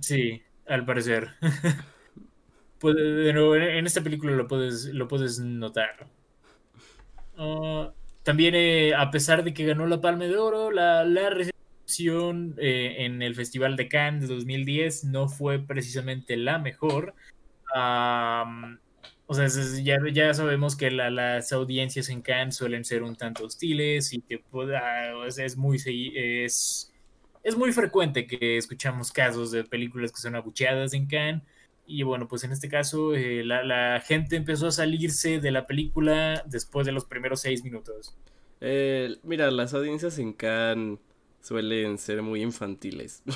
Sí, 0.00 0.42
al 0.66 0.84
parecer. 0.84 1.30
pues, 2.78 2.96
en 2.96 3.86
esta 3.86 4.02
película 4.02 4.32
lo 4.32 4.48
puedes, 4.48 4.86
lo 4.86 5.06
puedes 5.06 5.38
notar. 5.38 6.08
Ah, 7.36 7.92
también, 8.22 8.54
eh, 8.54 8.94
a 8.94 9.10
pesar 9.10 9.44
de 9.44 9.54
que 9.54 9.64
ganó 9.64 9.86
la 9.86 10.00
Palma 10.00 10.24
de 10.24 10.36
Oro, 10.36 10.70
la, 10.70 11.04
recepción 11.30 12.54
eh, 12.58 12.96
en 12.98 13.22
el 13.22 13.34
Festival 13.34 13.76
de 13.76 13.88
Cannes 13.88 14.28
de 14.28 14.34
2010 14.34 15.04
no 15.04 15.28
fue 15.28 15.58
precisamente 15.58 16.36
la 16.36 16.58
mejor. 16.58 17.14
O 19.30 19.34
sea, 19.34 19.46
ya, 19.82 19.98
ya 20.10 20.32
sabemos 20.32 20.74
que 20.74 20.90
las 20.90 21.52
audiencias 21.52 22.08
en 22.08 22.22
Cannes 22.22 22.56
suelen 22.56 22.82
ser 22.82 23.02
un 23.02 23.14
tanto 23.14 23.44
hostiles 23.44 24.14
y 24.14 24.22
que 24.22 24.38
pueda, 24.38 25.12
es, 25.26 25.54
muy 25.54 25.76
es, 26.16 26.90
es 27.42 27.56
muy 27.56 27.72
frecuente 27.72 28.26
que 28.26 28.56
escuchamos 28.56 29.12
casos 29.12 29.50
de 29.50 29.64
películas 29.64 30.12
que 30.12 30.22
son 30.22 30.34
abucheadas 30.34 30.94
en 30.94 31.06
Cannes. 31.06 31.42
Y 31.86 32.04
bueno, 32.04 32.26
pues 32.26 32.42
en 32.44 32.52
este 32.52 32.70
caso 32.70 33.14
eh, 33.14 33.44
la, 33.44 34.00
gente 34.00 34.34
empezó 34.34 34.68
a 34.68 34.72
salirse 34.72 35.40
de 35.40 35.50
la 35.50 35.66
película 35.66 36.42
después 36.46 36.86
de 36.86 36.92
los 36.92 37.04
primeros 37.04 37.42
seis 37.42 37.62
minutos. 37.62 38.16
Eh, 38.62 39.14
mira, 39.24 39.50
las 39.50 39.74
audiencias 39.74 40.18
en 40.18 40.32
Cannes 40.32 41.00
suelen 41.42 41.98
ser 41.98 42.22
muy 42.22 42.42
infantiles. 42.42 43.22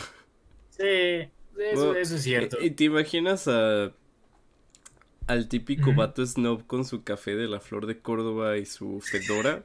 Sí, 0.70 1.28
eso, 1.59 1.94
eso 1.94 2.16
es 2.16 2.22
cierto. 2.22 2.57
¿Y 2.59 2.70
te 2.70 2.85
imaginas 2.85 3.46
a 3.46 3.92
al 5.26 5.48
típico 5.48 5.94
vato 5.94 6.24
snob 6.24 6.66
con 6.66 6.85
su 6.85 7.04
café 7.04 7.35
de 7.37 7.48
la 7.48 7.61
flor 7.61 7.87
de 7.87 7.98
Córdoba 8.00 8.56
y 8.58 8.66
su 8.66 9.00
fedora. 9.00 9.64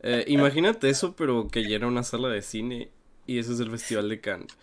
Eh, 0.00 0.24
imagínate 0.28 0.88
eso, 0.88 1.16
pero 1.16 1.48
que 1.48 1.64
llena 1.64 1.86
una 1.86 2.02
sala 2.02 2.28
de 2.28 2.42
cine 2.42 2.90
y 3.26 3.38
eso 3.38 3.52
es 3.52 3.60
el 3.60 3.70
Festival 3.70 4.08
de 4.08 4.20
Cannes. 4.20 4.56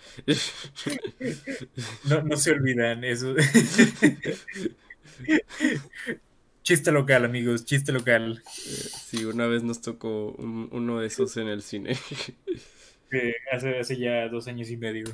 No, 2.05 2.21
no 2.21 2.37
se 2.37 2.51
olvidan 2.51 3.03
eso. 3.03 3.35
chiste 6.63 6.91
local, 6.91 7.25
amigos, 7.25 7.65
chiste 7.65 7.91
local. 7.91 8.41
Eh, 8.45 8.89
sí, 9.05 9.25
una 9.25 9.47
vez 9.47 9.63
nos 9.63 9.81
tocó 9.81 10.31
uno 10.31 10.99
de 10.99 11.07
esos 11.07 11.35
en 11.37 11.47
el 11.47 11.61
cine. 11.61 11.97
hace, 13.51 13.79
hace 13.79 13.97
ya 13.97 14.27
dos 14.29 14.47
años 14.47 14.69
y 14.69 14.77
medio. 14.77 15.05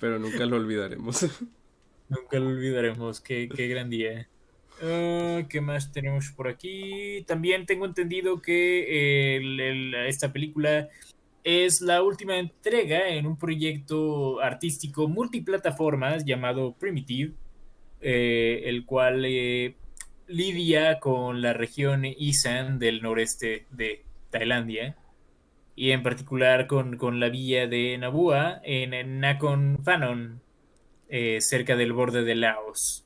Pero 0.00 0.18
nunca 0.18 0.44
lo 0.46 0.56
olvidaremos. 0.56 1.26
Nunca 2.08 2.38
lo 2.38 2.48
olvidaremos, 2.48 3.20
qué, 3.20 3.46
gran 3.46 3.90
día. 3.90 4.28
Ah, 4.82 5.42
¿Qué 5.48 5.60
más 5.60 5.92
tenemos 5.92 6.30
por 6.30 6.48
aquí? 6.48 7.24
También 7.26 7.66
tengo 7.66 7.86
entendido 7.86 8.42
que 8.42 9.38
esta 10.08 10.32
película 10.32 10.88
es 11.44 11.82
la 11.82 12.02
última 12.02 12.38
entrega 12.38 13.08
en 13.08 13.26
un 13.26 13.36
proyecto 13.36 14.40
artístico 14.40 15.08
multiplataformas 15.08 16.24
llamado 16.24 16.72
Primitive, 16.72 17.34
eh, 18.00 18.62
el 18.64 18.84
cual 18.86 19.24
eh, 19.26 19.76
lidia 20.26 21.00
con 21.00 21.42
la 21.42 21.52
región 21.52 22.04
Isan 22.04 22.78
del 22.78 23.02
noreste 23.02 23.66
de 23.70 24.04
Tailandia 24.30 24.96
y 25.76 25.90
en 25.90 26.02
particular 26.02 26.66
con, 26.66 27.20
la 27.20 27.28
villa 27.28 27.66
de 27.66 27.98
Nabua 27.98 28.60
en 28.62 29.20
Nakhon 29.20 29.80
Phanom, 29.84 30.38
eh, 31.08 31.40
cerca 31.40 31.76
del 31.76 31.92
borde 31.92 32.24
de 32.24 32.34
Laos. 32.34 33.04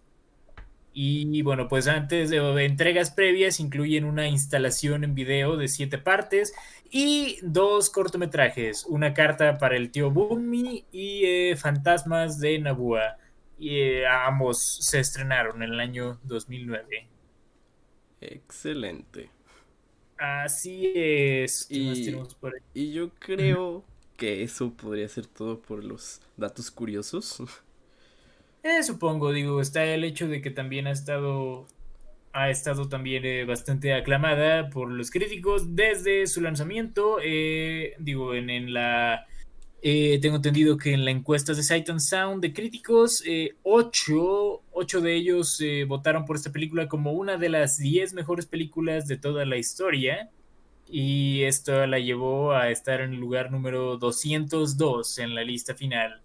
Y 1.01 1.43
bueno, 1.43 1.69
pues 1.69 1.87
antes 1.87 2.29
de, 2.29 2.39
entregas 2.65 3.13
previas 3.13 3.61
incluyen 3.61 4.05
una 4.05 4.27
instalación 4.27 5.05
en 5.05 5.15
video 5.15 5.57
de 5.57 5.69
siete 5.69 5.97
partes 5.97 6.53
y 6.91 7.39
dos 7.43 7.89
cortometrajes, 7.89 8.85
una 8.85 9.15
carta 9.15 9.59
para 9.59 9.77
el 9.77 9.93
tío 9.93 10.11
Bumi 10.11 10.87
y 10.91 11.25
eh, 11.25 11.57
Fantasmas 11.57 12.41
de 12.41 12.59
Nabua. 12.59 13.17
Y 13.61 13.77
eh, 13.77 14.07
ambos 14.09 14.61
se 14.61 14.99
estrenaron 14.99 15.63
en 15.63 15.73
el 15.73 15.79
año 15.79 16.19
2009. 16.25 17.07
Excelente. 18.21 19.31
Así 20.17 20.93
es. 20.97 21.71
Y, 21.71 22.13
y 22.75 22.93
yo 22.93 23.11
creo 23.21 23.85
que 24.17 24.43
eso 24.43 24.73
podría 24.73 25.09
ser 25.09 25.27
todo 25.27 25.63
por 25.63 25.85
los 25.85 26.21
datos 26.37 26.73
curiosos. 26.73 27.41
Eh, 28.69 28.83
supongo, 28.83 29.33
digo, 29.33 29.63
está 29.63 29.83
el 29.85 30.05
hecho 30.05 30.29
de 30.29 30.43
que 30.43 30.51
también 30.51 30.87
ha 30.87 30.91
estado 30.91 31.67
ha 32.35 32.51
estado 32.51 32.89
también 32.89 33.25
eh, 33.25 33.45
bastante 33.47 33.95
aclamada 33.95 34.69
por 34.69 34.91
los 34.91 35.11
críticos 35.11 35.75
desde 35.75 36.27
su 36.27 36.43
lanzamiento. 36.43 37.17
Eh, 37.25 37.95
digo, 37.99 38.35
en, 38.35 38.75
la. 38.75 39.27
tengo 39.83 40.37
entendido 40.37 40.77
que 40.77 40.93
en 40.93 41.07
la 41.07 41.11
encuesta 41.13 41.55
de 41.55 41.63
Sight 41.63 41.89
and 41.89 42.01
Sound 42.01 42.43
de 42.43 42.53
críticos, 42.53 43.25
ocho, 43.63 44.63
ocho, 44.73 45.01
de 45.01 45.15
ellos 45.15 45.63
votaron 45.87 46.27
por 46.27 46.37
esta 46.37 46.53
película 46.53 46.89
como 46.89 47.13
una 47.13 47.39
de 47.39 47.49
las 47.49 47.79
diez 47.79 48.13
mejores 48.13 48.45
películas 48.45 49.07
de 49.09 49.17
toda 49.17 49.47
la 49.47 49.57
historia. 49.57 50.31
Y 50.91 51.43
esto 51.45 51.87
la 51.87 51.99
llevó 51.99 52.53
a 52.53 52.71
estar 52.71 53.01
en 53.01 53.15
el 53.15 53.21
lugar 53.21 53.51
número 53.51 53.97
202 53.97 55.19
en 55.19 55.35
la 55.35 55.43
lista 55.43 55.75
final. 55.75 56.23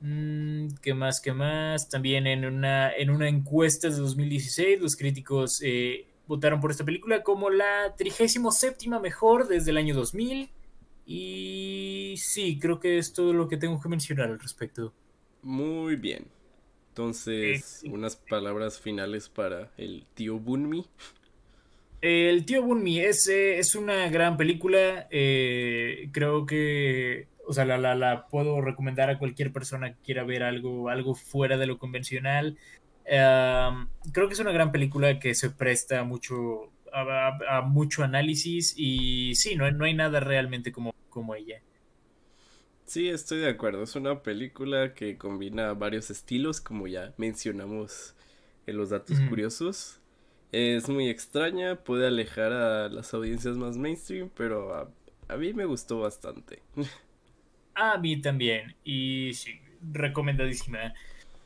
Mm, 0.00 0.68
¿Qué 0.82 0.94
más? 0.94 1.20
¿Qué 1.20 1.32
más? 1.32 1.88
También 1.88 2.26
en 2.26 2.44
una, 2.44 2.92
en 2.92 3.10
una 3.10 3.28
encuesta 3.28 3.88
de 3.88 3.96
2016, 3.96 4.80
los 4.80 4.96
críticos 4.96 5.60
eh, 5.62 6.06
votaron 6.26 6.60
por 6.60 6.70
esta 6.70 6.84
película 6.84 7.22
como 7.22 7.50
la 7.50 7.94
37 7.96 8.88
mejor 9.02 9.48
desde 9.48 9.70
el 9.70 9.76
año 9.76 9.94
2000. 9.94 10.50
Y 11.06 12.14
sí, 12.18 12.58
creo 12.58 12.78
que 12.78 12.98
es 12.98 13.12
todo 13.12 13.32
lo 13.32 13.48
que 13.48 13.56
tengo 13.56 13.80
que 13.80 13.88
mencionar 13.88 14.30
al 14.30 14.38
respecto. 14.38 14.92
Muy 15.42 15.96
bien. 15.96 16.26
Entonces, 16.90 17.82
unas 17.90 18.16
palabras 18.16 18.80
finales 18.80 19.28
para 19.28 19.72
el 19.76 20.06
tío 20.14 20.38
Bunmi. 20.38 20.86
El 22.00 22.44
tío 22.44 22.62
Bunmi 22.62 23.00
es, 23.00 23.28
eh, 23.28 23.58
es 23.58 23.74
una 23.74 24.08
gran 24.08 24.36
película. 24.36 25.08
Eh, 25.10 26.08
creo 26.12 26.46
que, 26.46 27.26
o 27.50 27.52
sea, 27.52 27.64
la, 27.64 27.78
la, 27.78 27.96
la, 27.96 28.28
puedo 28.28 28.60
recomendar 28.60 29.10
a 29.10 29.18
cualquier 29.18 29.52
persona 29.52 29.92
que 29.92 30.00
quiera 30.04 30.22
ver 30.22 30.44
algo, 30.44 30.88
algo 30.88 31.16
fuera 31.16 31.56
de 31.56 31.66
lo 31.66 31.78
convencional. 31.78 32.56
creo 33.04 34.28
que 34.28 34.34
es 34.34 34.38
una 34.38 34.52
gran 34.52 34.70
película 34.70 35.18
que 35.18 35.34
se 35.34 35.50
presta 35.50 36.04
mucho 36.04 36.70
a, 36.92 37.62
mucho 37.62 38.04
análisis 38.04 38.72
y 38.76 39.34
sí, 39.34 39.56
no, 39.56 39.68
no 39.72 39.84
hay 39.84 39.94
nada 39.94 40.20
realmente 40.20 40.70
como, 40.70 40.94
como 41.08 41.34
ella. 41.34 41.60
Sí, 42.86 43.08
estoy 43.08 43.40
de 43.40 43.48
acuerdo. 43.48 43.82
Es 43.82 43.96
una 43.96 44.22
película 44.22 44.94
que 44.94 45.18
combina 45.18 45.72
varios 45.74 46.08
estilos, 46.10 46.60
como 46.60 46.86
ya 46.86 47.14
mencionamos 47.16 48.14
en 48.68 48.76
los 48.76 48.90
datos 48.90 49.18
curiosos. 49.28 50.00
Es 50.52 50.88
muy 50.88 51.08
extraña, 51.08 51.82
puede 51.82 52.06
alejar 52.06 52.52
a 52.52 52.88
las 52.88 53.12
audiencias 53.12 53.56
más 53.56 53.76
mainstream, 53.76 54.30
pero 54.36 54.72
a, 54.72 54.88
a 55.26 55.36
mí 55.36 55.52
me 55.52 55.64
gustó 55.64 55.98
bastante. 55.98 56.62
A 57.82 57.96
mí 57.96 58.20
también, 58.20 58.76
y 58.84 59.32
sí, 59.32 59.58
recomendadísima. 59.90 60.92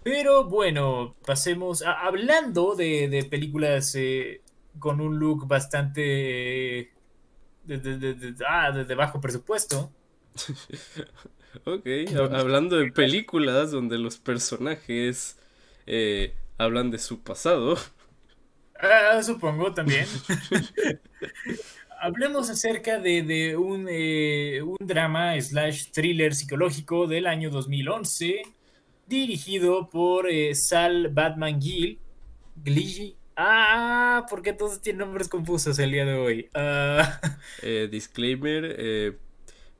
Pero 0.02 0.44
bueno, 0.44 1.14
pasemos 1.24 1.82
a, 1.82 1.92
hablando 2.04 2.74
de, 2.74 3.08
de 3.08 3.22
películas 3.22 3.94
eh, 3.94 4.40
con 4.80 5.00
un 5.00 5.20
look 5.20 5.46
bastante 5.46 6.90
de, 7.62 7.78
de, 7.78 8.34
ah, 8.48 8.72
de 8.72 8.94
bajo 8.96 9.20
presupuesto. 9.20 9.92
ok, 11.64 11.86
hablando 12.32 12.78
de 12.78 12.90
películas 12.90 13.70
donde 13.70 13.96
los 13.96 14.18
personajes 14.18 15.38
eh, 15.86 16.34
hablan 16.58 16.90
de 16.90 16.98
su 16.98 17.22
pasado. 17.22 17.78
Ah, 18.80 19.22
supongo 19.22 19.72
también. 19.72 20.06
Hablemos 22.04 22.50
acerca 22.50 22.98
de, 22.98 23.56
un, 23.56 23.86
eh, 23.88 24.60
un, 24.60 24.76
drama 24.78 25.40
slash 25.40 25.86
thriller 25.90 26.34
psicológico 26.34 27.06
del 27.06 27.26
año 27.26 27.48
2011, 27.48 28.42
dirigido 29.06 29.88
por 29.88 30.28
eh, 30.28 30.54
Sal 30.54 31.08
Batman 31.08 31.58
Gill, 31.62 31.98
Ah, 33.36 34.26
porque 34.28 34.52
todos 34.52 34.82
tienen 34.82 34.98
nombres 34.98 35.28
confusos 35.28 35.78
el 35.78 35.92
día 35.92 36.04
de 36.04 36.12
hoy. 36.12 36.50
Ah. 36.52 37.20
Eh, 37.62 37.88
disclaimer, 37.90 38.76
eh, 38.78 39.16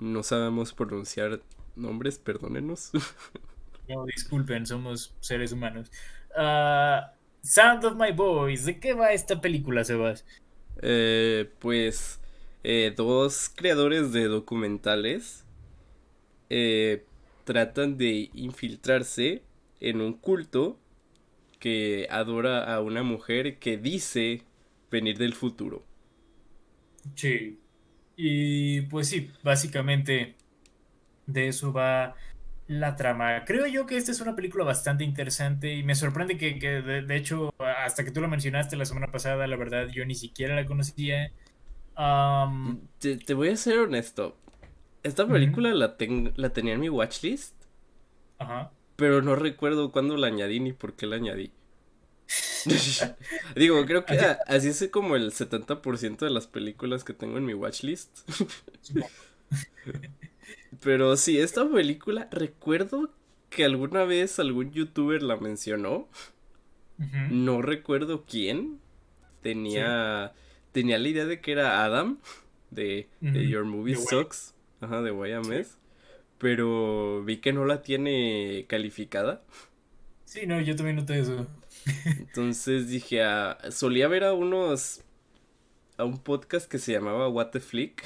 no 0.01 0.23
sabemos 0.23 0.73
pronunciar 0.73 1.43
nombres, 1.77 2.19
perdónenos. 2.19 2.91
No, 3.87 4.07
disculpen, 4.07 4.67
somos 4.67 5.15
seres 5.21 5.53
humanos. 5.53 5.93
Uh, 6.35 7.05
Sound 7.43 7.85
of 7.85 7.97
My 7.97 8.13
Voice, 8.13 8.65
¿de 8.65 8.81
qué 8.81 8.95
va 8.95 9.13
esta 9.13 9.43
película, 9.43 9.85
Sebas? 9.85 10.25
Eh, 10.83 11.51
pues 11.59 12.21
dos 12.97 13.51
creadores 13.55 14.13
de 14.13 14.25
documentales 14.25 15.45
tratan 17.45 17.99
de 17.99 18.31
infiltrarse 18.33 19.43
en 19.81 20.01
un 20.01 20.15
culto 20.15 20.79
que 21.59 22.07
adora 22.11 22.75
a 22.75 22.81
una 22.81 23.03
mujer 23.03 23.59
que 23.59 23.77
dice 23.77 24.43
venir 24.91 25.19
del 25.19 25.35
futuro. 25.35 25.85
Sí. 27.15 27.59
Y 28.17 28.83
pues 28.83 29.09
sí, 29.09 29.31
básicamente 29.43 30.37
de 31.27 31.49
eso 31.49 31.73
va 31.73 32.15
la 32.67 32.97
trama. 32.97 33.45
Creo 33.45 33.67
yo 33.67 33.87
que 33.87 33.97
esta 33.97 34.13
es 34.13 34.21
una 34.21 34.35
película 34.35 34.65
bastante 34.65 35.05
interesante 35.05 35.75
y 35.75 35.83
me 35.83 35.95
sorprende 35.95 36.39
que, 36.39 36.83
de, 36.83 37.17
hecho, 37.17 37.55
hasta 37.59 38.05
que 38.05 38.11
tú 38.11 38.21
lo 38.21 38.29
mencionaste 38.29 38.77
la 38.77 38.87
semana 38.87 39.09
pasada, 39.09 39.47
la 39.47 39.57
verdad 39.57 39.89
yo 39.89 40.05
ni 40.05 40.15
siquiera 40.15 40.55
la 40.55 40.65
conocía. 40.65 41.33
Te, 42.99 43.35
voy 43.35 43.49
a 43.49 43.57
ser 43.57 43.79
honesto. 43.79 44.37
Esta 45.03 45.27
película 45.27 45.75
la, 45.75 45.97
la 46.37 46.51
tenía 46.51 46.75
en 46.75 46.81
mi 46.81 46.89
watchlist. 46.89 47.55
Ajá. 48.39 48.71
Pero 48.97 49.23
no 49.23 49.37
recuerdo 49.37 49.93
cuándo 49.93 50.17
la 50.17 50.29
añadí 50.29 50.61
ni 50.61 50.73
por 50.73 50.95
qué 50.95 51.07
la 51.07 51.17
añadí. 51.17 51.53
Digo, 53.57 53.85
creo 53.85 54.07
que 54.07 54.19
así 54.47 54.69
es 54.69 54.89
como 54.91 55.17
el 55.17 55.33
70% 55.33 56.19
de 56.19 56.31
las 56.31 56.47
películas 56.47 57.05
que 57.05 57.13
tengo 57.13 57.39
en 57.39 57.45
mi 57.45 57.55
watchlist. 57.55 58.27
Pero 60.81 61.17
sí, 61.17 61.39
esta 61.39 61.69
película, 61.69 62.29
recuerdo 62.31 63.11
que 63.51 63.65
alguna 63.65 64.05
vez 64.05 64.39
algún 64.39 64.73
youtuber 64.73 65.23
la 65.23 65.37
mencionó. 65.37 66.09
No 67.31 67.61
recuerdo 67.61 68.25
quién. 68.25 68.79
Tenía, 69.43 70.33
tenía 70.73 70.99
la 70.99 71.09
idea 71.09 71.27
de 71.27 71.41
que 71.41 71.53
era 71.53 71.85
Adam 71.85 72.19
de, 72.71 73.09
Your 73.21 73.65
Movie 73.65 73.97
Sucks. 73.97 74.55
Ajá, 74.81 75.03
de 75.03 75.11
YMS 75.11 75.79
pero 76.45 77.25
vi 77.25 77.39
que 77.39 77.55
no 77.55 77.65
la 77.65 77.81
tiene 77.81 78.67
calificada. 78.69 79.43
Sí, 80.27 80.47
no, 80.47 80.61
yo 80.61 80.77
también 80.77 80.97
noté 80.97 81.19
eso. 81.19 81.47
Entonces 82.05 82.89
dije, 82.89 83.23
ah, 83.23 83.57
solía 83.71 84.09
ver 84.09 84.25
a 84.25 84.35
unos, 84.35 85.03
a 85.97 86.05
un 86.05 86.19
podcast 86.19 86.71
que 86.71 86.79
se 86.79 86.93
llamaba 86.93 87.31
What 87.31 87.47
the 87.53 87.61
Flick. 87.61 88.05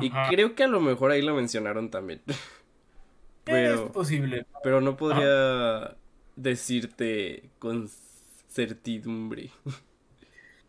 Y 0.00 0.10
creo 0.10 0.54
que 0.54 0.64
a 0.64 0.68
lo 0.68 0.80
mejor 0.80 1.10
ahí 1.10 1.22
lo 1.22 1.34
mencionaron 1.34 1.90
también. 1.90 2.22
Pero, 3.44 3.86
es 3.86 3.90
posible. 3.90 4.46
Pero 4.62 4.80
no 4.80 4.96
podría 4.96 5.96
decirte 6.36 7.50
con 7.58 7.88
certidumbre. 8.48 9.50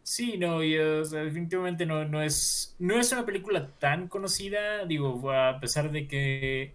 Sí, 0.02 0.38
no, 0.38 0.62
y, 0.62 0.74
definitivamente 0.74 1.86
no, 1.86 2.04
no, 2.04 2.22
es, 2.22 2.76
no 2.78 3.00
es 3.00 3.12
una 3.14 3.26
película 3.26 3.70
tan 3.80 4.10
conocida, 4.10 4.86
digo, 4.86 5.32
a 5.32 5.60
pesar 5.62 5.92
de 5.92 6.08
que, 6.08 6.74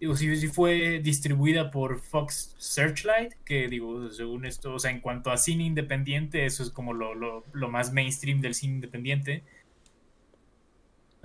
digo, 0.00 0.16
si, 0.16 0.48
fue 0.48 0.98
distribuida 0.98 1.70
por 1.70 2.00
Fox 2.00 2.56
Searchlight, 2.58 3.34
que 3.44 3.68
digo, 3.68 4.10
según 4.10 4.44
esto, 4.44 4.74
o 4.74 4.78
sea, 4.80 4.90
en 4.90 5.00
cuanto 5.00 5.30
a 5.30 5.36
cine 5.36 5.64
independiente, 5.64 6.46
eso 6.46 6.64
es 6.64 6.70
como 6.70 6.94
lo, 6.94 7.14
lo, 7.14 7.44
lo 7.52 7.68
más 7.68 7.92
mainstream 7.92 8.40
del 8.40 8.54
cine 8.54 8.74
independiente. 8.74 9.44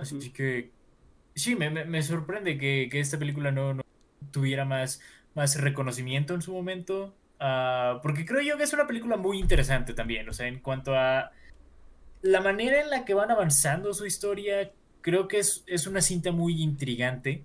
Así 0.00 0.30
que, 0.30 0.70
sí, 1.34 1.56
me, 1.56 1.70
me, 1.70 2.02
sorprende 2.02 2.56
que, 2.58 2.88
que, 2.90 3.00
esta 3.00 3.18
película 3.18 3.50
no, 3.50 3.74
no 3.74 3.82
tuviera 4.30 4.64
más, 4.64 5.00
más 5.34 5.60
reconocimiento 5.60 6.34
en 6.34 6.42
su 6.42 6.52
momento. 6.52 7.14
Ah, 7.38 8.00
porque 8.02 8.24
creo 8.24 8.42
yo 8.42 8.56
que 8.56 8.64
es 8.64 8.72
una 8.72 8.86
película 8.86 9.16
muy 9.16 9.38
interesante 9.38 9.94
también, 9.94 10.28
o 10.28 10.32
sea, 10.32 10.46
en 10.46 10.60
cuanto 10.60 10.94
a 10.94 11.32
la 12.22 12.40
manera 12.42 12.82
en 12.82 12.90
la 12.90 13.06
que 13.06 13.14
van 13.14 13.30
avanzando 13.30 13.94
su 13.94 14.04
historia, 14.04 14.72
creo 15.00 15.26
que 15.26 15.38
es, 15.38 15.86
una 15.86 16.02
cinta 16.02 16.32
muy 16.32 16.62
intrigante 16.62 17.44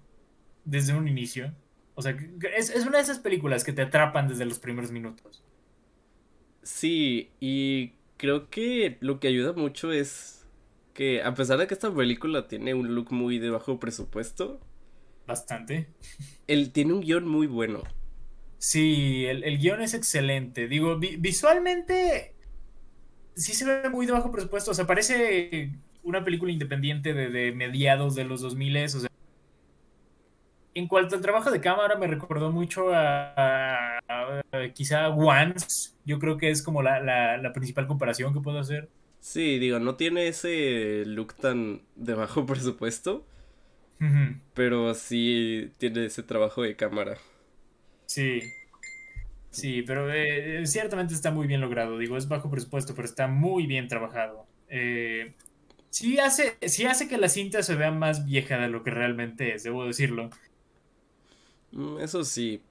desde 0.65 0.94
un 0.96 1.08
inicio. 1.08 1.54
O 1.96 2.02
sea, 2.02 2.18
es, 2.58 2.70
es, 2.72 2.86
una 2.86 2.98
de 2.98 3.04
esas 3.04 3.20
películas 3.20 3.63
que 3.63 3.72
te 3.72 3.84
atrapan 3.84 4.28
desde 4.28 4.46
los 4.46 4.60
primeros 4.60 4.91
minutos. 4.91 5.44
Sí, 6.62 7.32
y 7.39 7.94
creo 8.18 8.50
que 8.50 8.98
lo 9.00 9.22
que 9.22 9.30
ayuda 9.30 9.54
mucho 9.54 9.94
es 9.94 10.44
que 10.95 11.21
a 11.21 11.36
pesar 11.36 11.60
de 11.60 11.67
que 11.67 11.75
esta 11.75 11.93
película 11.93 12.47
tiene 12.47 12.73
un 12.73 12.95
look 12.95 13.12
muy 13.12 13.38
de 13.38 13.51
bajo 13.51 13.79
presupuesto. 13.79 14.60
Bastante. 15.27 15.89
Él 16.47 16.71
tiene 16.71 16.93
un 16.93 17.01
guion 17.01 17.27
muy 17.27 17.45
bueno. 17.45 17.84
Sí, 18.58 19.25
el, 19.27 19.43
el 19.43 19.60
guion 19.60 19.81
es 19.81 19.93
excelente. 19.93 20.67
Digo, 20.67 20.97
visualmente 20.97 22.34
sí 23.36 23.53
se 23.53 23.65
ve 23.65 23.89
muy 23.89 24.05
de 24.05 24.13
bajo 24.13 24.31
presupuesto. 24.31 24.71
O 24.71 24.73
sea, 24.73 24.88
parece 24.88 25.71
una 26.03 26.23
película 26.23 26.51
independiente 26.51 27.13
de, 27.13 27.51
mediados 27.51 28.15
de 28.15 28.23
los 28.23 28.41
2000 28.41 28.77
o 28.77 28.88
sea. 28.88 29.10
En 30.73 30.88
cuanto 30.88 31.15
al 31.15 31.21
trabajo 31.21 31.51
de 31.51 31.62
cámara, 31.62 31.95
me 31.95 32.08
recordó 32.08 32.51
mucho 32.51 32.91
a, 32.93 33.99
quizá 34.73 35.10
Once. 35.10 35.93
Yo 36.05 36.19
creo 36.19 36.38
que 36.38 36.49
es 36.49 36.62
como 36.62 36.81
la, 36.81 37.51
principal 37.53 37.88
comparación 37.88 38.34
que 38.34 38.41
puedo 38.41 38.60
hacer. 38.60 38.89
Sí, 39.25 39.57
digo, 39.57 39.79
no 39.79 39.95
tiene 39.95 40.27
ese 40.27 41.03
look 41.07 41.33
tan 41.33 41.81
de 41.95 42.13
bajo 42.13 42.45
presupuesto. 42.45 43.25
Pero 44.53 44.93
sí 44.93 45.71
tiene 45.79 46.05
ese 46.05 46.21
trabajo 46.21 46.61
de 46.61 46.75
cámara. 46.75 47.17
Sí, 48.05 48.39
Sí, 49.49 49.81
pero 49.81 50.13
eh, 50.13 50.67
ciertamente 50.67 51.15
está 51.15 51.31
muy 51.31 51.47
bien 51.47 51.59
logrado. 51.59 51.97
Digo, 51.97 52.17
es 52.17 52.27
bajo 52.27 52.51
presupuesto, 52.51 52.93
pero 52.93 53.07
está 53.07 53.27
muy 53.27 53.65
bien 53.65 53.88
trabajado. 53.88 54.45
Eh, 54.69 55.33
sí, 55.89 56.19
hace, 56.19 56.57
sí 56.61 56.85
hace 56.85 57.07
que 57.07 57.17
la 57.17 57.29
cinta 57.29 57.63
se 57.63 57.73
vea 57.73 57.89
más 57.89 58.25
vieja 58.25 58.59
de 58.59 58.67
lo 58.67 58.83
que 58.83 58.91
realmente 58.91 59.55
es, 59.55 59.63
debo 59.63 59.85
decirlo. 59.85 60.29
Mm, 61.71 61.99
eso 61.99 62.23
sí, 62.23 62.61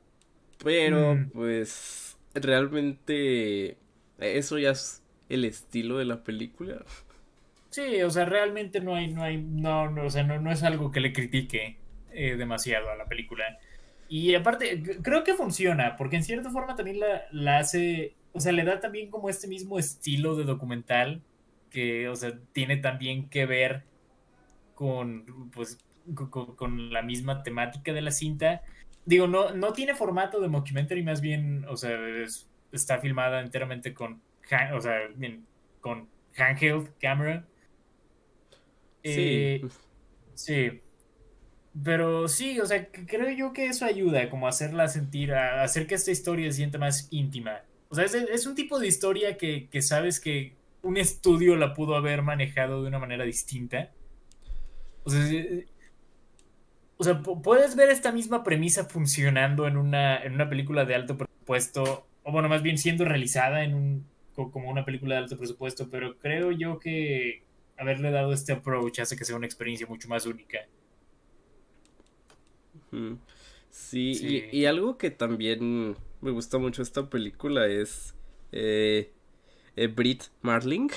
pero 0.63 1.17
mm. 1.17 1.31
pues 1.31 2.17
realmente 2.35 3.77
eso 4.19 4.59
ya 4.59 4.71
es 4.71 5.03
el 5.29 5.45
estilo 5.45 5.99
de 5.99 6.05
la 6.05 6.23
película. 6.23 6.85
Sí, 7.71 8.03
o 8.03 8.11
sea, 8.11 8.25
realmente 8.25 8.81
no 8.81 8.95
hay, 8.95 9.09
no 9.09 9.23
hay, 9.23 9.37
no, 9.37 9.91
no 9.91 10.05
o 10.05 10.11
sea, 10.11 10.23
no, 10.23 10.41
no 10.41 10.53
es 10.53 10.63
algo 10.63 10.91
que 10.93 11.01
le 11.01 11.13
critique 11.13 11.77
eh, 12.13 12.37
demasiado 12.37 12.89
a 12.91 12.97
la 12.97 13.07
película. 13.07 13.59
Y 14.09 14.35
aparte, 14.35 14.81
creo 15.03 15.25
que 15.25 15.35
funciona, 15.35 15.97
porque 15.97 16.17
en 16.17 16.25
cierta 16.25 16.51
forma 16.51 16.77
también 16.77 17.01
la, 17.01 17.23
la, 17.33 17.59
hace, 17.59 18.15
o 18.33 18.41
sea, 18.41 18.53
le 18.53 18.65
da 18.65 18.81
también 18.81 19.11
como 19.11 19.29
este 19.29 19.49
mismo 19.49 19.79
estilo 19.79 20.37
de 20.37 20.45
documental 20.45 21.23
que, 21.71 22.09
o 22.09 22.15
sea, 22.15 22.39
tiene 22.53 22.77
también 22.77 23.29
que 23.29 23.47
ver 23.47 23.83
con, 24.77 25.51
pues, 25.51 25.79
con, 26.15 26.55
con 26.55 26.93
la 26.93 27.03
misma 27.03 27.43
temática 27.43 27.93
de 27.93 28.03
la 28.03 28.13
cinta. 28.13 28.63
Digo, 29.05 29.27
no, 29.27 29.51
no 29.51 29.73
tiene 29.73 29.95
formato 29.95 30.41
de 30.41 30.49
mockumentary, 30.49 31.03
más 31.03 31.21
bien, 31.21 31.65
o 31.69 31.77
sea, 31.77 31.99
está 32.71 33.01
filmada 33.01 33.41
enteramente 33.41 33.95
con, 33.95 34.23
o 34.75 34.81
sea, 34.81 34.99
con 35.81 36.09
handheld 36.37 36.91
camera. 37.01 37.47
Sí. 39.03 39.11
Eh, 39.13 39.69
sí. 40.35 40.81
Pero 41.83 42.29
sí, 42.29 42.61
o 42.61 42.67
sea, 42.67 42.87
creo 42.89 43.31
yo 43.31 43.53
que 43.53 43.67
eso 43.67 43.85
ayuda 43.85 44.31
como 44.31 44.47
a 44.47 44.51
hacerla 44.51 44.87
sentir, 44.89 45.33
a 45.35 45.63
hacer 45.63 45.87
que 45.87 45.97
esta 45.97 46.13
historia 46.13 46.51
se 46.51 46.59
sienta 46.59 46.79
más 46.79 47.09
íntima. 47.11 47.63
O 47.89 47.97
sea, 47.97 48.05
es, 48.05 48.47
un 48.47 48.55
tipo 48.55 48.79
de 48.79 48.87
historia 48.87 49.37
que, 49.37 49.69
que, 49.69 49.83
sabes 49.83 50.21
que 50.21 50.57
un 50.83 50.97
estudio 50.97 51.57
la 51.57 51.75
pudo 51.75 51.97
haber 51.97 52.23
manejado 52.23 52.83
de 52.83 52.89
una 52.89 52.99
manera 52.99 53.25
distinta. 53.25 53.91
O 55.03 55.11
sea, 55.11 55.21
o 56.97 57.05
sea 57.05 57.23
puedes 57.23 57.77
ver 57.77 57.91
esta 57.91 58.13
misma 58.13 58.45
premisa 58.45 58.85
funcionando 58.85 59.67
en 59.67 59.77
una, 59.77 60.23
en 60.23 60.35
una 60.35 60.49
película 60.49 60.85
de 60.85 60.95
alto 60.95 61.17
presupuesto, 61.17 62.07
o 62.23 62.33
bueno, 62.33 62.49
más 62.49 62.63
bien 62.63 62.79
siendo 62.79 63.05
realizada 63.05 63.65
en 63.65 63.75
un, 63.75 64.07
como 64.35 64.71
una 64.71 64.85
película 64.85 65.17
de 65.17 65.23
alto 65.23 65.39
presupuesto, 65.39 65.89
pero 65.91 66.19
creo 66.19 66.51
yo 66.53 66.79
que 66.79 67.43
haberle 67.77 68.11
dado 68.11 68.33
este 68.33 68.53
approach 68.53 69.01
hace 69.01 69.17
que 69.17 69.25
sea 69.25 69.37
una 69.37 69.47
experiencia 69.47 69.87
mucho 69.87 70.09
más 70.09 70.27
única. 70.27 70.61
Sí, 73.71 74.49
Y, 74.53 74.67
algo 74.67 74.99
que 74.99 75.11
también 75.11 75.97
me 76.21 76.31
gusta 76.31 76.59
mucho 76.59 76.83
esta 76.83 77.11
película 77.11 77.67
es 77.67 78.15
eh, 78.53 79.13
eh, 79.77 79.89
Brit 79.89 80.25
Marling. 80.43 80.89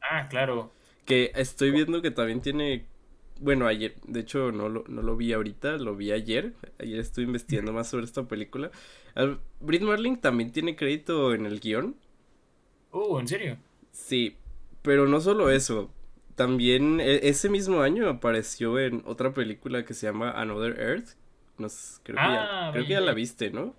Ah, 0.00 0.28
claro. 0.28 0.72
Que 1.04 1.32
estoy 1.34 1.72
viendo 1.72 2.00
que 2.00 2.12
también 2.12 2.40
tiene. 2.40 2.86
Bueno, 3.40 3.66
ayer, 3.66 3.96
de 4.06 4.20
hecho 4.20 4.52
no 4.52 4.68
lo, 4.68 4.84
no 4.86 5.02
lo 5.02 5.16
vi 5.16 5.32
ahorita, 5.32 5.76
lo 5.78 5.96
vi 5.96 6.12
ayer. 6.12 6.54
Ayer 6.78 7.00
estuve 7.00 7.24
investigando 7.24 7.72
más 7.72 7.90
sobre 7.90 8.04
esta 8.04 8.22
película. 8.28 8.70
Brit 9.58 9.82
Marling 9.82 10.18
también 10.18 10.52
tiene 10.52 10.76
crédito 10.76 11.34
en 11.34 11.44
el 11.44 11.58
guion. 11.58 11.96
Oh, 12.92 13.18
¿en 13.18 13.26
serio? 13.26 13.56
Sí, 13.90 14.36
pero 14.82 15.08
no 15.08 15.20
solo 15.20 15.50
eso. 15.50 15.90
También 16.36 17.00
e, 17.00 17.28
ese 17.28 17.48
mismo 17.48 17.80
año 17.80 18.08
apareció 18.08 18.78
en 18.78 19.02
otra 19.06 19.34
película 19.34 19.84
que 19.84 19.94
se 19.94 20.06
llama 20.06 20.30
Another 20.30 20.78
Earth. 20.78 21.16
creo, 21.56 21.68
que 22.04 22.12
ya, 22.12 22.70
creo 22.72 22.86
que 22.86 22.92
ya 22.92 23.00
la 23.00 23.14
viste, 23.14 23.50
¿no? 23.50 23.74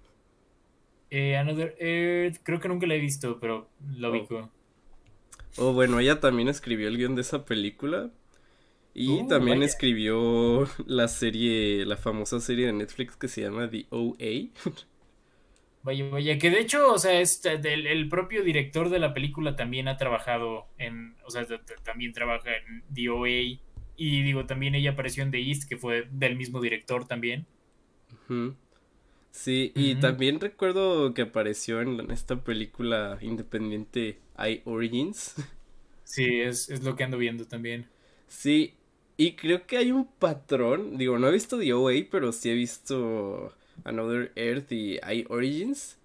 Eh, 1.10 1.38
Another 1.38 1.76
Earth, 1.80 2.38
creo 2.44 2.60
que 2.60 2.68
nunca 2.68 2.88
la 2.88 2.96
he 2.96 3.00
visto, 3.00 3.40
pero 3.40 3.70
lo 3.96 4.12
ubico. 4.12 4.50
Oh, 5.58 5.74
bueno, 5.74 6.00
ella 6.00 6.20
también 6.20 6.48
escribió 6.50 6.88
el 6.88 6.98
guion 6.98 7.16
de 7.16 7.22
esa 7.22 7.46
película. 7.46 8.10
Y 8.96 9.10
uh, 9.10 9.28
también 9.28 9.64
escribió 9.64 10.68
la 10.86 11.08
serie, 11.08 11.86
la 11.86 11.98
famosa 11.98 12.40
serie 12.40 12.68
de 12.68 12.74
Netflix 12.74 13.16
que 13.16 13.28
se 13.28 13.42
llama 13.42 13.70
The 13.70 13.88
OA. 13.90 14.50
Vaya, 15.84 16.10
vaya, 16.10 16.38
que 16.38 16.50
de 16.50 16.62
hecho, 16.62 16.94
o 16.94 16.98
sea, 16.98 17.20
es 17.20 17.42
el 17.46 18.08
propio 18.08 18.44
director 18.44 18.90
de 18.90 19.00
la 19.00 19.14
película 19.14 19.58
también 19.58 19.90
ha 19.90 19.98
trabajado 19.98 20.68
en, 20.78 21.18
o 21.26 21.30
sea, 21.30 21.46
también 21.84 22.14
trabaja 22.14 22.52
en 22.56 22.84
DOA 22.88 23.60
y 23.98 24.24
digo, 24.24 24.46
también 24.46 24.76
ella 24.76 24.92
apareció 24.92 25.24
en 25.24 25.32
The 25.32 25.42
East, 25.42 25.68
que 25.68 25.76
fue 25.76 26.08
del 26.10 26.38
mismo 26.38 26.62
director 26.62 27.06
también. 27.06 27.46
Sí, 29.32 29.74
y 29.76 29.96
también 29.96 30.40
recuerdo 30.40 31.14
que 31.14 31.24
apareció 31.24 31.82
en 31.82 32.12
esta 32.12 32.44
película 32.44 33.18
independiente 33.22 34.20
I 34.38 34.62
Origins. 34.64 35.36
Sí, 36.06 36.40
es, 36.40 36.70
es 36.70 36.84
lo 36.84 36.96
que 36.96 37.04
ando 37.04 37.18
viendo 37.18 37.46
también. 37.46 37.88
Sí, 38.28 38.76
y 39.18 39.34
creo 39.34 39.68
que 39.68 39.78
hay 39.78 39.92
un 39.92 40.06
patrón, 40.06 40.98
digo, 40.98 41.20
no 41.20 41.28
he 41.28 41.32
visto 41.32 41.58
DOA, 41.58 41.94
pero 42.10 42.32
sí 42.32 42.50
he 42.50 42.54
visto 42.54 43.54
Another 43.84 44.32
Earth 44.36 44.72
y 44.72 44.96
I 44.98 45.26
Origins. 45.30 45.98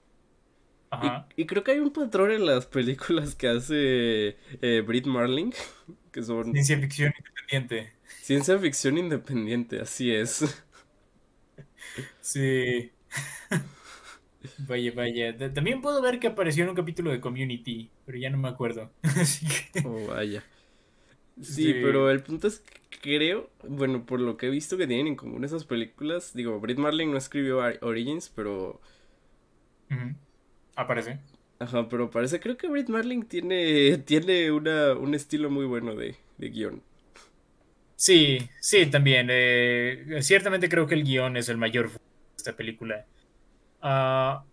Ajá. 0.91 1.29
Y, 1.37 1.47
creo 1.47 1.65
que 1.65 1.73
hay 1.73 1.81
un 1.81 1.93
patrón 1.93 2.31
en 2.31 2.47
las 2.47 2.67
películas 2.67 3.35
que 3.35 3.49
hace 3.49 4.37
eh, 4.63 4.83
Britt 4.87 5.07
Marling, 5.07 5.53
que 6.13 6.23
son... 6.23 6.53
Ciencia 6.53 6.79
ficción 6.79 7.13
independiente. 7.19 7.93
Ciencia 8.23 8.59
ficción 8.59 8.99
independiente, 8.99 9.81
así 9.81 10.15
es. 10.15 10.65
Sí. 12.21 12.91
Vaya, 14.59 14.93
vaya. 14.95 15.53
También 15.53 15.81
puedo 15.81 16.01
ver 16.01 16.21
que 16.21 16.29
apareció 16.29 16.63
en 16.63 16.71
un 16.71 16.77
capítulo 16.77 17.11
de 17.11 17.21
Community, 17.21 17.91
pero 18.07 18.19
ya 18.19 18.31
no 18.31 18.39
me 18.39 18.49
acuerdo. 18.49 18.91
Oh, 19.85 20.07
vaya. 20.07 20.45
Sí, 21.41 21.73
pero 21.73 22.11
el 22.11 22.23
punto 22.23 22.49
es 22.49 22.61
que 22.61 22.78
creo, 23.01 23.51
bueno, 23.67 24.05
por 24.05 24.21
lo 24.21 24.37
que 24.37 24.47
he 24.47 24.51
visto 24.51 24.77
que 24.77 24.87
tienen 24.87 25.09
en 25.09 25.17
común 25.17 25.45
esas 25.45 25.65
películas, 25.65 26.33
digo, 26.35 26.59
Britt 26.61 26.79
Marling 26.79 27.11
no 27.11 27.19
escribió 27.19 27.61
Origins, 27.83 28.31
pero... 28.35 28.81
Aparece. 30.77 31.19
Ajá, 31.59 31.89
pero 31.89 32.11
parece, 32.11 32.39
creo 32.39 32.57
que 32.57 32.69
Britt 32.69 32.89
Marling 32.89 33.25
tiene, 33.25 33.99
tiene 33.99 34.51
una, 34.53 34.95
un 34.95 35.15
estilo 35.15 35.51
muy 35.51 35.67
bueno 35.67 35.95
de, 35.97 36.17
de 36.37 36.49
guion. 36.51 36.83
Sí, 37.97 38.49
sí, 38.61 38.87
también. 38.87 39.27
Eh, 39.29 40.19
ciertamente 40.21 40.69
creo 40.69 40.87
que 40.87 40.95
el 40.95 41.03
guion 41.03 41.37
es 41.37 41.49
el 41.49 41.57
mayor 41.57 41.91
de 41.91 41.99
esta 42.37 42.55
película. 42.55 43.07
Ah, 43.83 44.45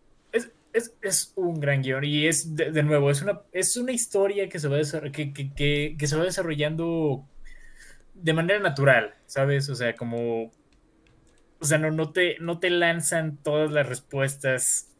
es, 1.01 1.33
un 1.35 1.59
gran 1.59 1.81
guion 1.81 2.03
y 2.03 2.25
es, 2.25 2.55
de, 2.55 2.83
nuevo, 2.83 3.09
es 3.09 3.21
una, 3.21 3.41
es 3.51 3.77
una 3.77 3.91
historia 3.91 4.49
que 4.49 4.59
se, 4.59 4.67
va 4.67 4.77
que, 5.11 5.31
que, 5.31 5.95
que, 5.97 6.07
se 6.07 6.17
va 6.17 6.23
desarrollando 6.23 7.25
de 8.15 8.33
manera 8.33 8.59
natural, 8.59 9.13
¿sabes? 9.25 9.69
O 9.69 9.75
sea, 9.75 9.95
como... 9.95 10.51
O 11.59 11.65
sea, 11.65 11.77
no, 11.77 11.91
no, 11.91 12.11
te, 12.11 12.37
no 12.39 12.59
te 12.59 12.69
lanzan 12.69 13.37
todas 13.37 13.71
las 13.71 13.87
respuestas. 13.87 14.91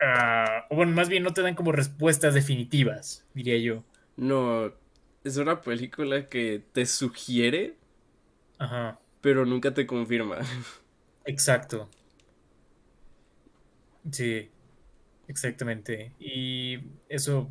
Uh, 0.00 0.72
o 0.72 0.76
bueno, 0.76 0.92
más 0.92 1.08
bien 1.08 1.22
no 1.22 1.32
te 1.32 1.42
dan 1.42 1.54
como 1.54 1.72
respuestas 1.72 2.34
definitivas, 2.34 3.26
diría 3.34 3.58
yo. 3.58 3.84
No, 4.16 4.72
es 5.24 5.36
una 5.36 5.60
película 5.60 6.26
que 6.26 6.62
te 6.72 6.86
sugiere, 6.86 7.76
Ajá. 8.58 8.98
pero 9.20 9.44
nunca 9.44 9.74
te 9.74 9.86
confirma. 9.86 10.38
Exacto. 11.24 11.88
Sí, 14.10 14.50
exactamente. 15.28 16.12
Y 16.18 16.78
eso, 17.08 17.50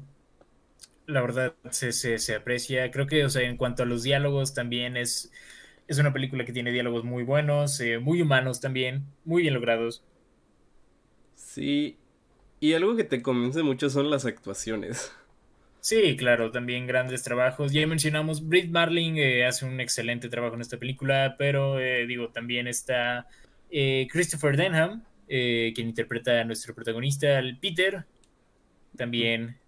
la 1.07 1.21
verdad, 1.21 1.55
se, 1.69 1.91
se, 1.91 2.35
aprecia. 2.35 2.89
Creo 2.91 3.07
que, 3.07 3.25
o 3.25 3.29
sea, 3.29 3.43
en 3.43 3.57
cuanto 3.57 3.83
a 3.83 3.85
los 3.85 4.03
diálogos, 4.03 4.53
también 4.53 4.97
es, 4.97 5.31
es 5.87 5.99
una 5.99 6.13
película 6.13 6.45
que 6.45 6.53
tiene 6.53 6.71
diálogos 6.71 7.03
muy 7.03 7.23
buenos, 7.23 7.79
eh, 7.79 7.99
muy 7.99 8.21
humanos 8.21 8.59
también, 8.59 9.05
muy 9.23 9.43
bien 9.43 9.53
logrados. 9.53 10.03
Sí, 11.35 11.97
y 12.59 12.73
algo 12.73 12.95
que 12.95 13.03
te 13.03 13.21
convence 13.21 13.61
mucho 13.63 13.89
son 13.89 14.09
las 14.09 14.25
actuaciones. 14.25 15.11
Sí, 15.81 16.17
claro, 16.17 16.49
también 16.49 16.87
grandes 16.87 17.21
trabajos. 17.21 17.71
Ya 17.71 17.85
mencionamos, 17.85 18.47
Britt 18.47 18.71
Marling 18.71 19.17
eh, 19.17 19.45
hace 19.45 19.67
un 19.67 19.79
excelente 19.79 20.29
trabajo 20.29 20.55
en 20.55 20.61
esta 20.61 20.77
película, 20.77 21.35
pero 21.37 21.79
eh, 21.79 22.07
digo, 22.07 22.29
también 22.29 22.67
está 22.67 23.27
Christopher 23.69 24.57
Denham, 24.57 25.03
quien 25.27 25.87
interpreta 25.87 26.41
a 26.41 26.43
nuestro 26.43 26.73
protagonista, 26.73 27.37
el 27.37 27.59
Peter, 27.59 28.03
también, 28.97 29.59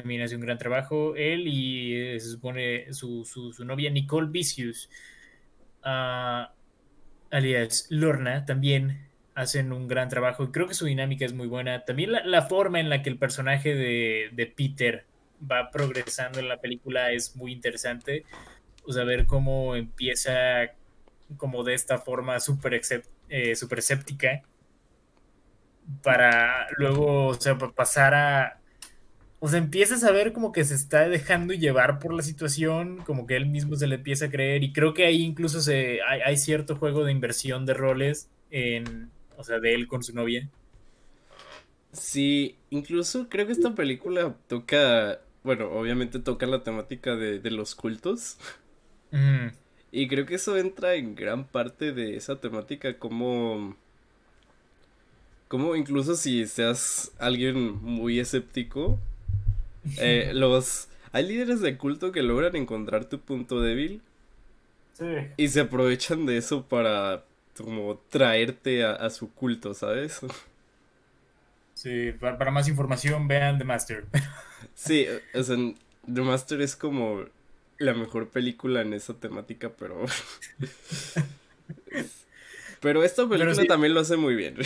también 0.00 0.22
hace 0.22 0.34
un 0.34 0.42
gran 0.42 0.58
trabajo. 0.58 1.16
Él 1.16 1.46
y 1.46 1.94
eh, 1.94 2.20
se 2.20 2.30
supone 2.30 2.92
su, 2.92 3.24
su, 3.24 3.64
novia 3.64 3.90
Nicole 3.90 4.28
Vicious, 4.30 4.90
ah, 5.82 6.52
alias 7.30 7.86
Lorna, 7.90 8.44
también 8.44 9.08
hacen 9.34 9.72
un 9.72 9.86
gran 9.88 10.08
trabajo 10.08 10.44
y 10.44 10.50
creo 10.50 10.66
que 10.66 10.74
su 10.74 10.86
dinámica 10.86 11.24
es 11.24 11.32
muy 11.32 11.46
buena. 11.46 11.84
También 11.84 12.12
la, 12.12 12.42
forma 12.42 12.80
en 12.80 12.88
la 12.88 13.02
que 13.02 13.10
el 13.10 13.18
personaje 13.18 13.74
de, 13.74 14.30
de, 14.32 14.46
Peter 14.46 15.04
va 15.40 15.70
progresando 15.70 16.38
en 16.38 16.48
la 16.48 16.60
película 16.60 17.12
es 17.12 17.36
muy 17.36 17.52
interesante. 17.52 18.24
O 18.84 18.92
sea, 18.92 19.04
ver 19.04 19.26
cómo 19.26 19.76
empieza 19.76 20.72
como 21.36 21.64
de 21.64 21.74
esta 21.74 21.98
forma 21.98 22.38
súper 22.40 22.80
super 23.54 23.78
escéptica 23.78 24.42
para 26.02 26.66
luego, 26.76 27.28
o 27.28 27.34
sea, 27.34 27.56
pasar 27.58 28.14
a... 28.14 28.60
O 29.46 29.48
sea, 29.48 29.60
empiezas 29.60 30.02
a 30.02 30.10
ver 30.10 30.32
como 30.32 30.50
que 30.50 30.64
se 30.64 30.74
está 30.74 31.08
dejando 31.08 31.54
llevar 31.54 32.00
por 32.00 32.12
la 32.12 32.24
situación, 32.24 32.96
como 33.06 33.28
que 33.28 33.36
él 33.36 33.46
mismo 33.46 33.76
se 33.76 33.86
le 33.86 33.94
empieza 33.94 34.24
a 34.24 34.28
creer 34.28 34.64
y 34.64 34.72
creo 34.72 34.92
que 34.92 35.06
ahí 35.06 35.22
incluso 35.22 35.60
se, 35.60 36.00
hay, 36.02 36.36
cierto 36.36 36.74
juego 36.74 37.04
de 37.04 37.12
inversión 37.12 37.64
de 37.64 37.72
roles 37.72 38.28
en, 38.50 39.08
o 39.36 39.44
sea, 39.44 39.60
de 39.60 39.72
él 39.72 39.86
con 39.86 40.02
su 40.02 40.12
novia. 40.16 40.48
Sí, 41.92 42.56
incluso 42.70 43.28
creo 43.28 43.46
que 43.46 43.52
esta 43.52 43.72
película 43.72 44.34
toca, 44.48 45.20
bueno, 45.44 45.70
obviamente 45.70 46.18
toca 46.18 46.46
la 46.46 46.64
temática 46.64 47.14
de, 47.14 47.38
los 47.52 47.76
cultos. 47.76 48.38
Y 49.92 50.08
creo 50.08 50.26
que 50.26 50.34
eso 50.34 50.56
entra 50.56 50.96
en 50.96 51.14
gran 51.14 51.46
parte 51.46 51.92
de 51.92 52.16
esa 52.16 52.40
temática 52.40 52.98
como... 52.98 53.76
Como 55.46 55.76
incluso 55.76 56.16
si 56.16 56.44
seas 56.48 57.12
alguien 57.20 57.80
muy 57.80 58.18
escéptico, 58.18 58.98
eh, 59.98 60.32
los... 60.34 60.88
Hay 61.12 61.26
líderes 61.26 61.60
de 61.60 61.76
culto 61.76 62.12
que 62.12 62.22
logran 62.22 62.56
encontrar 62.56 63.06
tu 63.06 63.20
punto 63.20 63.60
débil 63.60 64.02
Sí. 64.92 65.04
y 65.36 65.48
se 65.48 65.60
aprovechan 65.60 66.24
de 66.24 66.38
eso 66.38 66.64
para 66.64 67.24
como 67.56 67.98
traerte 68.08 68.82
a, 68.84 68.92
a 68.92 69.10
su 69.10 69.30
culto, 69.32 69.74
¿sabes? 69.74 70.20
Sí, 71.74 72.12
para, 72.18 72.38
para 72.38 72.50
más 72.50 72.68
información 72.68 73.28
vean 73.28 73.58
The 73.58 73.64
Master. 73.64 74.04
Sí, 74.74 75.06
o 75.34 75.42
sea, 75.42 75.56
The 75.56 76.20
Master 76.20 76.60
es 76.60 76.76
como 76.76 77.24
la 77.78 77.94
mejor 77.94 78.28
película 78.28 78.82
en 78.82 78.92
esa 78.92 79.14
temática, 79.14 79.70
pero... 79.78 80.04
Pero 82.80 83.02
esta 83.02 83.28
película 83.28 83.54
sí. 83.54 83.66
también 83.66 83.94
lo 83.94 84.00
hace 84.00 84.16
muy 84.16 84.34
bien. 84.34 84.56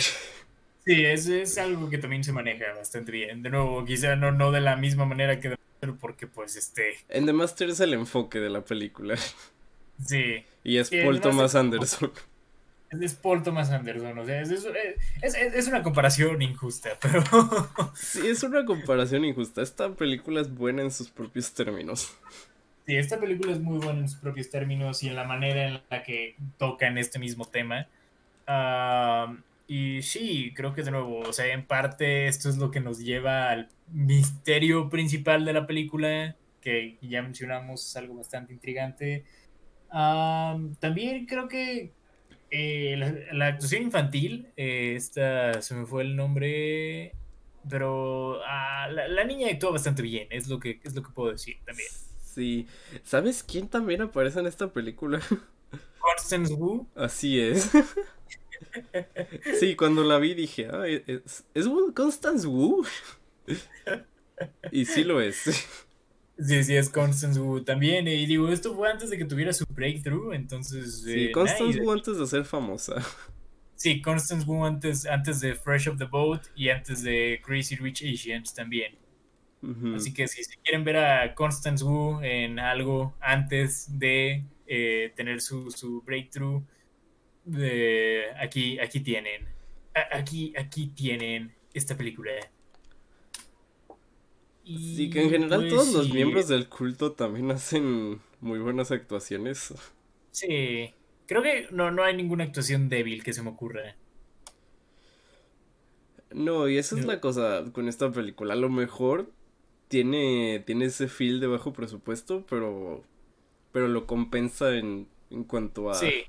Sí, 0.85 1.05
es, 1.05 1.27
es 1.27 1.57
algo 1.57 1.89
que 1.89 1.97
también 1.99 2.23
se 2.23 2.31
maneja 2.31 2.73
bastante 2.75 3.11
bien. 3.11 3.43
De 3.43 3.49
nuevo, 3.49 3.85
quizá 3.85 4.15
no, 4.15 4.31
no 4.31 4.51
de 4.51 4.61
la 4.61 4.75
misma 4.75 5.05
manera 5.05 5.39
que 5.39 5.49
The 5.49 5.57
Master, 5.57 5.99
porque 5.99 6.27
pues 6.27 6.55
este... 6.55 6.95
En 7.09 7.25
The 7.27 7.33
Master 7.33 7.69
es 7.69 7.79
el 7.79 7.93
enfoque 7.93 8.39
de 8.39 8.49
la 8.49 8.65
película. 8.65 9.15
Sí. 10.03 10.43
Y 10.63 10.77
es 10.77 10.89
Paul 10.89 11.15
Master- 11.15 11.21
Thomas 11.21 11.55
Anderson. 11.55 12.11
Es, 12.99 13.13
Paul 13.13 13.41
Thomas 13.43 13.69
Anderson, 13.69 14.17
o 14.19 14.25
sea, 14.25 14.41
es, 14.41 14.49
es, 14.51 14.65
es, 15.21 15.35
es- 15.35 15.67
una 15.67 15.81
comparación 15.83 16.41
injusta, 16.41 16.89
pero... 17.01 17.23
Sí, 17.93 18.27
es 18.27 18.41
una 18.43 18.65
comparación 18.65 19.23
injusta. 19.23 19.61
Esta 19.61 19.93
película 19.93 20.41
es 20.41 20.53
buena 20.53 20.81
en 20.81 20.91
sus 20.91 21.09
propios 21.09 21.53
términos. 21.53 22.13
Sí, 22.87 22.95
esta 22.97 23.19
película 23.19 23.51
es 23.53 23.59
muy 23.59 23.77
buena 23.77 23.99
en 23.99 24.09
sus 24.09 24.19
propios 24.19 24.49
términos 24.49 25.03
y 25.03 25.07
en 25.09 25.15
la 25.15 25.23
manera 25.23 25.67
en 25.67 25.81
la 25.89 26.03
que 26.03 26.35
tocan 26.57 26.97
este 26.97 27.19
mismo 27.19 27.45
tema. 27.45 27.87
Ah, 28.47 29.35
y 29.67 30.01
sí, 30.01 30.53
creo 30.55 30.73
que 30.73 30.83
de 30.83 30.91
nuevo, 30.91 31.19
o 31.19 31.33
sea, 31.33 31.47
en 31.53 31.65
parte 31.65 32.27
esto 32.27 32.49
es 32.49 32.57
lo 32.57 32.71
que 32.71 32.79
nos 32.81 32.99
lleva 32.99 33.49
al 33.49 33.69
misterio 33.87 34.89
principal 34.89 35.45
de 35.45 35.53
la 35.53 35.67
película, 35.67 36.35
que 36.61 36.97
ya 37.01 37.21
mencionamos, 37.21 37.87
es 37.87 37.95
algo 37.95 38.15
bastante 38.15 38.53
intrigante. 38.53 39.25
Ah, 39.89 40.57
también 40.79 41.25
creo 41.25 41.47
que 41.47 41.93
eh, 42.51 42.95
la, 42.97 43.13
la 43.33 43.47
actuación 43.47 43.83
infantil, 43.83 44.49
eh, 44.57 44.95
esta 44.95 45.61
se 45.61 45.75
me 45.75 45.85
fue 45.85 46.03
el 46.03 46.15
nombre, 46.15 47.13
pero 47.69 48.41
ah, 48.45 48.87
la, 48.91 49.07
la 49.07 49.23
niña 49.25 49.47
actuó 49.51 49.71
bastante 49.71 50.01
bien, 50.01 50.27
es 50.31 50.47
lo 50.47 50.59
que, 50.59 50.79
es 50.83 50.95
lo 50.95 51.03
que 51.03 51.11
puedo 51.11 51.31
decir 51.31 51.57
también. 51.65 51.89
Sí. 52.19 52.67
¿Sabes 53.03 53.43
quién 53.43 53.67
también 53.67 54.01
aparece 54.01 54.39
en 54.39 54.47
esta 54.47 54.71
película? 54.71 55.19
Constance 55.99 56.53
Wu. 56.53 56.87
Así 56.95 57.39
es. 57.39 57.71
Sí, 59.59 59.75
cuando 59.75 60.03
la 60.03 60.17
vi 60.17 60.33
dije, 60.33 60.67
ah, 60.71 60.87
es, 60.87 61.43
es 61.53 61.67
Wu- 61.67 61.93
Constance 61.93 62.47
Wu. 62.47 62.85
Y 64.71 64.85
sí 64.85 65.03
lo 65.03 65.21
es. 65.21 65.37
Sí, 66.39 66.63
sí, 66.63 66.75
es 66.75 66.89
Constance 66.89 67.39
Wu 67.39 67.63
también. 67.63 68.07
Y 68.07 68.25
digo, 68.25 68.49
esto 68.49 68.73
fue 68.73 68.89
antes 68.89 69.09
de 69.09 69.17
que 69.17 69.25
tuviera 69.25 69.53
su 69.53 69.65
breakthrough, 69.69 70.33
entonces... 70.33 71.01
Sí, 71.03 71.25
eh, 71.25 71.31
Constance 71.31 71.75
nice. 71.75 71.81
Wu 71.81 71.91
antes 71.91 72.17
de 72.17 72.25
ser 72.25 72.45
famosa. 72.45 72.95
Sí, 73.75 74.01
Constance 74.01 74.45
Wu 74.47 74.65
antes, 74.65 75.05
antes 75.05 75.39
de 75.41 75.55
Fresh 75.55 75.87
of 75.89 75.97
the 75.97 76.05
Boat 76.05 76.47
y 76.55 76.69
antes 76.69 77.03
de 77.03 77.41
Crazy 77.45 77.75
Rich 77.75 78.03
Asians 78.03 78.53
también. 78.53 78.97
Así 79.95 80.11
que 80.11 80.27
si, 80.27 80.43
si 80.43 80.57
quieren 80.57 80.83
ver 80.83 80.97
a 80.97 81.35
Constance 81.35 81.83
Wu 81.83 82.19
en 82.23 82.57
algo 82.57 83.15
antes 83.19 83.99
de 83.99 84.43
eh, 84.65 85.13
tener 85.15 85.39
su, 85.39 85.69
su 85.69 86.01
breakthrough, 86.01 86.63
eh, 87.57 88.25
aquí, 88.39 88.79
aquí 88.79 89.01
tienen. 89.01 89.47
A- 89.93 90.17
Aquí, 90.19 90.53
aquí 90.57 90.87
tienen 90.89 91.53
esta 91.73 91.95
película. 91.97 92.31
Y, 94.63 94.75
Sí, 94.75 95.09
que 95.09 95.21
en 95.23 95.29
general 95.29 95.67
pues, 95.67 95.67
todos 95.67 95.87
los 95.87 96.09
sí, 96.11 96.11
miembros 96.11 96.47
del 96.49 96.67
culto 96.67 97.13
también 97.13 97.51
hacen 97.51 98.21
muy 98.41 98.59
buenas 98.59 98.91
actuaciones. 98.91 99.73
Sí, 100.31 100.93
creo 101.25 101.41
que 101.41 101.67
no, 101.71 101.89
no 101.91 102.03
hay 102.03 102.13
ninguna 102.15 102.43
actuación 102.43 102.89
débil 102.89 103.23
que 103.23 103.31
se 103.33 103.41
me 103.43 103.49
ocurra. 103.51 103.95
No, 106.31 106.69
y 106.69 106.77
esa 106.77 106.95
es 106.95 107.03
la 107.05 107.19
cosa 107.21 107.65
con 107.73 107.87
esta 107.87 108.11
película. 108.11 108.53
A 108.53 108.57
lo 108.57 108.69
mejor 108.69 109.31
tiene, 109.89 110.63
tiene 110.65 110.85
ese 110.85 111.07
feel 111.07 111.39
de 111.39 111.47
bajo 111.47 111.73
presupuesto, 111.73 112.45
pero, 112.49 113.03
pero 113.73 113.87
lo 113.87 114.07
compensa 114.07 114.75
en, 114.77 115.09
en 115.31 115.43
cuanto 115.45 115.91
a 115.91 116.13
Sí, 116.13 116.25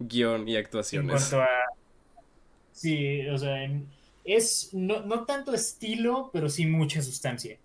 guion 0.00 0.48
y 0.48 0.56
en 0.92 1.04
actuaciones. 1.04 1.08
cuanto 1.08 1.40
a... 1.42 1.48
Sí, 2.72 3.26
o 3.28 3.36
sea, 3.38 3.62
en- 3.64 3.88
es 4.24 4.70
no, 4.74 5.00
no 5.04 5.24
tanto 5.26 5.54
estilo, 5.54 6.30
pero 6.32 6.48
sí 6.48 6.66
mucha 6.66 7.02
sustancia. 7.02 7.58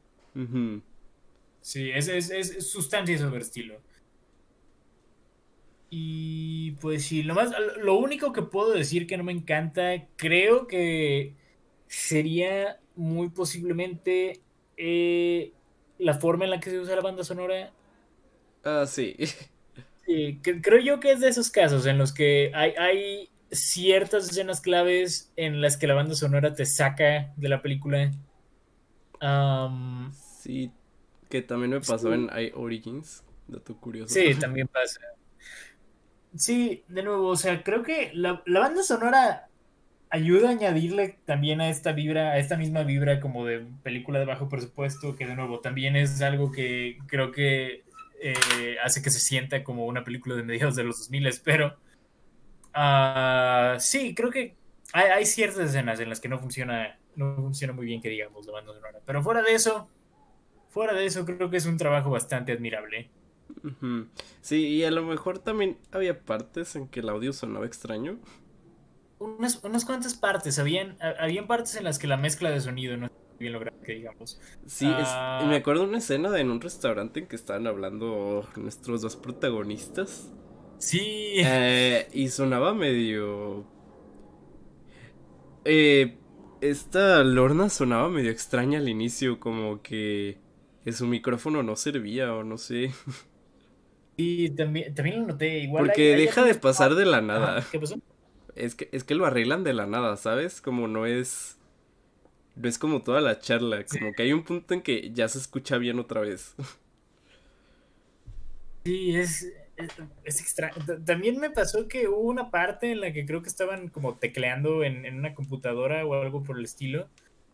Sí, 1.62 1.90
es, 1.92 2.08
es, 2.10 2.30
es 2.30 2.70
sustancia 2.70 3.18
sobre 3.18 3.42
estilo. 3.42 3.82
Y 5.90 6.72
pues 6.74 7.06
sí, 7.06 7.22
lo 7.24 7.36
más, 7.36 7.52
lo 7.78 7.96
único 7.98 8.34
que 8.34 8.42
puedo 8.42 8.72
decir 8.72 9.06
que 9.08 9.16
no 9.18 9.24
me 9.24 9.32
encanta, 9.32 10.08
creo 10.16 10.66
que 10.68 11.36
sería 11.88 12.82
muy 12.96 13.30
posiblemente 13.30 14.44
eh, 14.78 15.54
la 16.00 16.16
forma 16.16 16.46
en 16.46 16.52
la 16.52 16.60
que 16.60 16.72
se 16.72 16.80
usa 16.80 16.96
la 16.96 17.02
banda 17.02 17.24
sonora. 17.24 17.76
Ah, 18.64 18.86
sí. 18.88 19.16
Sí, 20.06 20.40
que- 20.44 20.62
creo 20.62 20.80
yo 20.80 21.00
que 21.00 21.12
es 21.14 21.20
de 21.22 21.30
esos 21.30 21.50
casos 21.50 21.86
en 21.86 21.98
los 21.98 22.14
que 22.14 22.52
hay, 22.54 22.72
hay 22.78 23.30
ciertas 23.52 24.30
escenas 24.30 24.62
claves 24.62 25.32
en 25.36 25.62
las 25.62 25.78
que 25.78 25.88
la 25.88 25.94
banda 25.94 26.16
sonora 26.16 26.54
te 26.54 26.66
saca 26.66 27.34
de 27.38 27.50
la 27.50 27.62
película. 27.62 28.12
Sí, 30.42 30.72
que 31.30 31.42
también 31.42 31.72
me 31.72 31.80
pasó 31.80 32.10
Sí. 32.10 32.14
en 32.14 32.24
I 32.38 32.52
Origins. 32.56 33.24
Dato 33.48 33.76
curioso. 33.78 34.14
Sí, 34.14 34.36
también 34.40 34.68
pasa. 34.68 35.00
Sí, 36.36 36.84
de 36.88 37.04
nuevo, 37.04 37.28
o 37.28 37.36
sea, 37.36 37.64
creo 37.64 37.84
que 37.84 38.12
la, 38.14 38.42
la 38.46 38.60
banda 38.60 38.82
sonora 38.82 39.50
ayuda 40.10 40.50
a 40.50 40.52
añadirle 40.52 41.20
también 41.26 41.62
a 41.62 41.70
esta 41.70 41.92
vibra, 41.94 42.32
a 42.32 42.38
esta 42.40 42.58
misma 42.58 42.84
vibra 42.84 43.20
como 43.20 43.46
de 43.46 43.66
película 43.84 44.20
de 44.20 44.26
bajo 44.26 44.50
presupuesto, 44.50 45.16
que 45.16 45.28
de 45.28 45.36
nuevo 45.36 45.60
también 45.60 45.96
es 45.96 46.22
algo 46.22 46.52
que 46.52 46.98
creo 47.08 47.32
que 47.32 47.84
eh, 48.24 48.78
hace 48.84 49.02
que 49.04 49.12
se 49.12 49.20
sienta 49.20 49.64
como 49.64 49.86
una 49.88 50.04
película 50.06 50.36
de 50.36 50.44
mediados 50.44 50.76
de 50.76 50.84
los 50.86 51.00
2000, 51.00 51.30
pero 51.44 51.78
ah, 52.74 53.78
sí, 53.80 54.16
creo 54.16 54.32
que 54.32 54.60
hay, 54.94 55.10
hay 55.12 55.26
ciertas 55.26 55.70
escenas 55.70 56.00
en 56.00 56.10
las 56.10 56.20
que 56.22 56.30
no 56.30 56.40
funciona, 56.40 57.00
no 57.16 57.36
funciona 57.38 57.74
muy 57.74 57.86
bien 57.86 58.02
que 58.02 58.10
digamos 58.10 58.46
la 58.48 58.54
banda 58.54 58.74
sonora, 58.74 59.00
pero 59.06 59.24
fuera 59.24 59.42
de 59.44 59.54
eso, 59.56 59.92
fuera 60.70 60.94
de 60.94 61.06
eso 61.06 61.26
creo 61.26 61.50
que 61.52 61.58
es 61.58 61.66
un 61.68 61.78
trabajo 61.78 62.12
bastante 62.12 62.52
admirable. 62.54 63.14
Sí, 64.42 64.68
y 64.68 64.84
a 64.84 64.92
lo 64.92 65.04
mejor 65.04 65.40
también 65.40 65.78
había 65.92 66.26
partes 66.26 66.76
en 66.76 66.88
que 66.88 67.00
el 67.02 67.10
audio 67.10 67.34
sonaba 67.34 67.66
extraño. 67.66 68.20
unas, 69.20 69.64
unas 69.64 69.86
cuantas 69.86 70.16
partes, 70.16 70.60
habían, 70.60 70.98
ha- 71.02 71.24
habían 71.24 71.48
partes 71.48 71.76
en 71.76 71.84
las 71.84 72.00
que 72.00 72.08
la 72.08 72.18
mezcla 72.18 72.50
de 72.52 72.62
sonido 72.62 72.98
no 72.98 73.08
bien 73.40 73.54
lograda, 73.54 73.78
que 73.84 73.94
digamos. 73.94 74.40
Sí, 74.66 74.86
Ah. 74.90 75.46
me 75.48 75.56
acuerdo 75.58 75.84
una 75.84 75.98
escena 76.00 76.30
de 76.30 76.42
en 76.42 76.52
un 76.52 76.62
restaurante 76.62 77.20
en 77.22 77.28
que 77.28 77.36
estaban 77.36 77.68
hablando 77.68 78.48
nuestros 78.56 79.02
dos 79.02 79.16
protagonistas. 79.16 80.32
Sí, 80.78 81.36
Eh, 81.38 82.08
y 82.14 82.28
sonaba 82.30 82.74
medio. 82.74 83.66
Eh, 85.66 86.18
esta 86.62 87.24
Lorna 87.24 87.70
sonaba 87.70 88.10
medio 88.10 88.32
extraña 88.32 88.80
al 88.80 88.90
inicio, 88.90 89.40
como 89.40 89.82
que, 89.82 90.38
que 90.84 90.92
su 90.92 91.08
micrófono 91.08 91.64
no 91.64 91.76
servía 91.76 92.34
o 92.34 92.44
no 92.44 92.58
sé. 92.58 92.92
y 94.18 94.50
también, 94.52 94.94
también 94.94 95.22
lo 95.22 95.28
noté. 95.28 95.60
Igual 95.60 95.86
Porque 95.86 96.14
hay- 96.14 96.20
hay 96.20 96.26
deja 96.26 96.44
de 96.44 96.56
pasar 96.56 96.96
de 96.96 97.06
la 97.06 97.18
Ajá, 97.18 97.26
nada. 97.28 97.66
¿Qué 97.72 97.80
pasó? 97.80 97.96
Es 98.56 98.76
que, 98.76 98.90
es 98.92 99.04
que 99.04 99.16
lo 99.16 99.26
arreglan 99.26 99.64
de 99.64 99.74
la 99.74 99.88
nada, 99.88 100.16
¿sabes? 100.18 100.62
Como 100.62 100.88
no 100.88 101.06
es. 101.06 101.58
No 102.56 102.70
es 102.70 102.78
como 102.78 103.02
toda 103.02 103.22
la 103.22 103.40
charla. 103.40 103.84
Como 103.86 104.14
que 104.14 104.24
hay 104.24 104.34
un 104.34 104.44
punto 104.44 104.74
en 104.74 104.82
que 104.82 105.12
ya 105.12 105.28
se 105.28 105.40
escucha 105.40 105.78
bien 105.78 106.00
otra 106.00 106.22
vez. 106.22 106.56
Sí, 108.86 109.16
es, 109.16 109.44
es, 109.78 109.92
es 110.26 110.42
extraño. 110.42 110.76
También 111.06 111.40
me 111.40 111.50
pasó 111.50 111.88
que 111.88 112.10
hubo 112.10 112.20
una 112.20 112.52
parte 112.52 112.92
en 112.92 113.00
la 113.00 113.14
que 113.14 113.26
creo 113.26 113.42
que 113.42 113.48
estaban 113.48 113.88
como 113.88 114.18
tecleando 114.18 114.84
en, 114.84 115.06
en 115.06 115.18
una 115.18 115.34
computadora 115.34 116.06
o 116.06 116.14
algo 116.22 116.44
por 116.44 116.58
el 116.58 116.66
estilo. 116.66 117.08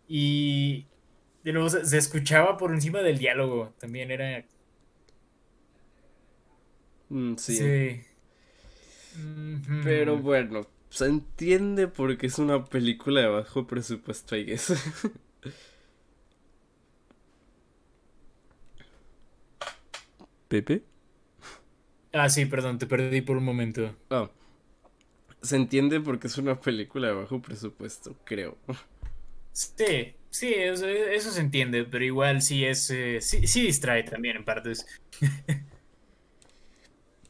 Y 0.07 0.87
de 1.43 1.53
nuevo 1.53 1.69
se, 1.69 1.85
se 1.85 1.99
escuchaba 1.99 2.57
por 2.57 2.71
encima 2.73 3.03
del 3.03 3.19
diálogo. 3.19 3.73
También 3.79 4.09
era. 4.09 4.43
Mm, 7.09 7.35
sí. 7.35 7.57
Sí. 7.57 8.01
Pero 9.83 10.17
bueno, 10.17 10.65
se 10.89 11.05
entiende 11.05 11.87
porque 11.87 12.27
es 12.27 12.39
una 12.39 12.65
película 12.65 13.21
de 13.21 13.27
bajo 13.27 13.67
presupuesto, 13.67 14.35
I 14.35 14.45
guess. 14.45 14.73
¿Pepe? 20.47 20.83
Ah, 22.13 22.29
sí, 22.29 22.45
perdón, 22.45 22.77
te 22.79 22.87
perdí 22.87 23.21
por 23.21 23.37
un 23.37 23.45
momento. 23.45 23.95
Ah, 24.09 24.29
se 25.41 25.55
entiende 25.55 25.99
porque 26.01 26.27
es 26.27 26.37
una 26.37 26.59
película 26.59 27.07
de 27.07 27.13
bajo 27.13 27.41
presupuesto, 27.41 28.15
creo. 28.23 28.57
Sí, 29.51 30.15
sí, 30.29 30.53
eso, 30.53 30.87
eso 30.87 31.31
se 31.31 31.41
entiende, 31.41 31.83
pero 31.85 32.05
igual 32.05 32.41
sí 32.41 32.65
es. 32.65 32.89
eh, 32.91 33.19
sí, 33.21 33.45
sí 33.47 33.61
distrae 33.63 34.03
también 34.03 34.37
en 34.37 34.45
partes. 34.45 34.85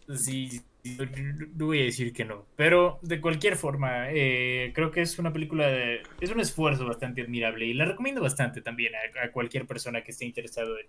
sí, 0.15 0.61
no 0.83 1.65
voy 1.65 1.81
a 1.81 1.83
decir 1.85 2.13
que 2.13 2.25
no. 2.25 2.45
Pero 2.55 2.99
de 3.01 3.21
cualquier 3.21 3.55
forma, 3.55 4.11
eh, 4.11 4.71
creo 4.73 4.91
que 4.91 5.01
es 5.01 5.19
una 5.19 5.33
película 5.33 5.67
de. 5.67 6.01
Es 6.19 6.31
un 6.31 6.39
esfuerzo 6.39 6.85
bastante 6.85 7.21
admirable 7.21 7.65
y 7.65 7.73
la 7.73 7.85
recomiendo 7.85 8.21
bastante 8.21 8.61
también 8.61 8.93
a, 8.95 9.25
a 9.25 9.31
cualquier 9.31 9.65
persona 9.67 10.03
que 10.03 10.11
esté 10.11 10.25
interesado 10.25 10.77
en, 10.79 10.87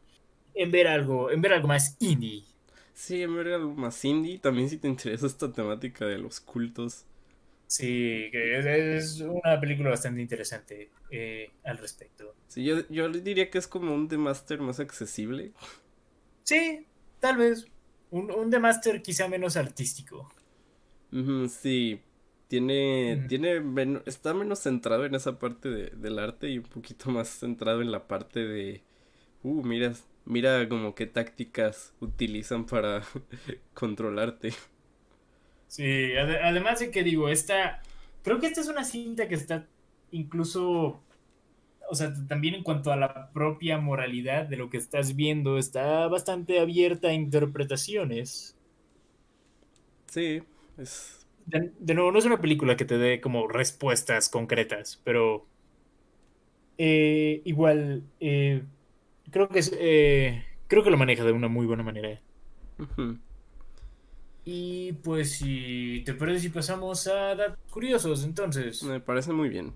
en 0.54 0.70
ver 0.70 0.88
algo, 0.88 1.30
en 1.30 1.40
ver 1.40 1.52
algo 1.54 1.68
más 1.68 1.96
indie. 2.00 2.44
Sí, 2.94 3.22
en 3.22 3.34
ver 3.34 3.48
algo 3.48 3.74
más 3.74 4.04
indie, 4.04 4.38
también 4.38 4.68
si 4.68 4.76
te 4.78 4.88
interesa 4.88 5.26
esta 5.26 5.52
temática 5.52 6.06
de 6.06 6.18
los 6.18 6.40
cultos. 6.40 7.06
Sí, 7.66 8.28
es, 8.32 8.66
es 8.66 9.20
una 9.20 9.60
película 9.60 9.90
bastante 9.90 10.20
interesante 10.20 10.90
eh, 11.10 11.50
al 11.64 11.78
respecto. 11.78 12.34
Sí, 12.48 12.64
yo, 12.64 12.86
yo 12.88 13.08
diría 13.08 13.48
que 13.48 13.58
es 13.58 13.68
como 13.68 13.94
un 13.94 14.08
The 14.08 14.18
Master 14.18 14.60
más 14.60 14.80
accesible. 14.80 15.52
Sí, 16.42 16.86
tal 17.20 17.36
vez. 17.36 17.66
Un, 18.18 18.30
un 18.30 18.50
The 18.50 18.58
Master 18.60 19.00
quizá 19.02 19.26
menos 19.28 19.56
artístico. 19.56 20.28
Sí, 21.48 22.02
tiene, 22.48 23.24
tiene 23.26 23.60
men- 23.60 24.02
está 24.06 24.32
menos 24.34 24.60
centrado 24.60 25.04
en 25.06 25.14
esa 25.14 25.38
parte 25.38 25.68
de- 25.68 25.90
del 25.90 26.18
arte 26.18 26.48
y 26.50 26.58
un 26.58 26.64
poquito 26.64 27.10
más 27.10 27.28
centrado 27.28 27.82
en 27.82 27.90
la 27.92 28.06
parte 28.06 28.40
de, 28.46 28.82
uh, 29.44 29.62
mira, 29.64 29.94
mira 30.26 30.68
como 30.68 30.94
qué 30.94 31.06
tácticas 31.06 31.94
utilizan 32.00 32.66
para 32.66 33.02
controlarte. 33.74 34.52
Sí, 35.66 35.82
ade- 36.16 36.40
además 36.42 36.80
de 36.80 36.90
que 36.90 37.02
digo, 37.04 37.28
esta, 37.28 37.80
creo 38.22 38.40
que 38.40 38.46
esta 38.48 38.60
es 38.60 38.68
una 38.68 38.84
cinta 38.84 39.28
que 39.28 39.34
está 39.36 39.68
incluso, 40.10 41.00
o 41.90 41.94
sea, 41.94 42.12
también 42.28 42.54
en 42.54 42.62
cuanto 42.62 42.92
a 42.92 42.96
la 42.96 43.30
propia 43.32 43.78
moralidad 43.78 44.46
de 44.46 44.56
lo 44.56 44.70
que 44.70 44.76
estás 44.78 45.16
viendo, 45.16 45.58
está 45.58 46.08
bastante 46.08 46.60
abierta 46.60 47.08
a 47.08 47.12
interpretaciones. 47.14 48.56
Sí, 50.06 50.42
es, 50.76 51.26
De, 51.46 51.72
de 51.78 51.94
nuevo, 51.94 52.12
no 52.12 52.18
es 52.18 52.24
una 52.24 52.40
película 52.40 52.76
que 52.76 52.84
te 52.86 52.96
dé 52.98 53.20
como 53.20 53.48
respuestas 53.48 54.28
concretas, 54.30 55.00
pero 55.04 55.46
eh, 56.78 57.42
igual, 57.44 58.04
eh, 58.20 58.64
creo 59.30 59.48
que 59.48 59.58
es, 59.60 59.72
eh, 59.78 60.44
creo 60.68 60.82
que 60.84 60.90
lo 60.90 60.96
maneja 60.96 61.24
de 61.24 61.32
una 61.32 61.48
muy 61.48 61.66
buena 61.66 61.82
manera. 61.82 62.20
Y 64.44 64.92
pues 64.94 65.32
si 65.38 66.02
te 66.04 66.14
parece 66.14 66.40
si 66.40 66.48
pasamos 66.50 67.06
a 67.06 67.34
datos 67.34 67.58
curiosos, 67.70 68.24
entonces. 68.24 68.82
Me 68.82 69.00
parece 69.00 69.32
muy 69.32 69.48
bien. 69.48 69.74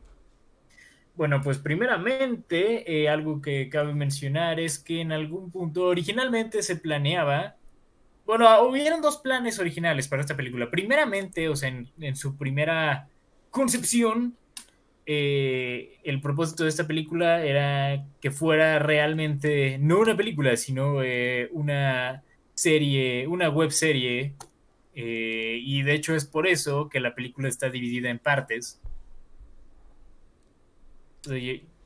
Bueno, 1.17 1.41
pues 1.43 1.59
primeramente, 1.59 3.03
eh, 3.03 3.09
algo 3.09 3.41
que 3.41 3.69
cabe 3.69 3.95
mencionar 3.95 4.59
es 4.59 4.79
que 4.79 5.01
en 5.01 5.13
algún 5.13 5.51
punto 5.51 5.85
originalmente 5.87 6.63
se 6.63 6.77
planeaba, 6.77 7.57
bueno, 8.27 8.47
hubieron 8.63 9.03
dos 9.03 9.19
planes 9.19 9.59
originales 9.59 10.09
para 10.09 10.23
esta 10.23 10.37
película. 10.37 10.71
Primeramente, 10.71 11.49
o 11.49 11.57
sea, 11.57 11.69
en, 11.69 12.17
su 12.17 12.37
primera 12.37 13.09
concepción, 13.51 14.37
eh, 15.07 15.99
el 16.05 16.21
propósito 16.21 16.65
de 16.65 16.71
esta 16.71 16.87
película 16.87 17.45
era 17.45 18.07
que 18.21 18.31
fuera 18.31 18.79
realmente, 18.79 19.79
no 19.79 20.01
una 20.01 20.17
película, 20.17 20.57
sino 20.57 21.03
eh, 21.03 21.49
una 21.53 22.23
serie, 22.55 23.27
una 23.27 23.51
web 23.51 23.71
serie. 23.71 24.35
eh, 24.95 25.59
y 25.63 25.83
de 25.83 25.95
hecho 25.95 26.15
es 26.15 26.25
por 26.25 26.47
eso 26.47 26.89
que 26.89 27.01
la 27.01 27.15
película 27.15 27.49
está 27.49 27.69
dividida 27.71 28.11
en 28.11 28.19
partes. 28.19 28.81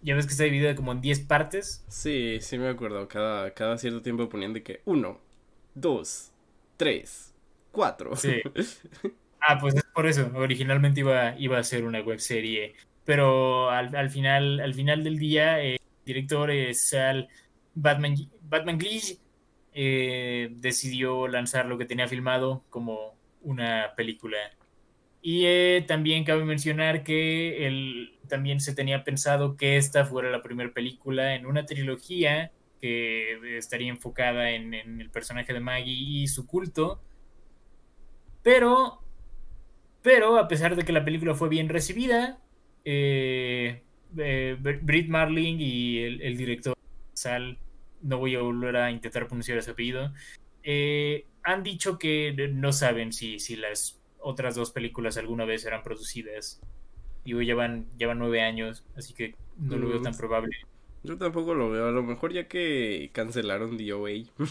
Ya, 0.00 0.14
ves 0.14 0.26
que 0.26 0.32
está 0.32 0.44
dividida 0.44 0.74
como 0.74 0.92
en 0.92 1.00
10 1.00 1.20
partes. 1.20 1.84
Sí, 1.88 2.38
sí 2.40 2.58
me 2.58 2.68
acuerdo. 2.68 3.08
Cada, 3.08 3.52
cada 3.52 3.78
cierto 3.78 4.02
tiempo 4.02 4.28
ponían 4.28 4.52
de 4.52 4.62
que 4.62 4.82
uno, 4.84 5.20
dos, 5.74 6.32
tres, 6.76 7.34
cuatro. 7.72 8.16
Sí. 8.16 8.40
Ah, 9.40 9.56
pues 9.60 9.74
es 9.76 9.84
por 9.94 10.06
eso. 10.08 10.30
Originalmente 10.34 11.00
iba, 11.00 11.38
iba 11.38 11.58
a 11.58 11.62
ser 11.62 11.84
una 11.84 12.00
web 12.00 12.18
serie. 12.18 12.74
Pero 13.04 13.70
al, 13.70 13.94
al 13.94 14.10
final, 14.10 14.58
al 14.60 14.74
final 14.74 15.04
del 15.04 15.16
día, 15.16 15.62
eh, 15.62 15.74
el 15.76 16.04
director 16.04 16.50
eh, 16.50 16.74
Sal 16.74 17.28
Batman, 17.74 18.16
Batman 18.42 18.78
Glitch 18.78 19.18
eh, 19.72 20.48
decidió 20.56 21.28
lanzar 21.28 21.66
lo 21.66 21.78
que 21.78 21.84
tenía 21.84 22.08
filmado 22.08 22.64
como 22.68 23.16
una 23.42 23.94
película. 23.96 24.36
Y 25.20 25.44
eh, 25.46 25.84
también 25.86 26.24
cabe 26.24 26.44
mencionar 26.44 27.02
que 27.02 27.66
el, 27.66 28.18
también 28.28 28.60
se 28.60 28.74
tenía 28.74 29.04
pensado 29.04 29.56
que 29.56 29.76
esta 29.76 30.04
fuera 30.04 30.30
la 30.30 30.42
primera 30.42 30.72
película 30.72 31.34
en 31.34 31.46
una 31.46 31.66
trilogía 31.66 32.52
que 32.80 33.58
estaría 33.58 33.88
enfocada 33.88 34.50
en, 34.52 34.74
en 34.74 35.00
el 35.00 35.10
personaje 35.10 35.52
de 35.52 35.60
Maggie 35.60 35.92
y 35.92 36.28
su 36.28 36.46
culto. 36.46 37.00
Pero, 38.42 39.02
pero 40.02 40.38
a 40.38 40.48
pesar 40.48 40.76
de 40.76 40.84
que 40.84 40.92
la 40.92 41.04
película 41.04 41.34
fue 41.34 41.48
bien 41.48 41.68
recibida, 41.68 42.38
eh, 42.84 43.82
eh, 44.16 44.56
Britt 44.80 45.08
Marling 45.08 45.58
y 45.58 45.98
el, 45.98 46.22
el 46.22 46.36
director 46.36 46.74
Sal, 47.12 47.58
no 48.00 48.18
voy 48.18 48.36
a 48.36 48.40
volver 48.40 48.76
a 48.76 48.90
intentar 48.90 49.26
pronunciar 49.26 49.58
ese 49.58 49.72
apellido, 49.72 50.12
eh, 50.62 51.26
han 51.42 51.62
dicho 51.62 51.98
que 51.98 52.32
no 52.52 52.72
saben 52.72 53.12
si, 53.12 53.38
si 53.38 53.56
las 53.56 53.97
otras 54.20 54.54
dos 54.54 54.70
películas 54.70 55.16
alguna 55.16 55.44
vez 55.44 55.64
eran 55.64 55.82
producidas. 55.82 56.60
Digo, 57.24 57.42
llevan, 57.42 57.86
llevan 57.98 58.18
nueve 58.18 58.40
años, 58.42 58.84
así 58.96 59.12
que 59.14 59.34
no 59.58 59.76
lo 59.76 59.88
veo 59.88 60.00
tan 60.00 60.16
probable. 60.16 60.56
Yo 61.02 61.16
tampoco 61.18 61.54
lo 61.54 61.70
veo. 61.70 61.88
A 61.88 61.90
lo 61.92 62.02
mejor 62.02 62.32
ya 62.32 62.48
que 62.48 63.10
cancelaron 63.12 63.76
DOA. 63.76 64.10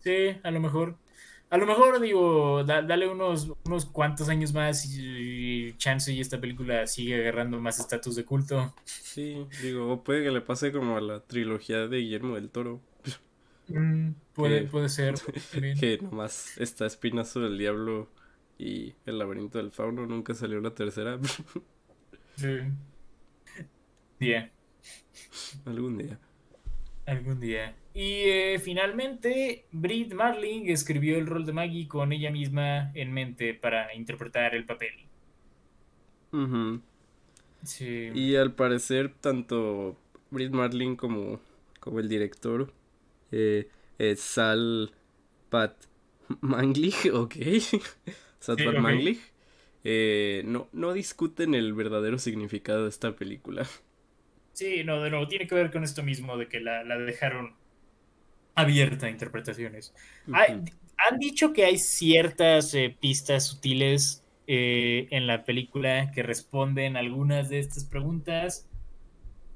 Sí, 0.00 0.36
a 0.42 0.50
lo 0.50 0.60
mejor. 0.60 0.96
A 1.50 1.56
lo 1.56 1.66
mejor, 1.66 2.00
digo, 2.00 2.64
da- 2.64 2.82
dale 2.82 3.08
unos, 3.08 3.52
unos 3.64 3.86
cuantos 3.86 4.28
años 4.28 4.52
más 4.52 4.84
y, 4.86 5.68
y 5.68 5.72
chance 5.78 6.12
y 6.12 6.20
esta 6.20 6.40
película 6.40 6.86
sigue 6.86 7.14
agarrando 7.20 7.60
más 7.60 7.78
estatus 7.78 8.16
de 8.16 8.24
culto. 8.24 8.74
Sí, 8.84 9.46
digo, 9.62 10.02
puede 10.02 10.24
que 10.24 10.30
le 10.30 10.40
pase 10.40 10.72
como 10.72 10.96
a 10.96 11.00
la 11.00 11.20
trilogía 11.20 11.86
de 11.86 11.98
Guillermo 11.98 12.34
del 12.34 12.50
Toro. 12.50 12.80
Mm, 13.68 14.10
puede, 14.34 14.62
Que- 14.62 14.66
puede 14.68 14.88
ser. 14.88 15.14
Que 15.80 15.98
nomás 16.02 16.58
está 16.58 16.86
Espinazo 16.86 17.40
del 17.40 17.56
Diablo 17.56 18.08
y 18.64 18.94
El 19.06 19.18
laberinto 19.18 19.58
del 19.58 19.70
fauno. 19.72 20.06
Nunca 20.06 20.34
salió 20.34 20.60
la 20.60 20.74
tercera. 20.74 21.18
Sí. 22.36 22.48
Día, 24.18 24.50
Algún 25.66 25.98
día. 25.98 26.18
algún 27.06 27.40
día. 27.40 27.76
Y 27.94 28.22
eh, 28.24 28.58
finalmente, 28.62 29.66
Britt 29.72 30.12
Marling 30.14 30.68
escribió 30.70 31.16
el 31.18 31.26
rol 31.26 31.46
de 31.46 31.52
Maggie 31.52 31.88
con 31.88 32.12
ella 32.12 32.30
misma 32.30 32.90
en 32.94 33.12
mente 33.12 33.54
para 33.54 33.94
interpretar 33.94 34.54
el 34.54 34.66
papel. 34.66 34.94
Sí. 37.62 38.10
Y 38.14 38.36
al 38.36 38.54
parecer, 38.54 39.14
tanto 39.20 39.96
Britt 40.30 40.52
Marling 40.52 40.96
como, 40.96 41.40
como 41.80 42.00
el 42.00 42.08
director, 42.08 42.72
eh, 43.32 43.68
eh, 43.98 44.16
Sal 44.16 44.92
Pat 45.50 45.74
Manglich, 46.40 47.10
ok. 47.14 47.36
Sí. 48.56 48.64
Manglich, 48.78 49.20
eh, 49.84 50.42
no, 50.46 50.68
no 50.72 50.92
discuten 50.92 51.54
el 51.54 51.72
verdadero 51.74 52.18
significado 52.18 52.84
de 52.84 52.90
esta 52.90 53.16
película. 53.16 53.66
Sí, 54.52 54.84
no, 54.84 55.02
de 55.02 55.10
nuevo, 55.10 55.28
tiene 55.28 55.46
que 55.46 55.54
ver 55.54 55.70
con 55.70 55.84
esto 55.84 56.02
mismo 56.02 56.36
de 56.38 56.48
que 56.48 56.60
la, 56.60 56.82
la 56.84 56.96
dejaron 56.98 57.56
abierta 58.54 59.06
a 59.06 59.10
interpretaciones. 59.10 59.94
Hay- 60.30 60.54
han 60.96 61.18
dicho 61.18 61.52
que 61.52 61.64
hay 61.64 61.78
ciertas 61.78 62.72
eh, 62.74 62.96
pistas 63.00 63.46
sutiles 63.48 64.24
eh, 64.46 65.08
en 65.10 65.26
la 65.26 65.44
película 65.44 66.10
que 66.12 66.22
responden 66.22 66.96
a 66.96 67.00
algunas 67.00 67.48
de 67.48 67.58
estas 67.58 67.84
preguntas, 67.86 68.68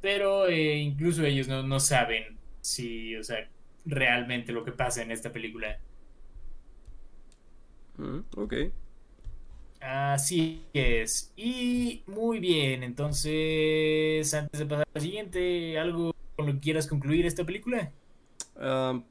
pero 0.01 0.49
eh, 0.49 0.77
incluso 0.79 1.25
ellos 1.25 1.49
no, 1.49 1.63
no 1.65 1.81
saben 1.81 2.41
si, 2.61 3.17
o 3.17 3.25
sea, 3.25 3.51
realmente 3.85 4.53
lo 4.53 4.65
que 4.65 4.73
pasa 4.73 5.03
en 5.03 5.13
esta 5.13 5.33
película. 5.33 5.81
Mm, 7.99 8.25
ok. 8.37 8.55
Así 9.81 10.69
es. 10.73 11.33
Y 11.37 12.03
muy 12.07 12.41
bien, 12.41 12.83
entonces, 12.83 14.35
antes 14.35 14.59
de 14.61 14.67
pasar 14.67 14.87
al 14.95 15.03
siguiente, 15.03 15.79
¿algo 15.79 16.13
con 16.37 16.47
lo 16.47 16.53
que 16.55 16.61
quieras 16.61 16.87
concluir 16.89 17.27
esta 17.27 17.45
película? 17.45 17.93
Ah, 18.57 19.03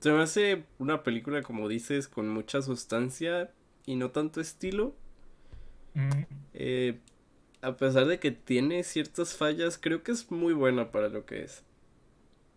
se 0.00 0.12
me 0.12 0.22
hace 0.22 0.66
una 0.78 1.02
película, 1.04 1.42
como 1.42 1.68
dices, 1.68 2.08
con 2.08 2.28
mucha 2.30 2.62
sustancia 2.62 3.54
y 3.86 3.96
no 3.96 4.10
tanto 4.12 4.40
estilo. 4.40 4.96
Mm, 5.96 6.24
Eh, 6.52 7.00
a 7.62 7.76
pesar 7.76 8.06
de 8.06 8.20
que 8.20 8.30
tiene 8.32 8.84
ciertas 8.84 9.36
fallas, 9.36 9.78
creo 9.78 10.02
que 10.02 10.12
es 10.12 10.30
muy 10.30 10.52
buena 10.54 10.90
para 10.92 11.08
lo 11.08 11.26
que 11.26 11.42
es. 11.44 11.64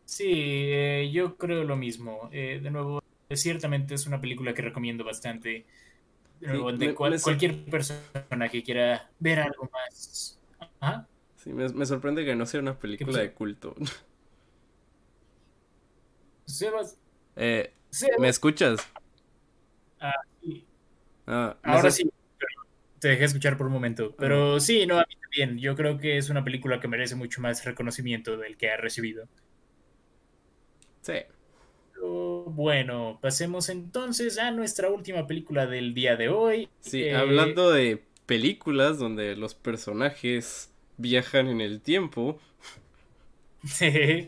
Sí, 0.05 0.26
eh, 0.28 1.09
yo 1.14 1.38
creo 1.38 1.64
lo 1.64 1.76
mismo. 1.78 2.30
Eh, 2.34 2.59
de 2.62 2.70
nuevo, 2.72 2.99
ciertamente 3.36 3.96
es 3.96 4.08
una 4.08 4.22
película 4.22 4.54
que 4.54 4.62
recomiendo 4.62 5.04
bastante. 5.04 5.66
de 6.40 6.96
cualquier 6.96 7.66
persona 7.66 8.50
que 8.50 8.64
quiera 8.64 9.10
ver 9.20 9.40
algo 9.40 9.70
más. 9.72 10.40
Sí, 11.38 11.54
me, 11.54 11.86
sorprende 11.86 12.24
que 12.24 12.36
no 12.36 12.46
sea 12.46 12.60
una 12.60 12.78
película 12.78 13.20
de 13.20 13.32
culto. 13.34 13.76
Sebas. 16.46 16.98
Eh, 17.36 17.74
¿Me 18.20 18.30
escuchas? 18.30 18.88
Ah, 20.00 20.14
sí. 20.42 20.66
Ah, 21.28 21.58
Ahora 21.64 21.92
sí, 21.92 22.10
te 23.00 23.08
dejé 23.08 23.26
escuchar 23.26 23.58
por 23.58 23.68
un 23.68 23.74
momento. 23.74 24.16
Pero 24.18 24.60
sí, 24.60 24.86
no, 24.86 25.00
a 25.00 25.06
mí 25.08 25.16
también. 25.20 25.58
Yo 25.58 25.76
creo 25.76 25.98
que 25.98 26.18
es 26.18 26.30
una 26.30 26.44
película 26.44 26.80
que 26.80 26.88
merece 26.88 27.16
mucho 27.16 27.42
más 27.42 27.66
reconocimiento 27.66 28.38
del 28.38 28.58
que 28.58 28.70
ha 28.70 28.78
recibido. 28.78 29.28
Sí. 31.02 31.14
Bueno, 32.08 33.20
pasemos 33.22 33.70
entonces 33.70 34.38
a 34.38 34.52
nuestra 34.52 34.89
última 34.89 35.28
película 35.28 35.66
del 35.68 35.93
día 35.93 36.16
de 36.16 36.30
hoy. 36.30 36.70
Sí, 36.80 37.04
eh, 37.04 37.16
hablando 37.16 37.72
de 37.72 38.04
películas 38.26 38.97
donde 38.97 39.36
los 39.36 39.56
personajes 39.56 40.70
viajan 40.97 41.47
en 41.47 41.62
el 41.62 41.82
tiempo. 41.82 42.39
Sí. 43.64 44.28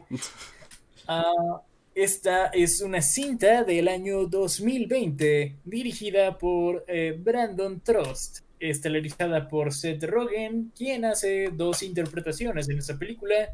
Ah, 1.08 1.64
esta 1.96 2.48
es 2.48 2.82
una 2.82 3.02
cinta 3.02 3.64
del 3.64 3.88
año 3.88 4.28
2020 4.28 5.56
dirigida 5.66 6.38
por 6.38 6.86
eh, 6.88 7.18
Brandon 7.18 7.80
Trost, 7.80 8.42
estelarizada 8.60 9.50
por 9.50 9.74
Seth 9.74 10.04
Rogen, 10.04 10.72
quien 10.78 11.06
hace 11.06 11.50
dos 11.52 11.82
interpretaciones 11.82 12.70
en 12.70 12.78
esta 12.78 12.96
película 12.98 13.50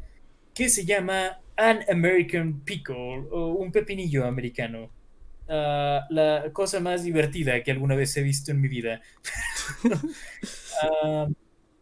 que 0.54 0.68
se 0.68 0.84
llama 0.84 1.38
An 1.56 1.80
American 1.88 2.60
Pickle 2.60 3.26
o 3.30 3.54
un 3.58 3.72
pepinillo 3.72 4.24
americano. 4.26 4.90
Ah, 5.52 6.06
la 6.10 6.50
cosa 6.52 6.78
más 6.78 7.02
divertida 7.02 7.60
que 7.64 7.72
alguna 7.72 7.96
vez 7.96 8.16
he 8.16 8.22
visto 8.22 8.52
en 8.52 8.60
mi 8.60 8.68
vida. 8.68 9.00
Ah, 10.82 11.28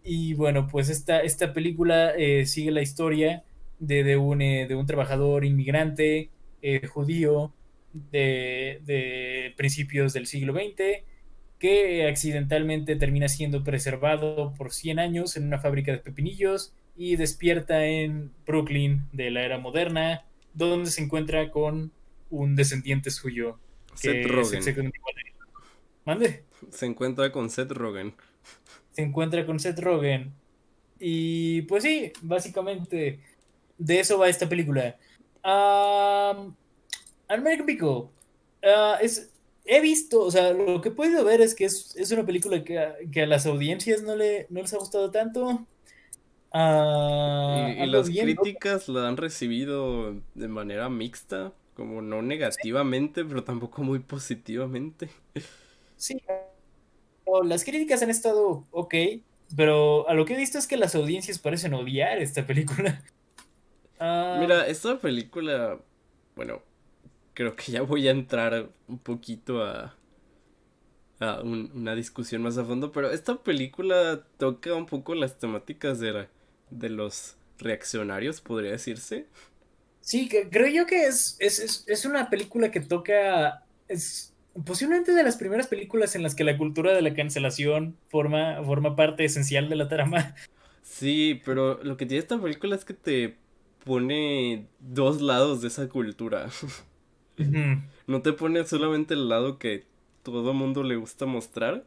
y 0.03 0.35
bueno, 0.35 0.67
pues 0.67 0.89
esta, 0.89 1.21
esta 1.21 1.53
película 1.53 2.13
eh, 2.17 2.47
sigue 2.47 2.73
la 2.73 2.83
historia 2.83 3.45
de, 3.79 4.17
un, 4.17 4.43
eh, 4.43 4.67
de 4.67 4.75
un 4.75 4.87
trabajador 4.87 5.45
inmigrante 5.45 6.31
eh, 6.63 6.85
judío 6.89 7.53
de, 7.93 8.81
de, 8.85 9.55
principios 9.57 10.13
del 10.15 10.27
siglo 10.27 10.53
XX 10.53 11.05
que 11.61 12.09
accidentalmente 12.09 12.97
termina 12.97 13.29
siendo 13.29 13.63
preservado 13.63 14.53
por 14.55 14.73
100 14.73 14.99
años 14.99 15.37
en 15.37 15.45
una 15.45 15.61
fábrica 15.61 15.93
de 15.93 15.99
pepinillos 15.99 16.75
y 16.99 17.15
despierta 17.15 17.87
en 17.87 18.33
Brooklyn 18.45 19.09
de 19.13 19.31
la 19.31 19.45
era 19.45 19.59
moderna, 19.59 20.25
donde 20.53 20.91
se 20.91 21.01
encuentra 21.01 21.49
con 21.53 21.93
un 22.29 22.57
descendiente 22.57 23.13
suyo. 23.13 23.61
Seth 23.95 24.27
Rogen. 24.27 24.93
¿Mande? 26.05 26.43
Se 26.71 26.87
encuentra 26.87 27.31
con 27.31 27.51
Seth 27.51 27.71
Rogen. 27.71 28.15
Se 28.91 29.03
encuentra 29.03 29.47
con 29.47 29.61
Seth 29.61 29.79
Rogen. 29.79 30.33
Y 30.99 31.63
pues 31.63 31.85
sí, 31.85 32.13
básicamente 32.21 33.21
de 33.79 34.01
eso 34.01 34.19
va 34.19 34.29
esta 34.29 34.49
película. 34.49 34.97
Um, 35.45 36.53
American 37.29 37.67
Pickle. 37.67 38.09
Ah, 38.65 38.99
es, 39.01 39.31
he 39.65 39.81
visto, 39.81 40.21
o 40.21 40.31
sea, 40.33 40.53
lo 40.53 40.81
que 40.81 40.89
he 40.89 40.93
podido 40.93 41.25
ver 41.25 41.41
es 41.43 41.55
que 41.55 41.65
es, 41.65 42.11
una 42.11 42.27
película 42.27 42.65
que 42.65 42.77
a, 42.81 42.97
que 43.13 43.23
a, 43.23 43.27
las 43.27 43.47
audiencias 43.47 44.03
no, 44.03 44.17
le, 44.17 44.49
no 44.51 44.61
les 44.61 44.75
ha 44.75 44.79
gustado 44.79 45.13
tanto. 45.13 45.65
Y, 46.55 47.87
las 47.87 48.09
críticas 48.09 48.89
la 48.89 49.09
han 49.09 49.17
recibido 49.17 50.15
de 50.35 50.49
manera 50.49 50.89
mixta, 50.89 51.53
como 51.75 52.01
no 52.01 52.23
negativamente, 52.23 53.25
pero 53.25 53.45
tampoco 53.45 53.83
muy 53.83 53.99
positivamente. 53.99 55.11
Sí, 55.97 56.21
las 57.45 57.65
críticas 57.65 58.03
han 58.03 58.11
estado 58.11 58.65
ok, 58.71 58.95
pero 59.57 60.09
a 60.09 60.15
lo 60.15 60.25
que 60.25 60.35
he 60.35 60.37
visto 60.37 60.59
es 60.59 60.67
que 60.67 60.77
las 60.77 60.95
audiencias 60.95 61.39
parecen 61.39 61.75
odiar 61.75 62.19
esta 62.19 62.47
película. 62.47 63.03
Mira, 64.01 64.67
esta 64.67 64.99
película, 64.99 65.79
bueno, 66.37 66.63
creo 67.35 67.57
que 67.57 67.73
ya 67.73 67.83
voy 67.83 68.07
a 68.09 68.13
entrar 68.13 68.71
un 68.87 68.99
poquito 68.99 69.63
a, 69.65 69.95
a 71.21 71.41
una 71.41 71.95
discusión 71.95 72.43
más 72.43 72.59
a 72.59 72.65
fondo, 72.65 72.93
pero 72.93 73.11
esta 73.11 73.37
película 73.37 74.23
toca 74.39 74.75
un 74.75 74.87
poco 74.87 75.15
las 75.15 75.39
temáticas 75.39 75.99
de, 75.99 76.29
de 76.71 76.91
los 76.91 77.37
reaccionarios, 77.59 78.41
podría 78.41 78.73
decirse. 78.73 79.27
Sí, 80.01 80.29
creo 80.29 80.69
yo 80.69 80.87
que 80.87 81.07
es, 81.07 81.37
es, 81.39 81.85
es, 81.87 82.05
una 82.05 82.31
película 82.31 82.71
que 82.71 82.81
toca, 82.81 83.65
es 83.89 84.33
posiblemente 84.65 85.13
de 85.13 85.23
las 85.23 85.37
primeras 85.37 85.67
películas 85.67 86.15
en 86.15 86.23
las 86.23 86.35
que 86.35 86.45
la 86.45 86.57
cultura 86.57 86.95
de 86.95 87.03
la 87.03 87.15
cancelación 87.15 87.97
forma, 88.09 88.63
forma 88.65 88.97
parte 88.97 89.25
esencial 89.25 89.69
de 89.69 89.77
la 89.77 89.89
trama. 89.89 90.35
Sí, 90.83 91.43
pero 91.45 91.83
lo 91.85 91.97
que 91.97 92.07
tiene 92.07 92.21
esta 92.21 92.41
película 92.41 92.75
es 92.75 92.85
que 92.85 92.95
te 92.95 93.37
pone 93.85 94.67
dos 94.81 95.21
lados 95.21 95.61
de 95.61 95.69
esa 95.69 95.89
cultura. 95.89 96.49
No 98.09 98.21
te 98.21 98.33
pone 98.33 98.65
solamente 98.67 99.15
el 99.15 99.29
lado 99.29 99.61
que 99.61 99.85
todo 100.25 100.53
mundo 100.55 100.83
le 100.83 100.97
gusta 100.97 101.25
mostrar. 101.25 101.85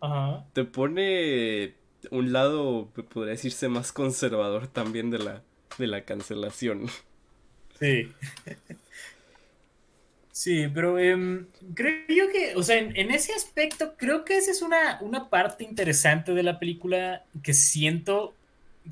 Ajá. 0.00 0.46
Te 0.52 0.64
pone 0.64 1.74
un 2.10 2.32
lado, 2.32 2.88
podría 3.12 3.32
decirse, 3.32 3.68
más 3.68 3.92
conservador 3.92 4.68
también 4.68 5.10
de 5.10 5.18
la, 5.18 5.42
de 5.78 5.86
la 5.86 6.02
cancelación. 6.02 6.88
Sí. 7.78 8.12
Sí, 10.38 10.68
pero 10.72 11.00
em, 11.00 11.46
creo 11.74 12.04
yo 12.08 12.30
que, 12.30 12.54
o 12.54 12.62
sea, 12.62 12.78
en, 12.78 13.10
ese 13.10 13.32
aspecto, 13.32 13.94
creo 13.96 14.24
que 14.24 14.36
esa 14.36 14.52
es 14.52 14.62
una, 14.62 15.00
una 15.00 15.30
parte 15.30 15.64
interesante 15.64 16.32
de 16.32 16.44
la 16.44 16.60
película 16.60 17.24
que 17.42 17.54
siento 17.54 18.34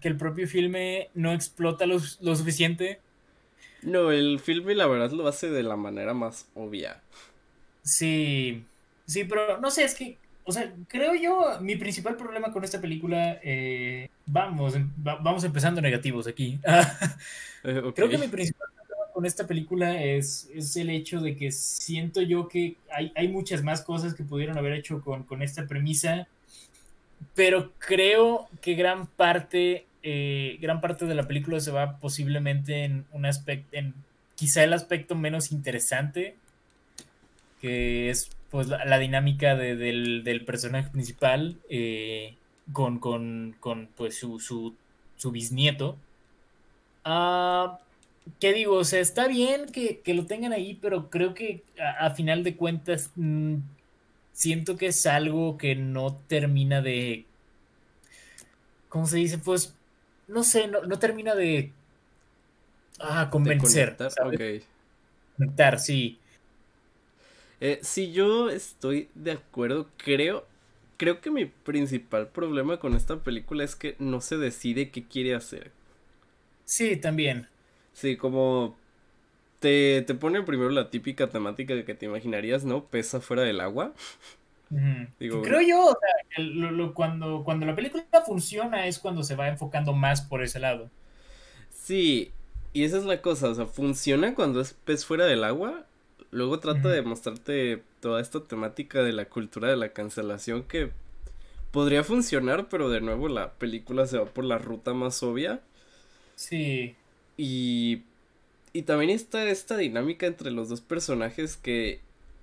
que 0.01 0.09
el 0.09 0.17
propio 0.17 0.49
filme 0.49 1.09
no 1.15 1.33
explota 1.33 1.87
lo, 1.87 2.01
suficiente. 2.01 2.99
No, 3.83 4.11
el 4.11 4.41
filme 4.41 4.75
la 4.75 4.89
verdad 4.89 5.13
lo 5.13 5.29
hace 5.29 5.49
de 5.49 5.63
la 5.63 5.77
manera 5.77 6.15
más 6.15 6.49
obvia. 6.57 7.01
Sí, 7.83 8.65
sí, 9.07 9.23
pero 9.23 9.59
no 9.59 9.71
sé, 9.71 9.85
es 9.85 9.95
que, 9.95 10.19
o 10.47 10.53
sea, 10.53 10.73
creo 10.89 11.15
yo, 11.15 11.61
mi 11.61 11.77
principal 11.77 12.17
problema 12.17 12.53
con 12.53 12.65
esta 12.65 12.81
película, 12.81 13.39
eh, 13.43 14.09
vamos, 14.25 14.77
em, 14.77 14.91
vamos 14.97 15.45
empezando 15.45 15.81
negativos 15.81 16.27
aquí. 16.27 16.59
Eh, 17.65 17.83
creo 17.97 18.09
que 18.09 18.17
mi 18.17 18.29
principal 18.29 18.69
problema 18.77 19.13
con 19.13 19.27
esta 19.27 19.45
película 19.45 20.01
es, 20.01 20.49
es 20.55 20.77
el 20.77 20.89
hecho 20.89 21.21
de 21.21 21.35
que 21.35 21.51
siento 21.51 22.23
yo 22.23 22.47
que 22.47 22.77
hay, 22.93 23.11
hay 23.17 23.27
muchas 23.27 23.65
más 23.65 23.83
cosas 23.83 24.15
que 24.15 24.23
pudieron 24.23 24.57
haber 24.57 24.75
hecho 24.75 25.01
con, 25.01 25.25
con 25.25 25.43
esta 25.43 25.67
premisa 25.67 26.29
pero 27.35 27.73
creo 27.79 28.49
que 28.61 28.75
gran 28.75 29.07
parte, 29.07 29.87
eh, 30.03 30.59
gran 30.61 30.81
parte 30.81 31.07
de 31.07 31.15
la 31.15 31.27
película 31.27 31.61
se 31.61 31.71
va 31.71 31.99
posiblemente 31.99 32.85
en 32.85 33.05
un 33.13 33.27
aspecto, 33.27 33.69
en 33.77 33.95
quizá 34.35 34.65
el 34.65 34.73
aspecto 34.73 35.15
menos 35.15 35.53
interesante, 35.53 36.37
que 37.61 38.11
es 38.11 38.31
pues 38.51 38.69
la, 38.69 38.99
dinámica 38.99 39.57
del, 39.57 40.43
personaje 40.47 40.91
principal 40.91 41.57
eh, 41.69 42.35
con, 42.73 43.55
pues 43.97 44.19
su, 44.19 44.39
su, 44.39 45.31
bisnieto. 45.31 45.97
Ah, 47.05 47.79
¿Qué 48.41 48.53
digo? 48.53 48.75
O 48.77 48.85
sea, 48.85 49.01
está 49.01 49.29
bien 49.29 49.67
que, 49.67 50.03
lo 50.15 50.27
tengan 50.27 50.53
ahí, 50.53 50.79
pero 50.81 51.11
creo 51.11 51.35
que 51.35 51.63
a, 51.99 52.11
final 52.11 52.45
de 52.45 52.57
cuentas 52.57 53.11
mm, 53.15 53.57
siento 54.33 54.77
que 54.77 54.89
es 54.89 55.07
algo 55.07 55.57
que 55.59 55.75
no 55.75 56.17
termina 56.29 56.83
de. 56.83 57.25
¿Cómo 58.89 59.07
se 59.07 59.19
dice? 59.19 59.39
Pues. 59.39 59.75
No 60.29 60.43
sé, 60.43 60.67
no, 60.67 60.99
termina 60.99 61.35
de. 61.37 61.73
Ah, 62.99 63.29
convencer. 63.31 63.97
De 63.97 64.65
conectar, 65.37 65.79
sí. 65.79 66.19
Eh, 67.61 67.79
si 67.83 68.13
yo 68.13 68.51
estoy 68.51 69.09
de 69.15 69.33
acuerdo, 69.33 69.89
creo. 69.97 70.47
Creo 70.97 71.21
que 71.21 71.31
mi 71.31 71.45
principal 71.45 72.29
problema 72.29 72.79
con 72.79 72.95
esta 72.95 73.19
película 73.19 73.65
es 73.65 73.77
que 73.77 73.97
no 73.99 74.21
se 74.21 74.39
decide 74.39 74.91
qué 74.91 75.05
quiere 75.05 75.35
hacer. 75.35 75.73
Sí, 76.65 76.97
también. 76.97 77.49
Sí, 77.93 78.17
como 78.17 78.77
te, 79.61 80.03
te 80.03 80.15
pone 80.15 80.43
primero 80.43 80.71
la 80.71 80.91
típica 80.91 81.29
temática 81.29 81.85
que 81.85 81.95
te 81.95 82.07
imaginarías, 82.07 82.65
¿no? 82.65 82.85
Pesa 82.85 83.21
fuera 83.21 83.43
del 83.43 83.61
agua. 83.61 83.93
Creo 85.19 85.61
yo, 85.61 85.87
o 85.87 85.97
sea, 85.99 86.93
cuando, 86.93 87.45
cuando 87.45 87.67
la 87.67 87.77
película 87.77 88.05
funciona 88.27 88.87
es 88.87 88.99
cuando 88.99 89.23
se 89.23 89.37
va 89.37 89.49
enfocando 89.49 89.93
más 89.93 90.23
por 90.23 90.43
ese 90.43 90.59
lado. 90.59 90.91
Sí, 91.71 92.33
y 92.73 92.85
esa 92.85 92.99
es 92.99 93.05
la 93.05 93.23
cosa, 93.23 93.49
o 93.49 93.55
sea, 93.55 93.67
funciona 93.67 94.35
cuando 94.35 94.61
es 94.61 94.73
pez 94.73 95.05
fuera 95.05 95.25
del 95.27 95.45
agua, 95.45 95.87
luego 96.37 96.61
trata 96.61 96.89
de 96.89 97.03
mostrarte 97.03 97.83
toda 98.01 98.21
esta 98.21 98.45
temática 98.45 99.03
de 99.03 99.13
la 99.13 99.25
cultura 99.27 99.69
de 99.69 99.77
la 99.77 99.91
cancelación 99.91 100.63
que 100.63 100.91
podría 101.73 102.05
funcionar, 102.05 102.69
pero 102.69 102.91
de 102.91 103.01
nuevo 103.01 103.29
la 103.29 103.53
película 103.55 104.07
se 104.07 104.19
va 104.19 104.27
por 104.27 104.45
la 104.45 104.59
ruta 104.59 104.95
más 104.95 105.23
obvia. 105.23 105.61
Sí. 106.37 106.95
Y 107.37 108.03
y 108.77 108.83
también 108.83 109.11
está 109.11 109.49
esta 109.49 109.79
dinámica 109.79 110.27
entre 110.27 110.51
los 110.51 110.69
dos 110.69 110.83
personajes 110.83 111.57
que 111.57 112.01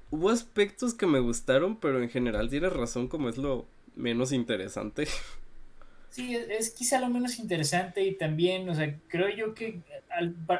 hubo 0.09 0.31
aspectos 0.31 0.95
que 0.95 1.05
me 1.05 1.19
gustaron, 1.19 1.75
pero 1.75 2.01
en 2.01 2.09
general 2.09 2.49
tienes 2.49 2.73
razón 2.73 3.07
como 3.07 3.29
es 3.29 3.37
lo 3.37 3.67
menos 3.95 4.31
interesante. 4.31 5.07
Sí, 6.14 6.36
es, 6.36 6.70
quizá 6.70 6.99
lo 6.99 7.09
menos 7.09 7.39
interesante 7.39 8.03
y 8.03 8.14
también, 8.14 8.70
o 8.70 8.76
sea, 8.76 8.95
creo 9.07 9.30
yo 9.30 9.55
que 9.55 9.80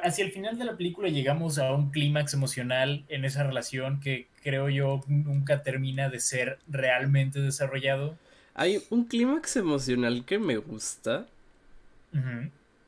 hacia 0.02 0.26
el 0.26 0.32
final 0.32 0.58
de 0.58 0.66
la 0.66 0.76
película 0.76 1.10
llegamos 1.10 1.60
a 1.60 1.74
un 1.74 1.92
clímax 1.92 2.34
emocional 2.34 3.06
en 3.08 3.24
esa 3.24 3.44
relación 3.44 4.00
que 4.00 4.26
creo 4.42 4.68
yo 4.70 5.02
nunca 5.06 5.62
termina 5.62 6.10
de 6.10 6.20
ser 6.20 6.58
realmente 6.68 7.40
desarrollado. 7.40 8.18
Hay 8.56 8.82
un 8.90 9.06
clímax 9.06 9.56
emocional 9.58 10.26
que 10.26 10.40
me 10.40 10.58
gusta, 10.58 11.28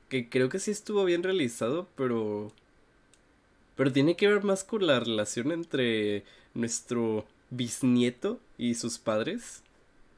que 0.10 0.28
creo 0.28 0.50
que 0.50 0.58
sí 0.58 0.72
estuvo 0.72 1.06
bien 1.06 1.22
realizado, 1.22 1.88
pero... 1.96 2.52
Pero 3.76 3.92
tiene 3.92 4.16
que 4.16 4.28
ver 4.28 4.44
más 4.44 4.64
con 4.64 4.88
la 4.88 5.00
relación 5.00 5.52
entre 5.52 6.24
nuestro 6.56 7.28
bisnieto 7.52 8.40
y 8.58 8.74
sus 8.74 8.98
padres. 8.98 9.62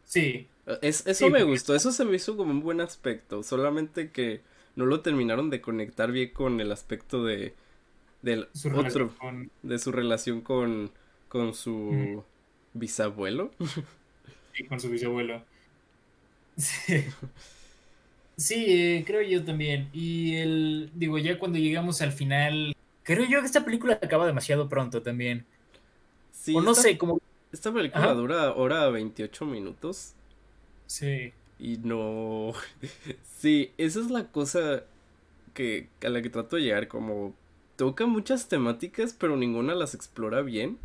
Sí. 0.06 0.48
Eso 0.82 1.30
me 1.30 1.43
gustó, 1.43 1.76
eso 1.76 1.91
se 1.91 2.05
me 2.05 2.15
hizo 2.15 2.36
como 2.36 2.51
un 2.51 2.61
buen 2.61 2.82
aspecto, 2.82 3.43
solamente 3.43 4.11
que 4.11 4.41
no 4.76 4.86
lo 4.86 5.01
terminaron 5.01 5.49
de 5.49 5.61
conectar 5.61 6.11
bien 6.11 6.32
con 6.32 6.59
el 6.61 6.72
aspecto 6.72 7.24
de 7.24 7.53
del 8.22 8.47
otro 8.76 9.11
de 9.63 9.80
su 9.80 9.91
relación 9.91 10.41
con 10.41 10.91
con 11.30 11.53
su 11.53 12.24
bisabuelo. 12.74 13.51
Sí, 14.57 14.63
con 14.63 14.80
su 14.80 14.89
bisabuelo. 14.89 15.43
Sí. 16.57 17.03
Sí, 18.38 18.65
eh, 18.68 19.03
creo 19.05 19.22
yo 19.22 19.43
también. 19.43 19.88
Y 19.93 20.36
el 20.38 20.89
digo, 20.95 21.20
ya 21.20 21.38
cuando 21.38 21.59
llegamos 21.59 22.01
al 22.01 22.11
final, 22.11 22.76
creo 23.03 23.24
yo 23.26 23.39
que 23.39 23.45
esta 23.45 23.63
película 23.63 23.99
acaba 24.01 24.26
demasiado 24.26 24.68
pronto 24.68 25.03
también. 25.03 25.45
Sí, 26.32 26.55
o 26.55 26.61
no 26.61 26.74
sé, 26.74 26.97
como 26.97 27.22
esta 27.51 27.72
película 27.72 28.13
dura 28.15 28.53
hora 28.53 28.89
28 28.89 29.45
minutos. 29.45 30.13
Sí. 30.88 31.34
Y 31.60 31.78
no. 31.78 32.54
sí, 33.40 33.72
esa 33.78 34.00
es 34.00 34.10
la 34.10 34.26
cosa 34.28 34.84
que 35.54 35.88
a 36.04 36.10
la 36.10 36.22
que 36.22 36.30
trato 36.30 36.56
de 36.56 36.64
llegar. 36.64 36.88
Como 36.88 37.34
toca 37.76 38.06
muchas 38.06 38.48
temáticas, 38.48 39.14
pero 39.14 39.38
ninguna 39.38 39.76
las 39.76 39.94
explora 39.94 40.42
bien. 40.42 40.78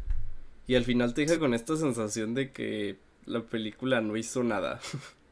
Y 0.66 0.74
al 0.74 0.84
final 0.84 1.14
te 1.14 1.22
deja 1.22 1.38
con 1.38 1.54
esta 1.54 1.76
sensación 1.76 2.34
de 2.34 2.52
que 2.52 2.96
la 3.26 3.42
película 3.42 4.00
no 4.00 4.16
hizo 4.16 4.42
nada. 4.42 4.80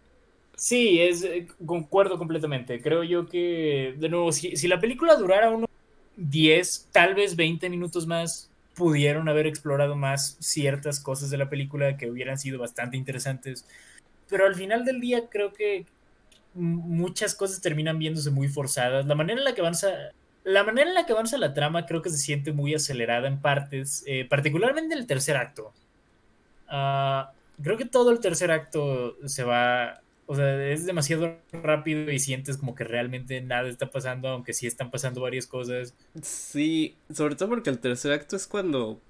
Sí, 0.60 1.00
es, 1.00 1.24
eh, 1.24 1.48
concuerdo 1.64 2.18
completamente. 2.18 2.82
Creo 2.82 3.02
yo 3.02 3.26
que, 3.30 3.94
de 3.96 4.10
nuevo, 4.10 4.30
si, 4.30 4.56
si 4.58 4.68
la 4.68 4.78
película 4.78 5.16
durara 5.16 5.48
unos 5.48 5.70
10, 6.18 6.88
tal 6.92 7.14
vez 7.14 7.34
20 7.34 7.70
minutos 7.70 8.06
más, 8.06 8.50
pudieron 8.74 9.26
haber 9.30 9.46
explorado 9.46 9.96
más 9.96 10.36
ciertas 10.38 11.00
cosas 11.00 11.30
de 11.30 11.38
la 11.38 11.48
película 11.48 11.96
que 11.96 12.10
hubieran 12.10 12.38
sido 12.38 12.58
bastante 12.58 12.98
interesantes. 12.98 13.64
Pero 14.30 14.46
al 14.46 14.54
final 14.54 14.84
del 14.84 15.00
día 15.00 15.28
creo 15.28 15.52
que 15.52 15.86
muchas 16.54 17.34
cosas 17.34 17.60
terminan 17.60 17.98
viéndose 17.98 18.30
muy 18.30 18.48
forzadas. 18.48 19.06
La 19.06 19.14
manera 19.14 19.38
en 19.38 19.44
la 19.44 19.54
que 19.54 19.60
avanza, 19.60 19.90
la 20.44 20.64
manera 20.64 20.88
en 20.88 20.94
la 20.94 21.06
que 21.06 21.12
avanza 21.12 21.38
la 21.38 21.54
trama 21.54 21.86
creo 21.86 22.02
que 22.02 22.10
se 22.10 22.18
siente 22.18 22.52
muy 22.52 22.74
acelerada 22.74 23.28
en 23.28 23.40
partes, 23.40 24.04
eh, 24.06 24.26
particularmente 24.28 24.94
el 24.94 25.06
tercer 25.06 25.36
acto. 25.36 25.72
Ah, 26.68 27.32
creo 27.62 27.76
que 27.76 27.84
todo 27.84 28.10
el 28.10 28.20
tercer 28.20 28.50
acto 28.50 29.16
se 29.26 29.44
va 29.44 30.00
o 30.30 30.36
sea, 30.36 30.70
es 30.70 30.86
demasiado 30.86 31.38
rápido 31.52 32.08
y 32.12 32.20
sientes 32.20 32.56
como 32.56 32.76
que 32.76 32.84
realmente 32.84 33.40
nada 33.40 33.68
está 33.68 33.90
pasando, 33.90 34.28
aunque 34.28 34.52
sí 34.52 34.64
están 34.64 34.92
pasando 34.92 35.20
varias 35.20 35.48
cosas. 35.48 35.92
Sí, 36.22 36.94
sobre 37.12 37.34
todo 37.34 37.48
porque 37.48 37.68
el 37.68 37.80
tercer 37.80 38.12
acto 38.12 38.36
es 38.36 38.46
cuando, 38.46 39.00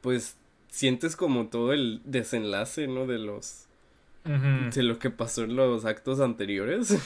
pues, 0.00 0.36
sientes 0.68 1.16
como 1.16 1.48
todo 1.48 1.72
el 1.72 2.00
desenlace, 2.04 2.86
¿no? 2.86 3.08
De 3.08 3.18
los... 3.18 3.66
De 4.24 4.82
lo 4.82 4.98
que 4.98 5.10
pasó 5.10 5.44
en 5.44 5.56
los 5.56 5.84
actos 5.84 6.20
anteriores. 6.20 6.96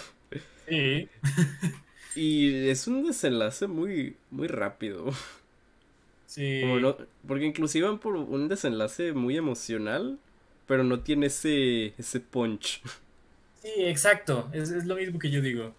Sí. 0.69 1.09
y 2.17 2.69
es 2.69 2.87
un 2.87 3.05
desenlace 3.05 3.67
muy, 3.67 4.17
muy 4.31 4.49
rápido. 4.49 5.13
Sí. 6.27 6.63
porque 7.29 7.45
inclusive 7.45 7.87
van 7.87 8.01
por 8.01 8.17
un 8.17 8.49
desenlace 8.49 9.13
muy 9.13 9.37
emocional, 9.37 10.19
pero 10.67 10.83
no 10.83 11.01
tiene 11.01 11.27
ese, 11.27 11.95
ese 11.97 12.19
punch. 12.19 12.83
Sí, 13.63 13.71
exacto, 13.77 14.51
es, 14.53 14.71
lo 14.85 14.97
mismo 14.97 15.19
que 15.19 15.31
yo 15.31 15.41
digo. 15.41 15.73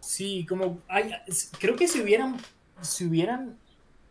Sí, 0.00 0.44
como 0.48 0.82
creo 1.60 1.76
que 1.76 1.86
si 1.86 2.00
hubieran, 2.00 2.36
si 2.80 3.06
hubieran, 3.06 3.56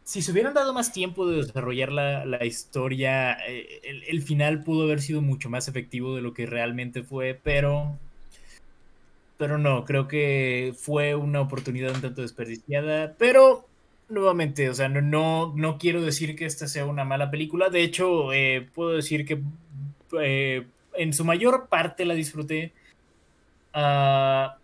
si 0.09 0.23
se 0.23 0.31
hubieran 0.31 0.55
dado 0.55 0.73
más 0.73 0.91
tiempo 0.91 1.27
de 1.27 1.43
desarrollar 1.43 1.91
la, 1.91 2.43
historia, 2.43 3.37
eh, 3.47 4.03
el, 4.07 4.23
final 4.23 4.63
pudo 4.63 4.85
haber 4.85 5.01
sido 5.01 5.21
mucho 5.21 5.51
más 5.51 5.67
efectivo 5.67 6.15
de 6.15 6.23
lo 6.23 6.33
que 6.33 6.47
realmente 6.47 7.03
fue, 7.03 7.39
pero, 7.43 7.95
pero 9.37 9.59
no, 9.59 9.85
creo 9.85 10.07
que 10.07 10.73
fue 10.75 11.13
una 11.13 11.41
oportunidad 11.41 11.93
un 11.93 12.01
tanto 12.01 12.23
desperdiciada, 12.23 13.13
pero 13.19 13.67
nuevamente, 14.09 14.67
o 14.71 14.73
sea, 14.73 14.89
no, 14.89 15.53
no, 15.55 15.77
quiero 15.77 16.01
decir 16.01 16.35
que 16.35 16.45
esta 16.45 16.67
sea 16.67 16.87
una 16.87 17.05
mala 17.05 17.29
película, 17.29 17.69
de 17.69 17.83
hecho, 17.83 18.33
eh, 18.33 18.67
puedo 18.73 18.95
decir 18.95 19.27
que 19.27 19.43
eh, 20.19 20.65
en 20.95 21.13
su 21.13 21.23
mayor 21.23 21.67
parte 21.67 22.05
la 22.05 22.15
disfruté. 22.15 22.73
Ah, 23.73 24.57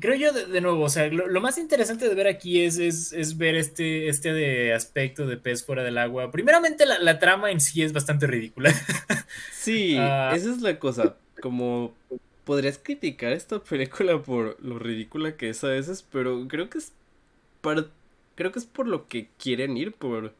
creo 0.00 0.16
yo, 0.16 0.32
de, 0.32 0.60
nuevo, 0.60 0.84
o 0.84 0.88
sea, 0.88 1.08
lo, 1.08 1.40
más 1.40 1.58
interesante 1.58 2.08
de 2.08 2.14
ver 2.14 2.26
aquí 2.26 2.60
es, 2.62 2.78
es, 2.78 3.38
ver 3.38 3.54
este, 3.54 4.08
este 4.08 4.32
de 4.32 4.74
aspecto 4.74 5.26
de 5.26 5.36
pez 5.36 5.64
fuera 5.64 5.82
del 5.82 5.98
agua. 5.98 6.30
Primeramente, 6.30 6.84
la, 6.86 7.18
trama 7.18 7.50
en 7.50 7.60
sí 7.60 7.82
es 7.82 7.92
bastante 7.92 8.26
ridícula. 8.26 8.72
Sí, 9.52 9.96
ah. 9.98 10.32
esa 10.34 10.50
es 10.50 10.60
la 10.60 10.78
cosa. 10.78 11.16
Como 11.40 11.94
podrías 12.44 12.78
criticar 12.78 13.32
esta 13.32 13.58
película 13.64 14.22
por 14.22 14.62
lo 14.62 14.78
ridícula 14.78 15.36
que 15.36 15.48
es 15.48 15.64
a 15.64 15.68
veces, 15.68 16.06
pero 16.12 16.46
creo 16.48 16.68
que 16.68 16.78
es 16.78 16.92
para, 17.62 17.86
creo 18.34 18.52
que 18.52 18.58
es 18.58 18.66
por 18.66 18.86
lo 18.86 19.08
que 19.08 19.28
quieren 19.38 19.76
ir, 19.78 19.92
por 19.92 20.34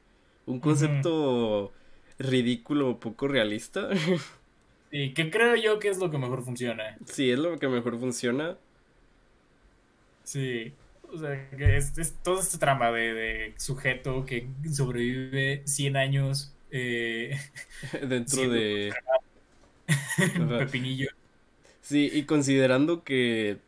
un 0.45 0.61
concepto 0.61 1.73
ridículo 2.19 3.01
poco 3.01 3.29
realista. 3.29 3.89
Sí, 4.91 5.13
que 5.13 5.29
creo 5.29 5.57
yo 5.57 5.81
que 5.81 5.89
es 5.89 5.99
lo 5.99 6.09
que 6.09 6.19
mejor 6.19 6.45
funciona. 6.45 6.97
Sí, 7.05 7.29
es 7.29 7.39
lo 7.41 7.59
que 7.59 7.67
mejor 7.67 7.99
funciona. 7.99 8.57
Sí. 10.25 10.73
O 11.13 11.19
sea, 11.19 11.49
que 11.51 11.77
es, 11.77 11.97
es 11.97 12.15
toda 12.23 12.43
esta 12.43 12.59
trama 12.59 12.91
de, 12.91 13.55
sujeto 13.57 14.27
que 14.27 14.49
sobrevive 14.73 15.63
100 15.65 15.97
años 15.97 16.53
eh, 16.71 17.39
dentro 18.09 18.49
de... 18.49 18.93
un 20.39 20.49
pepinillo. 20.59 21.09
Sí, 21.83 22.11
y 22.13 22.25
considerando 22.25 23.05
que 23.05 23.59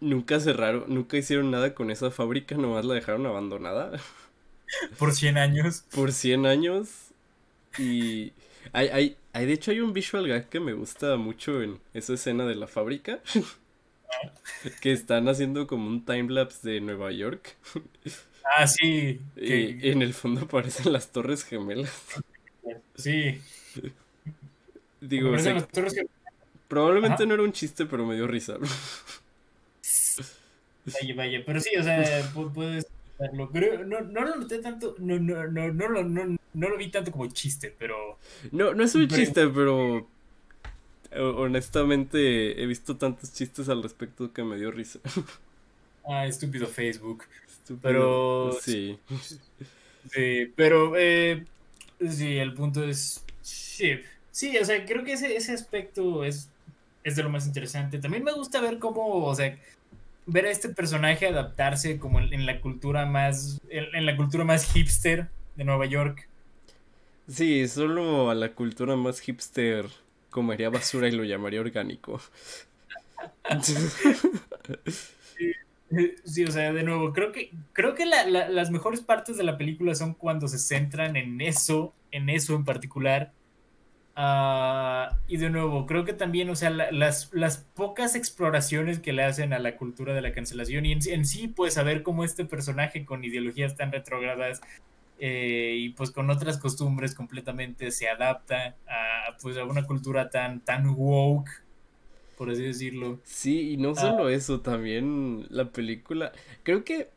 nunca 0.00 0.40
cerraron, 0.40 0.84
nunca 0.88 1.16
hicieron 1.16 1.50
nada 1.50 1.74
con 1.74 1.90
esa 1.90 2.10
fábrica, 2.10 2.56
nomás 2.56 2.84
la 2.84 2.94
dejaron 2.94 3.26
abandonada. 3.26 3.92
Por 4.98 5.12
100 5.12 5.38
años. 5.38 5.84
Por 5.92 6.12
100 6.12 6.46
años. 6.46 6.88
Y 7.78 8.32
hay, 8.72 8.88
hay, 8.88 9.16
hay, 9.32 9.46
de 9.46 9.52
hecho, 9.52 9.70
hay 9.70 9.80
un 9.80 9.92
visual 9.92 10.26
gag 10.26 10.48
que 10.48 10.60
me 10.60 10.72
gusta 10.72 11.16
mucho 11.16 11.62
en 11.62 11.80
esa 11.94 12.14
escena 12.14 12.46
de 12.46 12.54
la 12.54 12.66
fábrica. 12.66 13.20
que 14.80 14.92
están 14.92 15.28
haciendo 15.28 15.66
como 15.66 15.88
un 15.88 16.04
timelapse 16.04 16.70
de 16.70 16.80
Nueva 16.80 17.12
York. 17.12 17.56
Ah, 18.56 18.66
sí. 18.66 19.20
Y 19.36 19.90
en 19.90 20.02
el 20.02 20.12
fondo 20.12 20.40
aparecen 20.40 20.92
las 20.92 21.12
Torres 21.12 21.44
Gemelas. 21.44 21.92
Sí. 22.96 23.38
Digo, 25.00 25.36
probablemente 26.66 27.26
no 27.26 27.34
era 27.34 27.42
un 27.44 27.52
chiste, 27.52 27.86
pero 27.86 28.06
me 28.06 28.16
dio 28.16 28.26
risa. 28.26 28.56
Vaya, 30.86 31.14
vaya, 31.14 31.42
pero 31.44 31.60
sí, 31.60 31.76
o 31.76 31.82
sea, 31.84 32.32
puedes 32.32 32.86
no, 33.32 34.00
no 34.00 34.24
lo 34.24 34.36
noté 34.36 34.58
tanto, 34.58 34.94
no, 34.98 35.18
no, 35.18 35.46
no, 35.46 35.72
no, 35.72 35.88
no, 35.88 36.02
no, 36.04 36.38
no 36.54 36.68
lo 36.68 36.76
vi 36.76 36.90
tanto 36.90 37.12
como 37.12 37.28
chiste, 37.28 37.74
pero... 37.78 38.18
No, 38.50 38.74
no 38.74 38.82
es 38.82 38.94
un 38.94 39.06
chiste, 39.08 39.46
pero 39.48 40.08
honestamente 41.16 42.62
he 42.62 42.66
visto 42.66 42.96
tantos 42.96 43.32
chistes 43.32 43.68
al 43.68 43.82
respecto 43.82 44.32
que 44.32 44.44
me 44.44 44.56
dio 44.56 44.70
risa. 44.70 45.00
Ah, 46.02 46.26
estúpido 46.26 46.66
Facebook. 46.66 47.24
Pero... 47.82 48.56
Sí. 48.60 48.98
Sí, 50.10 50.50
pero... 50.56 50.94
Eh, 50.96 51.44
sí, 52.08 52.38
el 52.38 52.54
punto 52.54 52.82
es... 52.82 53.22
Sí, 53.42 54.00
sí, 54.30 54.56
o 54.56 54.64
sea, 54.64 54.84
creo 54.86 55.04
que 55.04 55.12
ese, 55.12 55.36
ese 55.36 55.52
aspecto 55.52 56.24
es, 56.24 56.48
es 57.04 57.16
de 57.16 57.22
lo 57.22 57.28
más 57.28 57.46
interesante. 57.46 57.98
También 57.98 58.24
me 58.24 58.32
gusta 58.32 58.62
ver 58.62 58.78
cómo, 58.78 59.24
o 59.24 59.34
sea, 59.34 59.56
ver 60.26 60.46
a 60.46 60.50
este 60.50 60.68
personaje 60.70 61.26
adaptarse 61.26 61.98
como 61.98 62.20
en, 62.20 62.46
la 62.46 62.60
cultura 62.60 63.06
más 63.06 63.60
en, 63.68 64.06
la 64.06 64.16
cultura 64.16 64.44
más 64.44 64.72
hipster 64.72 65.28
de 65.56 65.64
Nueva 65.64 65.86
York. 65.86 66.28
Sí, 67.28 67.66
solo 67.68 68.30
a 68.30 68.34
la 68.34 68.52
cultura 68.52 68.96
más 68.96 69.20
hipster 69.20 69.86
comería 70.30 70.70
basura 70.70 71.08
y 71.08 71.12
lo 71.12 71.24
llamaría 71.24 71.60
orgánico. 71.60 72.20
Sí, 76.24 76.44
o 76.44 76.50
sea, 76.52 76.72
de 76.72 76.84
nuevo, 76.84 77.12
creo 77.12 77.32
que, 77.32 77.50
creo 77.72 77.94
que 77.94 78.06
las 78.06 78.70
mejores 78.70 79.00
partes 79.00 79.36
de 79.36 79.42
la 79.42 79.58
película 79.58 79.94
son 79.94 80.14
cuando 80.14 80.46
se 80.46 80.58
centran 80.58 81.16
en 81.16 81.40
eso, 81.40 81.92
en 82.12 82.28
eso 82.28 82.54
en 82.54 82.64
particular. 82.64 83.32
Ah, 84.14 85.18
y 85.26 85.38
de 85.38 85.50
nuevo, 85.50 85.86
creo 85.86 86.04
que 86.04 86.12
también, 86.12 86.50
o 86.50 86.54
sea, 86.54 86.70
las, 86.70 87.30
las 87.32 87.58
pocas 87.58 88.14
exploraciones 88.14 89.00
que 89.00 89.12
le 89.12 89.24
hacen 89.24 89.52
a 89.52 89.58
la 89.58 89.76
cultura 89.76 90.14
de 90.14 90.20
la 90.20 90.32
cancelación 90.32 90.86
y 90.86 90.92
en, 90.92 91.24
sí, 91.24 91.48
pues, 91.48 91.74
saber 91.74 92.02
cómo 92.02 92.22
este 92.22 92.44
personaje 92.44 93.04
con 93.04 93.24
ideologías 93.24 93.76
tan 93.76 93.90
retrógradas 93.92 94.60
eh, 95.20 95.76
y 95.78 95.90
pues 95.90 96.10
con 96.10 96.30
otras 96.30 96.58
costumbres 96.58 97.14
completamente 97.14 97.90
se 97.90 98.08
adapta 98.08 98.76
a, 98.88 99.36
pues, 99.40 99.56
a 99.58 99.64
una 99.64 99.84
cultura 99.84 100.30
tan, 100.30 100.60
tan 100.60 100.88
woke 100.88 101.50
por 102.40 102.48
así 102.48 102.62
decirlo. 102.62 103.20
Sí, 103.22 103.72
y 103.72 103.76
no 103.76 103.94
solo 103.94 104.28
ah. 104.28 104.32
eso, 104.32 104.60
también 104.62 105.46
la 105.50 105.72
película. 105.72 106.32
Creo 106.62 106.84
que 106.84 107.10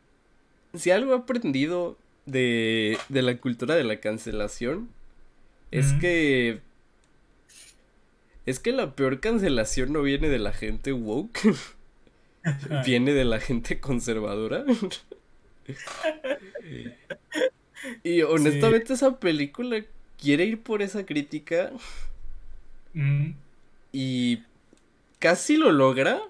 si 0.74 0.92
algo 0.92 1.14
he 1.14 1.18
aprendido 1.18 1.98
de, 2.26 2.98
de 3.08 3.22
la 3.22 3.38
cultura 3.38 3.76
de 3.76 3.86
la 3.86 4.02
cancelación 4.02 4.90
es 5.72 5.94
que. 5.94 6.60
Es 8.46 8.60
que 8.60 8.74
la 8.74 8.96
peor 8.96 9.22
cancelación 9.22 9.94
no 9.94 10.02
viene 10.02 10.28
de 10.28 10.40
la 10.40 10.52
gente 10.52 10.92
woke. 10.92 11.40
viene 12.86 13.14
de 13.14 13.24
la 13.24 13.40
gente 13.40 13.80
conservadora. 13.80 14.66
y 18.04 18.22
honestamente 18.22 18.94
esa 18.94 19.20
película 19.20 19.84
quiere 20.18 20.46
ir 20.46 20.62
por 20.62 20.82
esa 20.82 21.06
crítica. 21.06 21.72
Y 23.92 24.40
casi 25.20 25.58
lo 25.58 25.72
logra, 25.72 26.22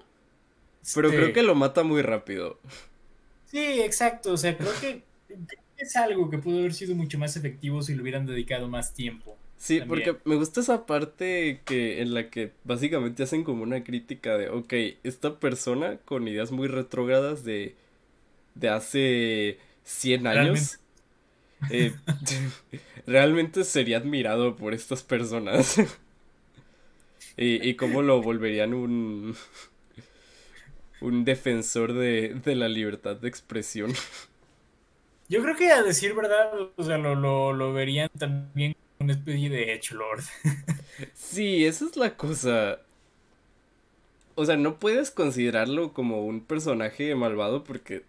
pero 0.94 1.10
creo 1.10 1.32
que 1.32 1.42
lo 1.42 1.54
mata 1.54 1.82
muy 1.82 2.02
rápido. 2.02 2.58
Sí, 3.46 3.82
exacto. 3.82 4.32
O 4.32 4.36
sea, 4.36 4.56
creo 4.56 4.72
que 4.80 5.02
es 5.76 5.96
algo 5.96 6.30
que 6.30 6.38
pudo 6.38 6.58
haber 6.58 6.74
sido 6.74 6.94
mucho 6.94 7.18
más 7.18 7.36
efectivo 7.36 7.82
si 7.82 7.94
le 7.94 8.02
hubieran 8.02 8.26
dedicado 8.26 8.68
más 8.68 8.94
tiempo. 8.94 9.36
Sí, 9.56 9.80
porque 9.86 10.16
me 10.24 10.36
gusta 10.36 10.60
esa 10.60 10.84
parte 10.84 11.60
que 11.64 12.02
en 12.02 12.12
la 12.12 12.28
que 12.28 12.52
básicamente 12.64 13.22
hacen 13.22 13.44
como 13.44 13.62
una 13.62 13.82
crítica 13.82 14.36
de, 14.36 14.50
ok, 14.50 14.72
esta 15.04 15.38
persona 15.38 15.96
con 16.04 16.28
ideas 16.28 16.50
muy 16.52 16.68
retrógradas 16.68 17.44
de, 17.44 17.74
de 18.54 18.68
hace 18.68 19.58
100 19.84 20.26
años, 20.26 20.34
realmente, 20.34 20.83
eh, 21.70 21.94
realmente 23.06 23.64
sería 23.64 23.98
admirado 23.98 24.56
por 24.56 24.74
estas 24.74 25.02
personas. 25.02 25.76
y, 27.36 27.68
y 27.68 27.74
cómo 27.76 28.02
lo 28.02 28.22
volverían 28.22 28.74
un, 28.74 29.34
un 31.00 31.24
defensor 31.24 31.92
de, 31.92 32.34
de 32.44 32.54
la 32.54 32.68
libertad 32.68 33.16
de 33.16 33.28
expresión. 33.28 33.92
Yo 35.28 35.42
creo 35.42 35.56
que 35.56 35.70
a 35.70 35.82
decir 35.82 36.14
verdad, 36.14 36.52
o 36.76 36.82
sea, 36.84 36.98
lo, 36.98 37.14
lo, 37.14 37.52
lo 37.52 37.72
verían 37.72 38.08
también 38.18 38.74
como 38.98 39.06
una 39.06 39.12
especie 39.14 39.48
de 39.50 39.72
Edgelord. 39.74 40.22
Sí, 41.12 41.64
esa 41.64 41.86
es 41.86 41.96
la 41.96 42.16
cosa. 42.16 42.78
O 44.36 44.44
sea, 44.44 44.56
no 44.56 44.78
puedes 44.78 45.10
considerarlo 45.10 45.92
como 45.92 46.24
un 46.24 46.40
personaje 46.44 47.14
malvado 47.14 47.62
porque 47.64 48.04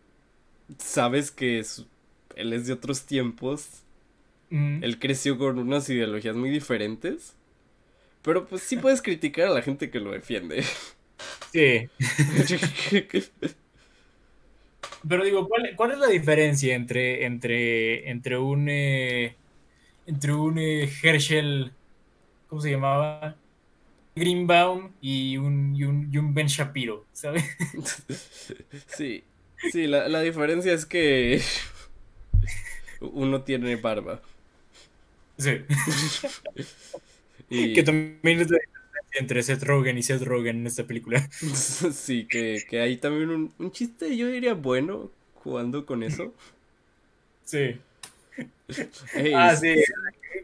sabes 0.79 1.31
que 1.31 1.59
es, 1.59 1.85
él 2.35 2.53
es 2.53 2.67
de 2.67 2.73
otros 2.73 3.05
tiempos. 3.05 3.81
Él 4.51 4.99
creció 4.99 5.37
con 5.37 5.59
unas 5.59 5.89
ideologías 5.89 6.35
muy 6.35 6.49
diferentes. 6.49 7.35
Pero 8.21 8.47
pues 8.47 8.61
sí 8.63 8.77
puedes 8.77 9.01
criticar 9.01 9.47
a 9.47 9.53
la 9.53 9.61
gente 9.61 9.89
que 9.89 9.99
lo 9.99 10.11
defiende. 10.11 10.63
Sí. 11.51 11.89
Pero 15.07 15.23
digo, 15.23 15.47
¿cuál, 15.75 15.91
es 15.91 15.97
la 15.99 16.07
diferencia 16.07 16.73
entre, 16.75 17.25
entre, 17.25 18.09
entre 18.09 18.37
un 18.37 18.67
eh, 18.69 19.35
entre 20.07 20.33
un 20.33 20.57
eh, 20.57 20.89
Herschel, 21.03 21.71
¿cómo 22.47 22.61
se 22.61 22.71
llamaba? 22.71 23.35
Greenbaum 24.15 24.91
y 25.01 25.37
un, 25.37 25.75
y 25.75 25.83
un, 26.17 26.33
Ben 26.33 26.47
Shapiro, 26.47 27.05
¿sabes? 27.11 27.43
Sí, 28.87 29.23
sí, 29.71 29.87
la, 29.87 30.07
la 30.07 30.21
diferencia 30.21 30.73
es 30.73 30.85
que 30.85 31.41
uno 33.01 33.43
tiene 33.43 33.75
barba. 33.77 34.21
Sí. 35.37 35.65
Que 37.49 37.83
también 37.83 38.39
es 38.41 38.49
la 38.49 38.57
diferencia 38.57 39.19
entre 39.19 39.43
Seth 39.43 39.63
Rogen 39.63 39.97
y 39.97 40.03
Seth 40.03 40.23
Rogen 40.23 40.57
en 40.57 40.67
esta 40.67 40.85
película. 40.85 41.27
sí, 41.39 42.27
que, 42.27 42.65
que 42.67 42.79
hay 42.81 42.97
también 42.97 43.29
un, 43.29 43.53
un 43.57 43.71
chiste, 43.71 44.15
yo 44.17 44.27
diría 44.27 44.53
bueno, 44.53 45.11
jugando 45.35 45.85
con 45.85 46.03
eso. 46.03 46.33
Sí. 47.43 47.79
ah, 49.33 49.55
sí, 49.55 49.75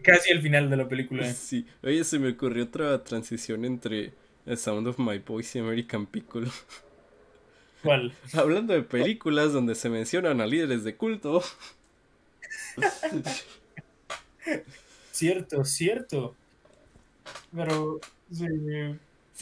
casi 0.03 0.31
al 0.31 0.41
final 0.41 0.69
de 0.69 0.77
la 0.77 0.87
película. 0.87 1.33
Sí, 1.33 1.65
oye, 1.83 2.03
se 2.03 2.19
me 2.19 2.29
ocurrió 2.29 2.63
otra 2.65 3.03
transición 3.03 3.65
entre 3.65 4.13
The 4.45 4.57
Sound 4.57 4.87
of 4.87 4.99
My 4.99 5.19
Voice 5.19 5.57
y 5.57 5.61
American 5.61 6.05
Pickle. 6.05 6.47
¿Cuál? 7.81 8.13
Hablando 8.33 8.73
de 8.73 8.83
películas 8.83 9.53
donde 9.53 9.75
se 9.75 9.89
mencionan 9.89 10.41
a 10.41 10.47
líderes 10.47 10.83
de 10.83 10.95
culto. 10.95 11.41
cierto, 15.11 15.65
cierto. 15.65 16.35
Pero, 17.55 17.99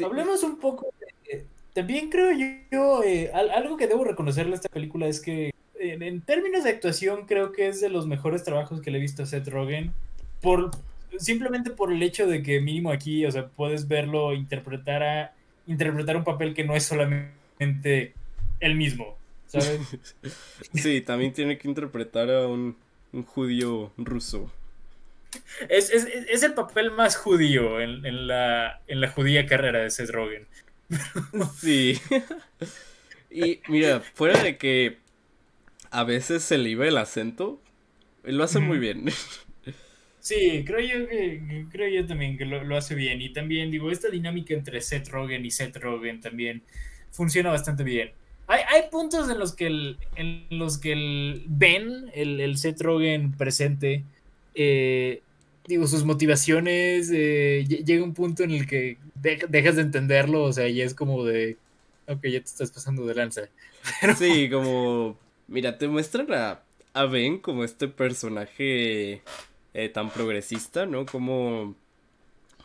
hablemos 0.03 0.43
un 0.43 0.59
poco. 0.59 0.93
De, 0.99 1.45
también 1.73 2.09
creo 2.09 2.31
yo, 2.71 3.03
eh, 3.03 3.31
algo 3.31 3.77
que 3.77 3.87
debo 3.87 4.03
reconocerle 4.03 4.53
a 4.53 4.55
esta 4.55 4.69
película 4.69 5.07
es 5.07 5.21
que, 5.21 5.51
en, 5.79 6.21
términos 6.21 6.63
de 6.63 6.71
actuación, 6.71 7.25
creo 7.25 7.51
que 7.51 7.67
es 7.67 7.79
de 7.81 7.89
los 7.89 8.07
mejores 8.07 8.43
trabajos 8.43 8.81
que 8.81 8.91
le 8.91 8.97
he 8.97 9.01
visto 9.01 9.23
a 9.23 9.25
Seth 9.25 9.47
Rogen. 9.47 9.93
Por, 10.41 10.71
simplemente 11.17 11.69
por 11.69 11.91
el 11.91 12.01
hecho 12.03 12.27
de 12.27 12.43
que, 12.43 12.59
mínimo 12.59 12.91
aquí, 12.91 13.25
o 13.25 13.31
sea, 13.31 13.47
puedes 13.47 13.87
verlo 13.87 14.33
interpretar, 14.33 15.03
a, 15.03 15.33
interpretar 15.67 16.17
un 16.17 16.23
papel 16.23 16.53
que 16.53 16.63
no 16.63 16.75
es 16.75 16.83
solamente 16.83 18.13
él 18.59 18.75
mismo, 18.75 19.15
¿sabes? 19.47 19.79
sí, 20.73 21.01
también 21.01 21.33
tiene 21.33 21.57
que 21.57 21.67
interpretar 21.67 22.29
a 22.29 22.47
un, 22.47 22.75
un 23.13 23.23
judío 23.23 23.91
ruso. 23.97 24.51
Es, 25.69 25.91
el 25.91 26.53
papel 26.53 26.91
más 26.91 27.15
judío 27.15 27.79
en, 27.81 28.27
la, 28.27 28.81
en 28.87 29.01
la 29.01 29.09
judía 29.09 29.45
carrera 29.45 29.79
de 29.79 29.89
Seth 29.89 30.09
Rogen. 30.09 30.47
Sí. 31.59 31.99
Y 33.29 33.61
mira, 33.67 33.99
fuera 33.99 34.41
de 34.41 34.57
que 34.57 34.97
a 35.91 36.03
veces 36.03 36.43
se 36.43 36.57
le 36.57 36.69
iba 36.69 36.87
el 36.87 36.97
acento, 36.97 37.61
él 38.23 38.37
lo 38.37 38.43
hace 38.43 38.59
muy 38.59 38.79
bien. 38.79 39.05
Sí, 40.19 40.63
creo 40.65 40.79
yo 40.79 41.07
que 41.07 41.65
creo 41.71 41.87
yo 41.89 42.05
también 42.05 42.37
que 42.37 42.45
lo, 42.45 42.77
hace 42.77 42.93
bien. 42.93 43.21
Y 43.21 43.29
también 43.29 43.71
digo, 43.71 43.89
esta 43.89 44.09
dinámica 44.09 44.53
entre 44.53 44.81
Seth 44.81 45.07
Rogen 45.07 45.45
y 45.45 45.51
Seth 45.51 45.77
Rogen 45.77 46.19
también 46.19 46.61
funciona 47.11 47.49
bastante 47.49 47.83
bien. 47.83 48.11
Hay, 48.49 48.89
puntos 48.91 49.29
en 49.29 49.37
los 49.37 49.53
que 49.53 49.67
el, 49.67 49.97
en 50.15 50.47
los 50.49 50.79
que 50.79 50.93
el 50.93 51.43
Ben, 51.47 52.09
el, 52.15 52.39
el 52.39 52.57
Seth 52.57 52.81
presente, 53.37 54.03
eh, 54.55 55.21
digo, 55.67 55.85
sus 55.85 56.03
motivaciones, 56.03 57.11
eh, 57.13 57.63
llega 57.67 58.03
un 58.03 58.15
punto 58.15 58.41
en 58.41 58.49
el 58.49 58.65
que 58.65 58.97
dejas 59.13 59.75
de 59.75 59.83
entenderlo, 59.83 60.43
o 60.43 60.51
sea, 60.51 60.67
y 60.67 60.81
es 60.81 60.95
como 60.95 61.23
de, 61.25 61.57
ok, 62.07 62.23
ya 62.23 62.39
te 62.39 62.45
estás 62.45 62.71
pasando 62.71 63.05
de 63.05 63.13
lanza. 63.13 63.41
Sí, 64.17 64.49
como, 64.49 65.15
mira, 65.47 65.77
te 65.77 65.87
muestran 65.87 66.27
a, 66.33 66.63
Ben 67.05 67.37
como 67.37 67.63
este 67.63 67.87
personaje 67.87 69.21
eh, 69.75 69.89
tan 69.89 70.09
progresista, 70.09 70.87
¿no? 70.87 71.05
Como, 71.05 71.75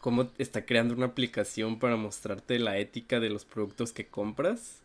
como 0.01 0.31
está 0.39 0.65
creando 0.65 0.95
una 0.95 1.07
aplicación 1.07 1.79
para 1.79 1.97
mostrarte 1.97 2.59
la 2.59 2.79
ética 2.79 3.21
de 3.21 3.29
los 3.29 3.45
productos 3.45 3.93
que 3.93 4.07
compras. 4.07 4.81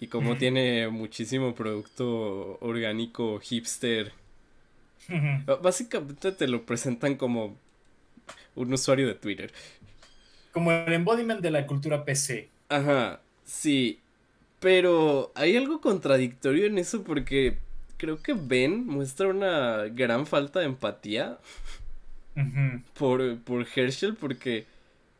Y 0.00 0.08
como 0.08 0.36
tiene 0.36 0.88
muchísimo 0.88 1.54
producto 1.54 2.58
orgánico 2.60 3.38
hipster 3.40 4.12
Básicamente 5.62 6.32
te 6.32 6.48
lo 6.48 6.64
presentan 6.64 7.16
como 7.16 7.56
un 8.54 8.72
usuario 8.72 9.06
de 9.06 9.14
Twitter. 9.14 9.52
Como 10.52 10.72
el 10.72 10.92
embodiment 10.92 11.40
de 11.40 11.50
la 11.50 11.66
cultura 11.66 12.04
PC. 12.04 12.48
Ajá, 12.68 13.20
sí. 13.44 13.98
Pero 14.60 15.32
hay 15.34 15.56
algo 15.56 15.80
contradictorio 15.80 16.66
en 16.66 16.78
eso 16.78 17.02
porque 17.02 17.58
creo 17.96 18.22
que 18.22 18.32
Ben 18.32 18.86
muestra 18.86 19.28
una 19.28 19.84
gran 19.88 20.26
falta 20.26 20.60
de 20.60 20.66
empatía 20.66 21.38
por, 22.98 23.38
por 23.40 23.66
Herschel 23.74 24.14
porque 24.14 24.64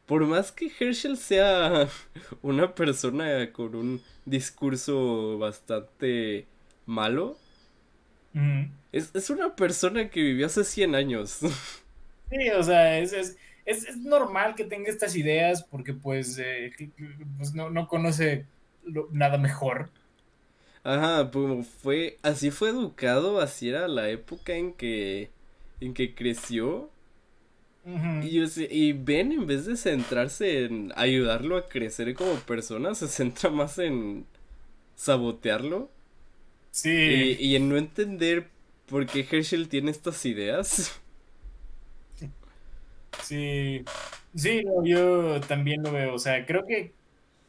por 0.07 0.27
más 0.27 0.53
que 0.53 0.71
Herschel 0.79 1.17
sea 1.17 1.89
una 2.43 2.75
persona 2.75 3.51
con 3.53 3.75
un 3.75 4.03
discurso 4.25 5.39
bastante 5.39 6.47
malo, 6.87 7.37
es, 8.93 9.31
una 9.31 9.55
persona 9.55 10.09
que 10.09 10.21
vivió 10.21 10.47
hace 10.47 10.65
100 10.65 10.95
años. 10.95 11.41
Sí, 12.31 12.49
o 12.51 12.63
sea, 12.63 12.99
es, 12.99 13.37
es, 13.67 13.97
normal 13.99 14.55
que 14.57 14.65
tenga 14.65 14.89
estas 14.89 15.15
ideas 15.15 15.63
porque 15.63 15.93
pues, 15.93 16.39
eh, 16.39 16.73
pues 17.37 17.55
no, 17.55 17.87
conoce 17.87 18.47
nada 19.13 19.37
mejor. 19.37 19.91
Ajá, 20.83 21.31
como 21.31 21.63
fue, 21.63 22.19
así 22.23 22.51
fue 22.51 22.71
educado, 22.71 23.41
así 23.41 23.69
era 23.69 23.87
la 23.87 24.09
época 24.09 24.55
en 24.55 24.73
que, 24.73 25.31
en 25.81 25.95
que 25.95 26.15
creció. 26.15 26.91
Y, 27.87 28.31
yo 28.31 28.45
y 28.71 28.93
Ben, 28.95 29.33
en 29.33 29.47
vez 29.47 29.67
de 29.67 29.77
centrarse 29.77 30.65
en 30.65 30.93
ayudarlo 30.97 31.59
a 31.59 31.69
crecer 31.69 32.15
como 32.15 32.35
persona, 32.37 32.95
se 32.95 33.09
centra 33.09 33.51
más 33.51 33.79
en 33.79 34.25
sabotearlo. 34.97 35.91
Sí, 36.71 37.37
y 37.39 37.57
en 37.57 37.69
no 37.69 37.77
entender 37.77 38.49
por 38.87 39.07
qué 39.07 39.27
Herschel 39.31 39.69
tiene 39.69 39.91
estas 39.91 40.25
ideas. 40.25 40.99
sí, 43.23 43.85
sí, 44.35 44.63
no, 44.65 44.85
yo 44.85 45.41
también 45.43 45.83
lo 45.83 45.93
veo, 45.93 46.15
o 46.15 46.19
sea, 46.19 46.47
creo 46.47 46.65
que 46.67 46.93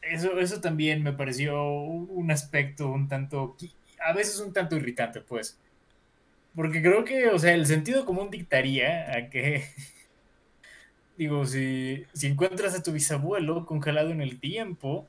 eso, 0.02 0.38
eso 0.38 0.60
también 0.60 1.02
me 1.02 1.12
pareció 1.12 1.70
un 1.72 2.30
aspecto 2.30 2.88
un 2.88 3.08
tanto, 3.08 3.56
a 4.06 4.12
veces 4.12 4.38
un 4.40 4.52
tanto 4.52 4.76
irritante, 4.76 5.20
pues, 5.20 5.58
porque 6.54 6.82
creo 6.82 7.04
que, 7.04 7.28
o 7.28 7.38
sea, 7.38 7.54
el 7.54 7.66
sentido 7.66 8.04
común 8.06 8.30
dictaría 8.30 9.12
a 9.16 9.28
que, 9.30 9.64
digo, 11.18 11.46
si, 11.46 12.04
si 12.12 12.26
encuentras 12.28 12.74
a 12.74 12.82
tu 12.82 12.92
bisabuelo 12.92 13.66
congelado 13.66 14.10
en 14.10 14.20
el 14.20 14.38
tiempo, 14.40 15.06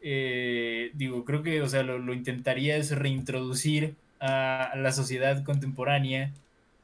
eh, 0.00 0.90
digo, 0.94 1.24
creo 1.24 1.42
que, 1.42 1.62
o 1.62 1.68
sea, 1.68 1.82
lo, 1.82 1.98
lo 1.98 2.12
intentarías 2.14 2.90
reintroducir 2.90 3.94
a 4.20 4.72
la 4.76 4.92
sociedad 4.92 5.44
contemporánea 5.44 6.32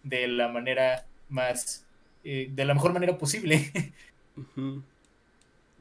de 0.03 0.29
la 0.29 0.49
manera 0.49 1.05
más, 1.29 1.85
eh, 2.25 2.49
de 2.53 2.65
la 2.65 2.75
mejor 2.75 2.93
manera 2.93 3.19
posible. 3.19 3.71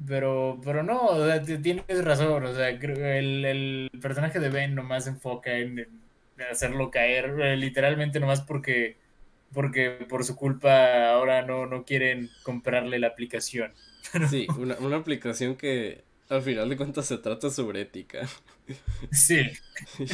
Pero, 0.07 0.59
pero 0.63 0.83
no, 0.83 1.07
o 1.07 1.25
sea, 1.25 1.41
tienes 1.43 2.03
razón, 2.03 2.45
o 2.45 2.53
sea, 2.53 2.77
creo 2.77 2.95
que 2.95 3.17
el, 3.17 3.45
el 3.45 3.89
personaje 3.99 4.39
de 4.39 4.49
Ben 4.49 4.75
nomás 4.75 5.05
se 5.05 5.09
enfoca 5.09 5.57
en, 5.57 5.79
en 5.79 5.87
hacerlo 6.51 6.91
caer, 6.91 7.33
eh, 7.41 7.57
literalmente 7.57 8.19
nomás 8.19 8.41
porque, 8.41 8.95
porque 9.53 9.89
por 10.09 10.23
su 10.23 10.35
culpa 10.35 11.11
ahora 11.11 11.41
no, 11.43 11.65
no 11.65 11.83
quieren 11.85 12.29
comprarle 12.43 12.99
la 12.99 13.07
aplicación. 13.07 13.71
Sí, 14.29 14.47
una, 14.57 14.75
una 14.79 14.97
aplicación 14.97 15.55
que 15.57 16.01
al 16.29 16.41
final 16.41 16.69
de 16.69 16.77
cuentas 16.77 17.05
se 17.05 17.17
trata 17.17 17.49
sobre 17.49 17.81
ética. 17.81 18.27
Sí, 19.11 19.41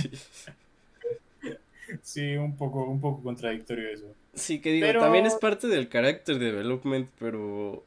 sí, 2.02 2.36
un 2.36 2.56
poco, 2.58 2.84
un 2.86 3.00
poco 3.02 3.24
contradictorio 3.24 3.90
eso. 3.90 4.06
Sí, 4.34 4.60
que 4.62 4.72
digo, 4.72 4.88
Pero- 4.88 5.02
también 5.02 5.26
es 5.26 5.36
parte 5.36 5.68
del 5.68 5.90
character 5.90 6.40
development, 6.40 7.10
pero 7.20 7.84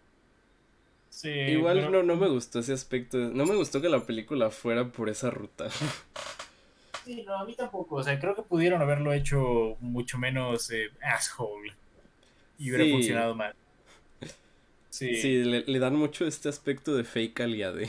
Sí, 1.11 1.31
igual 1.31 1.79
pero- 1.79 1.91
no, 1.91 2.03
no 2.03 2.17
me 2.17 2.29
gustó 2.29 2.61
ese 2.61 2.73
aspecto. 2.73 3.17
No 3.19 3.47
me 3.47 3.55
gustó 3.57 3.81
que 3.81 3.89
la 3.89 4.05
película 4.05 4.51
fuera 4.51 4.87
por 4.89 5.09
esa 5.09 5.31
ruta. 5.31 5.69
Sí, 7.07 7.23
no, 7.25 7.37
a 7.37 7.45
mí 7.47 7.55
tampoco. 7.55 7.97
O 7.97 8.03
sea, 8.03 8.19
creo 8.19 8.35
que 8.35 8.43
pudieron 8.43 8.83
haberlo 8.83 9.13
hecho 9.13 9.77
mucho 9.81 10.19
menos 10.19 10.71
eh, 10.71 10.91
asshole 11.03 11.73
y 12.59 12.71
hubiera 12.71 12.85
Sí. 12.85 12.91
funcionado 12.91 13.35
mal. 13.35 13.57
Sí, 14.91 15.15
sí, 15.15 15.43
Sí, 15.43 15.45
le, 15.45 15.63
le 15.67 15.79
dan 15.79 15.97
mucho 15.97 16.27
este 16.27 16.49
aspecto 16.49 16.95
de 16.97 17.05
fake 17.05 17.41
aliade. 17.41 17.89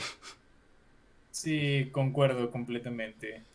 concuerdo 1.92 2.50
completamente. 2.50 3.46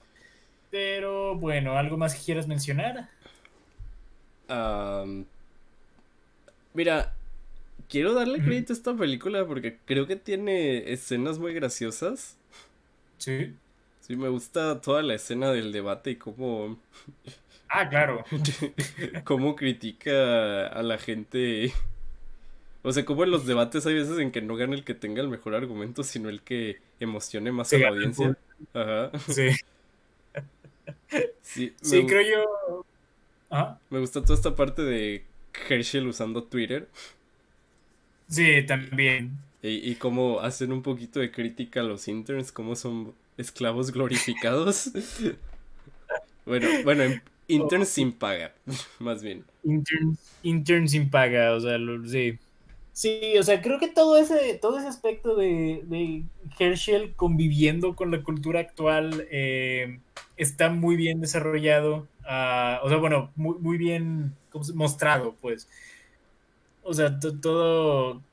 Pero 0.71 1.35
bueno, 1.37 1.77
¿algo 1.77 1.97
más 1.97 2.15
que 2.15 2.23
quieras 2.25 2.47
mencionar? 2.47 3.09
Am, 4.49 5.25
mira, 6.73 7.13
quiero 7.89 8.13
darle 8.13 8.43
crédito 8.43 8.73
a 8.73 8.75
esta 8.77 8.95
película 8.95 9.45
porque 9.47 9.79
creo 9.85 10.07
que 10.07 10.15
tiene 10.17 10.91
escenas 10.93 11.39
muy 11.39 11.53
graciosas. 11.53 12.37
Sí. 13.17 13.59
Sí, 14.03 14.15
me 14.15 14.29
gusta 14.29 14.81
toda 14.81 15.01
la 15.01 15.15
escena 15.15 15.51
del 15.51 15.71
debate 15.71 16.11
y 16.11 16.15
cómo, 16.17 16.77
Ah, 17.69 17.87
claro. 17.89 18.23
cómo 19.23 19.55
critica 19.55 20.67
a 20.67 20.83
la 20.83 20.97
gente. 20.97 21.73
O 22.83 22.91
sea, 22.91 23.05
como 23.05 23.23
en 23.23 23.31
los 23.31 23.45
debates 23.45 23.85
hay 23.85 23.93
veces 23.95 24.19
en 24.19 24.31
que 24.31 24.41
no 24.41 24.55
gana 24.55 24.75
el 24.75 24.83
que 24.83 24.93
tenga 24.93 25.21
el 25.21 25.29
mejor 25.29 25.55
argumento, 25.55 26.03
sino 26.03 26.29
el 26.29 26.41
que 26.43 26.81
emocione 26.99 27.51
más 27.51 27.73
a 27.73 27.77
la 27.79 27.89
audiencia. 27.89 28.37
Ajá. 28.73 29.11
Sí, 31.41 31.75
Sí, 31.81 32.05
creo 32.05 32.21
yo. 32.21 32.85
Ah, 33.49 33.77
me 33.89 33.99
gusta 33.99 34.21
toda 34.21 34.35
esta 34.35 34.55
parte 34.55 34.81
de 34.81 35.23
Herschel 35.69 36.07
usando 36.07 36.43
Twitter 36.43 36.89
sí, 38.27 38.63
también. 38.65 39.37
y, 39.61 39.91
y 39.91 39.95
cómo 39.95 40.39
hacen 40.41 40.71
un 40.71 40.81
poquito 40.83 41.19
de 41.19 41.31
crítica 41.31 41.79
a 41.81 41.83
los 41.83 42.07
interns, 42.07 42.51
cómo 42.51 42.75
son 42.75 43.13
esclavos 43.37 43.91
glorificados. 43.91 44.91
Bueno, 46.45 46.67
bueno, 46.83 47.21
interns 47.47 47.89
sin 47.89 48.17
paga, 48.17 48.53
más 48.99 49.23
bien. 49.23 49.45
Intern, 49.63 50.17
intern 50.43 50.87
sin 50.89 51.09
paga, 51.09 51.53
o 51.53 51.59
sea, 51.59 51.77
lo- 51.77 52.05
sí. 52.07 52.37
Sí, 52.91 53.37
o 53.39 53.43
sea, 53.43 53.61
creo 53.61 53.79
que 53.79 53.87
todo 53.87 54.17
ese, 54.17 54.59
todo 54.61 54.77
ese 54.77 54.87
aspecto 54.87 55.35
de, 55.35 55.81
de 55.85 56.25
Herschel 56.59 57.15
conviviendo 57.15 57.95
con 57.95 58.11
la 58.11 58.21
cultura 58.23 58.59
actual 58.59 59.27
eh, 59.31 59.99
está 60.37 60.69
muy 60.69 60.95
bien 60.95 61.19
desarrollado. 61.19 62.07
ah, 62.23 62.79
o 62.83 62.89
sea, 62.89 62.97
bueno, 62.97 63.31
muy, 63.35 63.57
muy 63.59 63.77
bien 63.77 64.37
¿cómo 64.51 64.63
se- 64.63 64.73
mostrado, 64.73 65.35
pues. 65.41 65.67
O 66.81 66.93
sea, 66.93 67.19
to- 67.19 67.39
todo, 67.39 68.25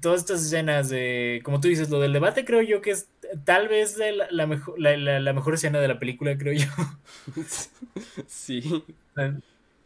todas 0.00 0.20
estas 0.20 0.42
escenas 0.44 0.88
de, 0.88 1.40
como 1.44 1.60
tú 1.60 1.68
dices, 1.68 1.88
lo 1.90 2.00
del 2.00 2.12
debate 2.12 2.44
creo 2.44 2.62
yo 2.62 2.80
que 2.80 2.90
es 2.92 3.11
tal 3.44 3.68
vez 3.68 3.96
de 3.96 4.12
la, 4.12 4.28
la 4.30 4.46
mejor, 4.46 4.78
la, 4.80 5.32
mejor 5.32 5.54
escena 5.54 5.80
de 5.80 5.88
la 5.88 5.98
película, 5.98 6.36
creo 6.38 6.52
yo. 6.54 6.66
Sí, 8.26 8.62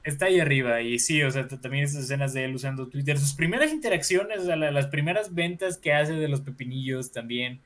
Está 0.05 0.27
ahí 0.27 0.39
arriba 0.39 0.81
y 0.83 0.99
sí, 1.01 1.23
o 1.25 1.31
sea, 1.33 1.49
también 1.49 1.83
esas 1.85 2.05
escenas 2.05 2.33
de 2.33 2.45
él 2.45 2.55
usando 2.55 2.87
Twitter, 2.89 3.19
sus 3.19 3.35
primeras 3.35 3.73
interacciones, 3.73 4.39
o 4.41 4.45
sea, 4.45 4.55
la- 4.57 4.71
las 4.71 4.87
primeras 4.87 5.35
ventas 5.35 5.79
que 5.79 5.93
hace 5.93 6.13
de 6.15 6.29
los 6.29 6.43
pepinillos 6.43 7.11
también, 7.11 7.61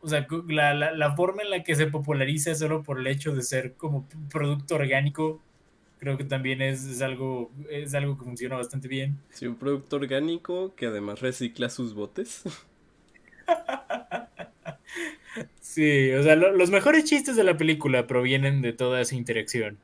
o 0.00 0.08
sea, 0.08 0.26
la, 0.48 0.74
la, 0.74 0.92
la 0.92 1.16
forma 1.16 1.42
en 1.42 1.50
la 1.50 1.62
que 1.64 1.76
se 1.76 1.86
populariza 1.88 2.54
solo 2.56 2.82
por 2.82 3.00
el 3.00 3.06
hecho 3.08 3.34
de 3.36 3.42
ser 3.42 3.74
como 3.76 4.08
producto 4.32 4.76
orgánico, 4.76 5.40
creo 5.98 6.16
que 6.18 6.24
también 6.24 6.62
es, 6.62 6.84
es 6.86 7.02
algo, 7.02 7.52
es 7.70 7.94
algo 7.94 8.18
que 8.18 8.24
funciona 8.24 8.56
bastante 8.56 8.88
bien. 8.88 9.18
sí, 9.30 9.46
un 9.46 9.56
producto 9.56 9.96
orgánico 9.96 10.74
que 10.74 10.86
además 10.86 11.20
recicla 11.20 11.68
sus 11.70 11.94
botes. 11.94 12.42
Sí, 15.60 16.12
o 16.12 16.22
sea, 16.22 16.36
lo- 16.36 16.52
los 16.52 16.70
mejores 16.70 17.04
chistes 17.04 17.36
de 17.36 17.44
la 17.44 17.56
película 17.56 18.06
provienen 18.06 18.62
de 18.62 18.72
toda 18.72 19.00
esa 19.00 19.14
interacción. 19.14 19.78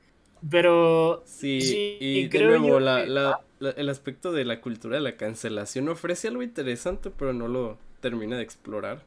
Pero 0.51 1.23
Sí, 1.27 1.61
Sí, 1.61 1.97
y 2.01 2.23
de 2.25 2.31
creo 2.31 2.49
nuevo, 2.49 2.69
yo 2.69 2.81
la, 2.81 3.03
que- 3.03 3.09
la- 3.11 3.41
la- 3.61 3.71
el 3.71 3.89
aspecto 3.89 4.33
de 4.33 4.45
la 4.45 4.61
cultura 4.61 4.97
de 4.97 5.03
la 5.03 5.17
cancelación 5.17 5.89
ofrece 5.89 6.29
algo 6.29 6.43
interesante, 6.43 7.11
pero 7.11 7.33
no 7.33 7.49
lo 7.49 7.79
termina 8.01 8.37
de 8.37 8.43
explorar. 8.43 9.03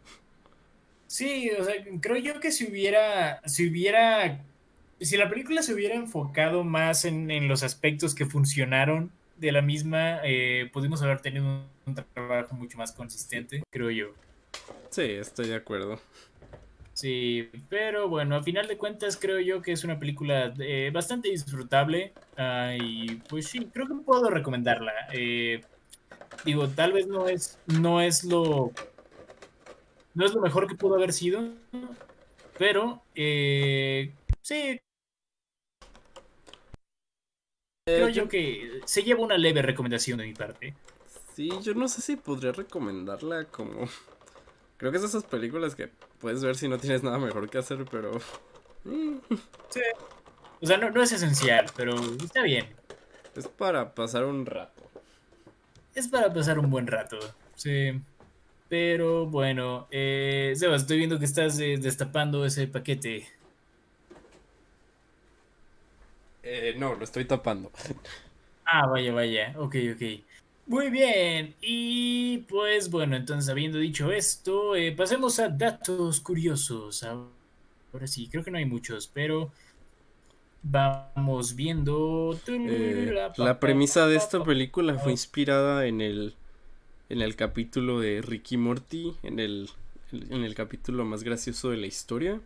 Sí, 1.07 1.49
o 1.51 1.63
sea, 1.63 1.75
creo 2.01 2.17
yo 2.17 2.39
que 2.39 2.51
si 2.51 2.65
hubiera, 2.69 3.41
si 3.47 3.69
hubiera, 3.69 4.43
si 4.99 5.17
la 5.17 5.29
película 5.29 5.61
se 5.61 5.73
hubiera 5.73 5.95
enfocado 5.95 6.63
más 6.63 7.05
en, 7.05 7.29
en 7.31 7.47
los 7.47 7.63
aspectos 7.63 8.15
que 8.15 8.25
funcionaron 8.25 9.11
de 9.37 9.51
la 9.51 9.61
misma, 9.61 10.19
eh, 10.23 10.69
pudimos 10.73 11.01
haber 11.03 11.21
tenido 11.21 11.45
un 11.85 11.95
trabajo 12.13 12.55
mucho 12.55 12.77
más 12.77 12.91
consistente, 12.91 13.63
creo 13.71 13.91
yo. 13.91 14.07
Sí, 14.89 15.01
estoy 15.03 15.47
de 15.49 15.55
acuerdo. 15.55 15.99
Sí, 16.95 17.49
pero 17.67 18.07
bueno, 18.07 18.37
a 18.37 18.43
final 18.43 18.67
de 18.69 18.77
cuentas 18.77 19.17
creo 19.17 19.41
yo 19.41 19.61
que 19.61 19.73
es 19.73 19.83
una 19.83 19.99
película 19.99 20.53
eh, 20.59 20.91
bastante 20.93 21.29
disfrutable 21.29 22.13
ah, 22.37 22.73
y 22.79 23.17
pues 23.27 23.47
sí, 23.47 23.69
creo 23.73 23.85
que 23.85 23.95
puedo 23.95 24.29
recomendarla. 24.29 24.93
Eh, 25.11 25.61
digo, 26.45 26.69
tal 26.69 26.93
vez 26.93 27.05
no 27.07 27.27
es, 27.27 27.59
no 27.67 27.99
es 27.99 28.23
lo, 28.23 28.71
no 30.13 30.25
es 30.25 30.33
lo 30.33 30.39
mejor 30.39 30.67
que 30.67 30.75
pudo 30.75 30.95
haber 30.95 31.11
sido, 31.11 31.49
pero 32.57 33.03
eh, 33.13 34.13
sí, 34.41 34.79
creo 37.85 38.07
Eh, 38.07 38.13
yo 38.13 38.29
que 38.29 38.79
se 38.85 39.03
lleva 39.03 39.21
una 39.21 39.37
leve 39.37 39.61
recomendación 39.61 40.19
de 40.19 40.27
mi 40.27 40.33
parte. 40.33 40.75
Sí, 41.35 41.49
yo 41.61 41.73
no 41.73 41.89
sé 41.89 42.01
si 42.01 42.15
podría 42.15 42.53
recomendarla 42.53 43.45
como... 43.45 43.89
Creo 44.77 44.91
que 44.91 44.97
es 44.97 45.03
de 45.03 45.07
esas 45.07 45.23
películas 45.23 45.75
que 45.75 45.89
puedes 46.25 46.43
ver 46.43 46.55
si 46.55 46.67
no 46.67 46.79
tienes 46.79 47.03
nada 47.03 47.19
mejor 47.19 47.47
que 47.51 47.59
hacer, 47.59 47.85
pero... 47.91 48.19
Sí. 49.69 49.81
O 50.59 50.65
sea, 50.65 50.77
no, 50.77 50.89
no 50.89 51.03
es 51.03 51.11
esencial, 51.11 51.67
pero 51.75 51.93
está 52.23 52.41
bien. 52.41 52.65
Es 53.35 53.47
para 53.47 53.93
pasar 53.93 54.25
un 54.25 54.43
rato. 54.43 54.81
Es 55.93 56.07
para 56.07 56.33
pasar 56.33 56.57
un 56.57 56.71
buen 56.71 56.87
rato, 56.87 57.19
sí. 57.53 58.01
Pero 58.69 59.27
bueno, 59.27 59.87
eh, 59.91 60.53
Sebas, 60.55 60.81
estoy 60.81 60.97
viendo 60.97 61.19
que 61.19 61.25
estás 61.25 61.59
eh, 61.59 61.77
destapando 61.79 62.43
ese 62.43 62.65
paquete. 62.67 63.27
Eh, 66.41 66.73
no, 66.75 66.95
lo 66.95 67.03
estoy 67.03 67.25
tapando. 67.25 67.71
Ah, 68.67 68.87
vaya, 68.87 69.13
vaya, 69.13 69.53
ok, 69.59 69.75
ok. 69.93 70.24
Muy 70.67 70.89
bien, 70.89 71.53
y 71.61 72.39
pues 72.49 72.89
bueno, 72.89 73.15
entonces 73.15 73.49
habiendo 73.49 73.77
dicho 73.77 74.11
esto, 74.11 74.75
eh, 74.75 74.91
pasemos 74.93 75.39
a 75.39 75.49
datos 75.49 76.19
curiosos. 76.21 77.03
ahora 77.03 78.07
sí, 78.07 78.27
creo 78.29 78.43
que 78.43 78.49
no 78.49 78.57
hay 78.57 78.65
muchos, 78.65 79.07
pero 79.07 79.51
vamos 80.63 81.55
viendo. 81.55 82.39
Eh, 82.47 83.13
la 83.37 83.59
premisa 83.59 84.07
de 84.07 84.15
esta 84.15 84.43
película 84.43 84.95
fue 84.95 85.11
inspirada 85.11 85.85
en 85.85 86.01
el 86.01 86.35
en 87.09 87.21
el 87.21 87.35
capítulo 87.35 87.99
de 87.99 88.23
Ricky 88.23 88.57
Morty, 88.57 89.13
en 89.21 89.39
el 89.39 89.69
en 90.11 90.43
el 90.43 90.55
capítulo 90.55 91.05
más 91.05 91.23
gracioso 91.23 91.69
de 91.69 91.77
la 91.77 91.85
historia, 91.85 92.41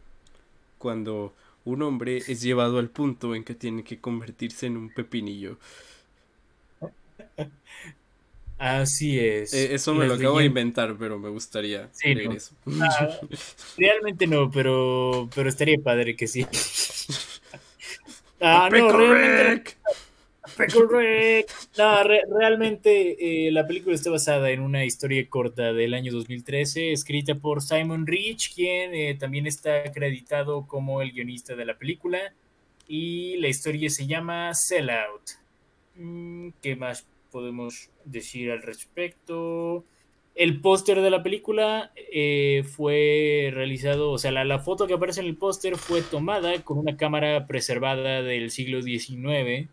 cuando 0.78 1.34
un 1.64 1.82
hombre 1.84 2.18
es 2.18 2.42
llevado 2.42 2.80
al 2.80 2.90
punto 2.90 3.36
en 3.36 3.46
que 3.46 3.56
tiene 3.56 3.84
que 3.84 4.00
convertirse 4.02 4.66
en 4.66 4.76
un 4.76 4.90
pepinillo. 4.94 5.58
Así 8.60 9.18
es. 9.18 9.54
Eh, 9.54 9.74
eso 9.74 9.94
me 9.94 10.06
lo 10.06 10.16
acabo 10.16 10.40
de 10.40 10.46
inventar, 10.46 10.98
pero 11.00 11.18
me 11.18 11.30
gustaría 11.30 11.90
eso. 12.04 12.54
Ah, 12.82 13.18
realmente 13.78 14.28
no, 14.28 14.52
pero, 14.52 15.30
pero 15.34 15.48
estaría 15.48 15.78
padre 15.82 16.18
que 16.18 16.28
sí. 16.28 16.46
ah, 18.42 18.70
no, 18.70 18.92
realmente. 18.92 19.78
No, 21.78 22.04
realmente 22.04 23.48
eh, 23.48 23.52
la 23.52 23.66
película 23.66 23.96
está 23.96 24.10
basada 24.10 24.50
en 24.52 24.60
una 24.60 24.84
historia 24.84 25.26
corta 25.30 25.72
del 25.72 25.94
año 25.94 26.12
2013, 26.12 26.92
escrita 26.92 27.36
por 27.36 27.62
Simon 27.62 28.06
Rich, 28.06 28.56
quien 28.56 28.94
eh, 28.94 29.16
también 29.18 29.48
está 29.48 29.78
acreditado 29.78 30.68
como 30.68 31.02
el 31.02 31.14
guionista 31.14 31.56
de 31.56 31.64
la 31.64 31.78
película. 31.78 32.34
Y 32.90 33.38
la 33.38 33.48
historia 33.48 33.90
se 33.90 34.06
llama 34.06 34.54
Sellout. 34.54 35.22
Mm, 35.96 36.50
¿Qué 36.62 36.76
más 36.76 37.06
podemos 37.32 37.90
decir 38.06 38.52
al 38.52 38.62
respecto? 38.62 39.84
El 40.36 40.62
póster 40.62 41.02
de 41.02 41.10
la 41.10 41.24
película 41.24 41.92
eh, 41.96 42.64
fue 42.64 43.52
realizado, 43.54 44.12
o 44.12 44.18
sea, 44.18 44.32
la, 44.32 44.46
la, 44.46 44.60
foto 44.60 44.88
que 44.88 44.94
aparece 44.94 45.22
en 45.22 45.28
el 45.28 45.36
póster 45.36 45.76
fue 45.76 46.02
tomada 46.02 46.62
con 46.64 46.78
una 46.78 46.96
cámara 46.96 47.46
preservada 47.46 48.22
del 48.22 48.52
siglo 48.52 48.82
XIX. 48.82 49.68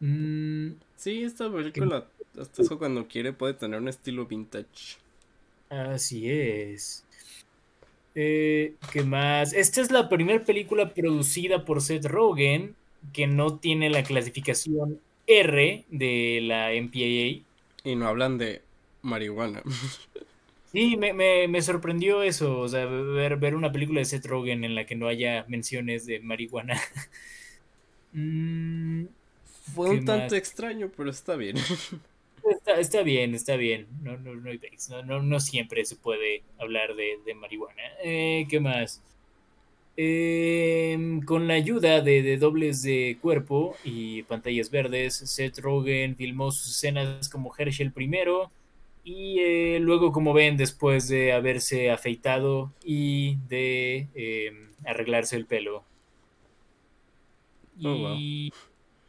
Mm, 0.00 0.72
sí, 0.96 1.22
esta 1.22 1.50
película, 1.50 2.06
hasta 2.38 2.62
eso 2.62 2.78
cuando 2.78 3.08
quiere, 3.08 3.32
puede 3.32 3.54
tener 3.54 3.80
un 3.80 3.88
estilo 3.88 4.26
vintage. 4.26 4.98
Así 5.70 6.30
es. 6.30 7.04
Eh, 8.14 8.74
¿Qué 8.92 9.02
más? 9.02 9.52
Esta 9.52 9.80
es 9.80 9.90
la 9.90 10.08
primera 10.08 10.42
película 10.44 10.94
producida 10.94 11.64
por 11.64 11.82
Seth 11.82 12.06
Rogen 12.06 12.74
que 13.12 13.26
no 13.26 13.58
tiene 13.58 13.90
la 13.90 14.02
clasificación 14.02 15.00
R 15.26 15.84
de 15.88 16.40
la 16.42 16.72
MPAA. 16.72 17.44
Y 17.84 17.96
no 17.96 18.08
hablan 18.08 18.38
de 18.38 18.62
marihuana. 19.02 19.62
Sí, 20.72 20.98
me, 20.98 21.62
sorprendió 21.62 22.22
eso, 22.22 22.58
o 22.58 22.68
sea, 22.68 22.84
ver, 22.84 23.36
ver, 23.38 23.54
una 23.54 23.72
película 23.72 24.00
de 24.00 24.04
Seth 24.04 24.26
Rogen 24.26 24.62
en 24.62 24.74
la 24.74 24.84
que 24.84 24.94
no 24.94 25.08
haya 25.08 25.46
menciones 25.48 26.04
de 26.06 26.20
marihuana. 26.20 26.78
Mm, 28.12 29.08
Fue 29.74 29.90
un 29.90 30.04
tanto 30.06 30.36
extraño, 30.36 30.90
pero 30.96 31.10
está 31.10 31.36
bien. 31.36 31.56
Está, 32.78 33.02
bien, 33.02 33.34
está 33.34 33.56
bien. 33.56 33.88
No, 34.02 34.16
no, 34.16 34.34
no, 34.34 35.22
no, 35.22 35.40
siempre 35.40 35.84
se 35.84 35.96
puede 35.96 36.42
hablar 36.58 36.94
de, 36.94 37.34
marihuana. 37.34 37.82
Eh, 38.02 38.46
¿Qué 38.48 38.60
más? 38.60 39.02
Em, 39.98 41.22
con 41.22 41.48
la 41.48 41.54
ayuda 41.54 42.02
de, 42.02 42.36
dobles 42.36 42.82
de 42.82 43.16
cuerpo 43.22 43.76
y 43.82 44.22
pantallas 44.24 44.70
verdes, 44.70 45.14
Seth 45.14 45.58
Rogen 45.58 46.16
filmó 46.16 46.50
sus 46.50 46.68
escenas 46.68 47.30
como 47.30 47.54
Herschel 47.56 47.92
primero 47.92 48.50
y 49.04 49.38
eh, 49.38 49.78
luego, 49.80 50.12
como 50.12 50.34
ven, 50.34 50.58
después 50.58 51.08
de 51.08 51.32
haberse 51.32 51.90
afeitado 51.90 52.72
y 52.84 53.36
de 53.48 54.08
em, 54.14 54.68
arreglarse 54.84 55.36
el 55.36 55.46
pelo. 55.46 55.82
Oh, 57.82 58.14
y 58.18 58.52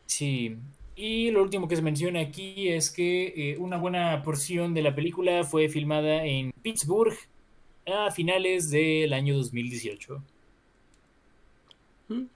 sí, 0.05 0.55
y 0.95 1.31
lo 1.31 1.41
último 1.43 1.67
que 1.67 1.75
se 1.75 1.81
menciona 1.81 2.21
aquí 2.21 2.69
es 2.69 2.91
que 2.91 3.33
eh, 3.35 3.57
una 3.59 3.77
buena 3.77 4.23
porción 4.23 4.73
de 4.73 4.81
la 4.81 4.95
película 4.95 5.43
fue 5.43 5.67
filmada 5.67 6.25
en 6.25 6.53
Pittsburgh 6.61 7.17
a 7.85 8.09
finales 8.11 8.69
del 8.71 9.13
año 9.13 9.35
2018. 9.35 10.23
Cool, 12.07 12.29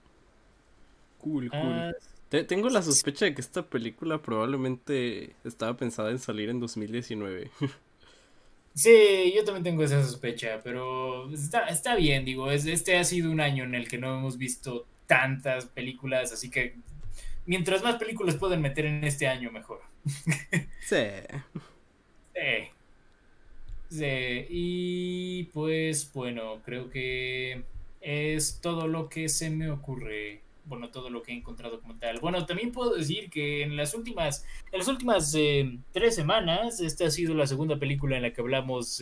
cool. 1.50 1.52
Ah, 1.52 1.92
tengo 2.48 2.70
la 2.70 2.82
sospecha 2.82 3.26
de 3.26 3.36
que 3.36 3.42
esta 3.42 3.64
película 3.64 4.22
probablemente 4.22 5.36
estaba 5.44 5.76
pensada 5.78 6.12
en 6.12 6.20
salir 6.20 6.50
en 6.50 6.60
2019. 6.60 7.52
Sí, 8.74 9.34
yo 9.36 9.44
también 9.44 9.64
tengo 9.66 9.84
esa 9.84 10.02
sospecha, 10.02 10.62
pero 10.64 11.30
está, 11.34 11.68
está 11.68 11.96
bien, 11.96 12.24
digo, 12.24 12.50
este 12.50 12.98
ha 12.98 13.04
sido 13.04 13.30
un 13.30 13.42
año 13.42 13.66
en 13.66 13.76
el 13.76 13.90
que 13.90 13.98
no 13.98 14.18
hemos 14.18 14.38
visto 14.38 14.86
tantas 15.08 15.66
películas, 15.66 16.32
así 16.32 16.50
que 16.50 16.76
mientras 17.46 17.84
más 17.84 17.96
películas 17.96 18.38
pueden 18.38 18.62
meter 18.62 18.86
en 18.86 19.04
este 19.04 19.28
año, 19.28 19.52
mejor. 19.52 19.82
Sí. 20.82 21.06
Sí. 22.34 22.70
Sí, 23.90 24.46
y 24.50 25.44
pues 25.54 26.12
bueno, 26.14 26.62
creo 26.64 26.90
que 26.90 27.64
es 28.02 28.60
todo 28.62 28.88
lo 28.88 29.10
que 29.10 29.30
se 29.30 29.50
me 29.50 29.70
ocurre. 29.70 30.42
Bueno, 30.66 30.90
todo 30.90 31.10
lo 31.10 31.24
que 31.24 31.32
he 31.32 31.36
encontrado 31.36 31.82
como 31.82 31.98
tal. 31.98 32.20
Bueno, 32.20 32.46
también 32.46 32.72
puedo 32.72 32.96
decir 32.96 33.30
que 33.30 33.64
en 33.64 33.76
las 33.76 33.94
últimas, 33.94 34.46
en 34.72 34.80
las 34.80 34.88
últimas 34.88 35.34
eh, 35.36 35.78
tres 35.92 36.16
semanas, 36.16 36.80
esta 36.82 37.06
ha 37.06 37.12
sido 37.12 37.34
la 37.34 37.48
segunda 37.48 37.80
película 37.80 38.16
en 38.16 38.24
la 38.24 38.34
que 38.34 38.42
hablamos 38.42 39.02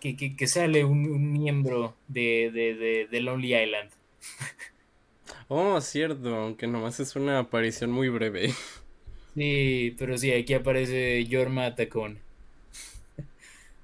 que, 0.00 0.16
que, 0.36 0.46
sale 0.46 0.84
un, 0.84 1.32
miembro 1.32 1.94
de, 2.08 3.08
de, 3.10 3.20
Lonely 3.20 3.54
Island. 3.54 3.90
Oh, 5.48 5.78
cierto, 5.82 6.34
aunque 6.34 6.66
nomás 6.66 6.98
es 6.98 7.14
una 7.14 7.38
aparición 7.38 7.90
muy 7.90 8.08
breve. 8.08 8.54
Sí, 9.34 9.94
pero 9.98 10.16
sí, 10.16 10.32
aquí 10.32 10.54
aparece 10.54 11.26
Jorma 11.30 11.74
Tacón. 11.74 12.20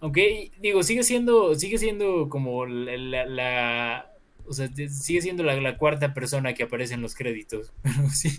Aunque, 0.00 0.52
digo, 0.60 0.82
sigue 0.82 1.02
siendo, 1.02 1.54
sigue 1.54 1.78
siendo 1.78 2.28
como 2.28 2.66
la, 2.66 4.12
o 4.46 4.52
sea, 4.52 4.68
sigue 4.68 5.22
siendo 5.22 5.42
la, 5.42 5.76
cuarta 5.76 6.14
persona 6.14 6.54
que 6.54 6.64
aparece 6.64 6.94
en 6.94 7.02
los 7.02 7.14
créditos. 7.14 7.72
sí. 8.14 8.30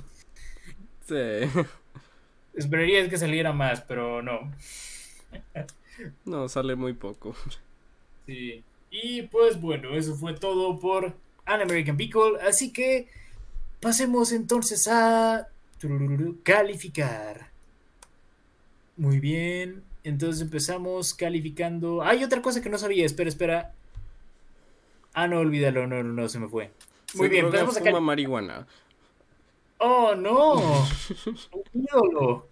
Sí. 1.08 1.62
Esperaría 2.56 3.10
que 3.10 3.18
saliera 3.18 3.52
más, 3.52 3.82
pero 3.82 4.22
no. 4.22 4.52
no, 6.26 6.48
sale 6.48 6.76
muy 6.76 6.94
poco. 6.94 7.36
Sí. 8.26 8.64
Y 8.92 9.24
pues 9.24 9.60
bueno, 9.60 9.96
eso 9.96 10.16
fue 10.16 10.34
todo 10.34 10.80
por 10.80 11.14
An 11.46 11.62
American 11.62 11.98
Pickle. 11.98 12.40
Así 12.48 12.72
que 12.72 13.08
pasemos 13.82 14.32
entonces 14.32 14.88
a 14.88 15.48
calificar. 16.44 17.50
Muy 18.98 19.20
bien. 19.20 19.89
Entonces 20.10 20.42
empezamos 20.42 21.14
calificando. 21.14 22.02
Hay 22.02 22.24
otra 22.24 22.42
cosa 22.42 22.62
que 22.62 22.70
no 22.70 22.80
sabía. 22.80 23.06
Espera, 23.06 23.30
espera. 23.30 23.74
Ah, 25.14 25.28
no, 25.28 25.40
olvídalo. 25.40 25.86
No, 25.86 26.04
no, 26.04 26.14
no, 26.14 26.28
se 26.28 26.40
me 26.40 26.48
fue. 26.48 26.72
Muy 27.14 27.30
bien, 27.30 27.46
empezamos 27.46 27.78
a 27.78 27.82
fuma 27.82 28.00
marihuana. 28.00 28.66
Oh, 29.78 30.16
no. 30.16 30.88
ídolo. 31.74 32.48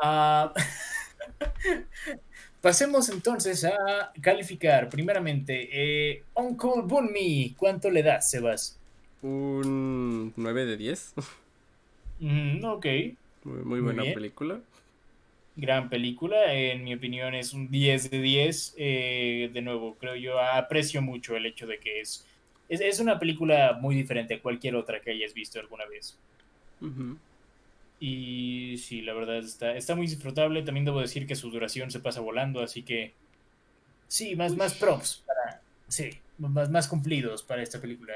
Ah, 0.00 0.52
pasemos 2.60 3.08
entonces 3.08 3.64
a 3.64 4.12
calificar. 4.20 4.88
Primeramente, 4.88 5.68
eh, 5.72 6.22
Uncle 6.34 6.82
Bunmi. 6.84 7.56
¿Cuánto 7.58 7.90
le 7.90 8.04
das, 8.04 8.30
Sebas? 8.30 8.78
Un 9.22 10.32
9 10.36 10.64
de 10.64 10.76
10. 10.76 11.14
Mm, 12.22 12.62
ok. 12.66 12.86
Muy, 13.44 13.80
buena 13.80 14.02
película 14.02 14.60
gran 15.60 15.88
película. 15.88 16.52
En 16.52 16.82
mi 16.84 16.94
opinión 16.94 17.34
es 17.34 17.52
un 17.52 17.70
10 17.70 18.10
de 18.10 18.20
10. 18.20 18.74
Eh, 18.78 19.50
de 19.52 19.62
nuevo, 19.62 19.96
creo 19.96 20.16
yo 20.16 20.40
aprecio 20.40 21.02
mucho 21.02 21.36
el 21.36 21.46
hecho 21.46 21.66
de 21.66 21.78
que 21.78 22.00
es, 22.00 22.26
es, 22.68 23.00
una 23.00 23.18
película 23.18 23.78
muy 23.80 23.94
diferente 23.94 24.34
a 24.34 24.42
cualquier 24.42 24.74
otra 24.74 25.00
que 25.00 25.10
hayas 25.10 25.34
visto 25.34 25.60
alguna 25.60 25.84
vez. 25.86 26.18
Y 28.00 28.76
sí, 28.78 29.02
la 29.02 29.12
verdad 29.12 29.38
está, 29.38 29.76
está 29.76 29.94
muy 29.94 30.06
disfrutable. 30.06 30.62
También 30.62 30.86
debo 30.86 31.00
decir 31.00 31.26
que 31.26 31.36
su 31.36 31.50
duración 31.50 31.90
se 31.90 32.00
pasa 32.00 32.20
volando, 32.20 32.62
así 32.62 32.82
que 32.82 33.12
sí, 34.08 34.34
más, 34.36 34.56
más 34.56 34.74
props 34.74 35.22
para, 35.26 35.60
sí, 35.88 36.10
más, 36.38 36.70
más 36.70 36.88
cumplidos 36.88 37.42
para 37.42 37.62
esta 37.62 37.80
película. 37.80 38.14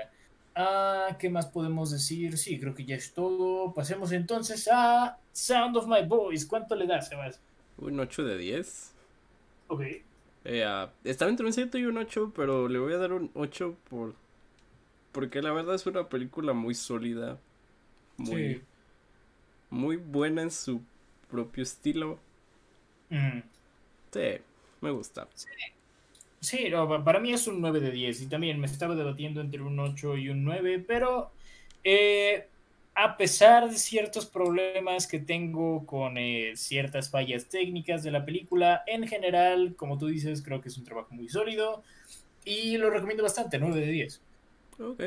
Ah, 0.55 1.16
¿qué 1.18 1.28
más 1.28 1.47
podemos 1.47 1.90
decir? 1.90 2.39
Sí, 2.39 2.60
creo 2.60 2.74
que 2.74 2.85
ya 2.85 2.94
es 2.94 3.12
todo. 3.12 3.74
Pasemos 3.74 4.12
entonces 4.12 4.68
a 4.72 5.18
Sound 5.32 5.76
of 5.76 5.86
My 5.89 6.06
Voice. 6.06 6.47
¿Cuánto 6.47 6.76
le 6.76 6.86
das, 6.86 7.09
Sebas? 7.09 7.40
Un 7.78 7.98
8 7.98 8.24
de 8.24 8.39
10. 8.39 8.93
Ok. 9.68 9.82
Eh, 10.44 10.86
estaba 11.05 11.31
entre 11.31 11.47
un 11.47 11.52
7 11.52 11.78
y 11.78 11.85
un 11.86 11.97
8, 11.97 12.32
pero 12.36 12.68
le 12.68 12.78
voy 12.78 12.93
a 12.93 12.98
dar 12.98 13.12
un 13.12 13.31
8 13.35 13.76
por... 13.90 14.14
porque 15.10 15.43
la 15.43 15.52
verdad 15.52 15.74
es 15.74 15.86
una 15.86 16.09
película 16.09 16.52
muy 16.52 16.74
sólida. 16.74 17.39
Muy, 18.16 18.62
muy 19.70 19.97
buena 19.97 20.43
en 20.43 20.52
su 20.52 20.81
propio 21.28 21.64
estilo. 21.64 22.20
Mm. 23.10 23.40
Sí, 24.12 24.39
me 24.81 24.90
gusta. 24.93 25.26
Sí. 25.35 25.48
Sí, 26.45 26.69
no, 26.69 27.03
para 27.03 27.21
mí 27.21 27.33
es 27.33 27.47
un 27.47 27.62
9 27.62 27.81
de 27.81 27.91
10 27.91 28.21
y 28.21 28.27
también 28.27 28.61
me 28.61 28.66
estaba 28.66 28.95
debatiendo 28.95 29.41
entre 29.41 29.62
un 29.62 29.81
8 29.81 30.19
y 30.19 30.29
un 30.29 30.45
9, 30.45 30.85
pero 30.87 31.31
eh, 31.83 32.47
a 32.95 33.16
pesar 33.16 33.71
de 33.71 33.79
ciertos 33.79 34.27
problemas 34.27 35.07
que 35.07 35.19
tengo 35.19 35.87
con 35.87 36.19
eh, 36.19 36.53
ciertas 36.55 37.09
fallas 37.09 37.47
técnicas 37.47 38.03
de 38.03 38.11
la 38.11 38.27
película, 38.27 38.83
en 38.87 39.09
general, 39.09 39.75
como 39.75 39.97
tú 39.97 40.09
dices, 40.09 40.43
creo 40.43 40.61
que 40.61 40.69
es 40.69 40.77
un 40.77 40.85
trabajo 40.85 41.15
muy 41.15 41.31
sólido 41.31 41.83
y 42.45 42.77
lo 42.77 42.91
recomiendo 42.91 43.23
bastante, 43.23 43.59
9 43.59 43.81
de 43.81 43.87
10. 43.87 44.21
Ok. 44.81 45.03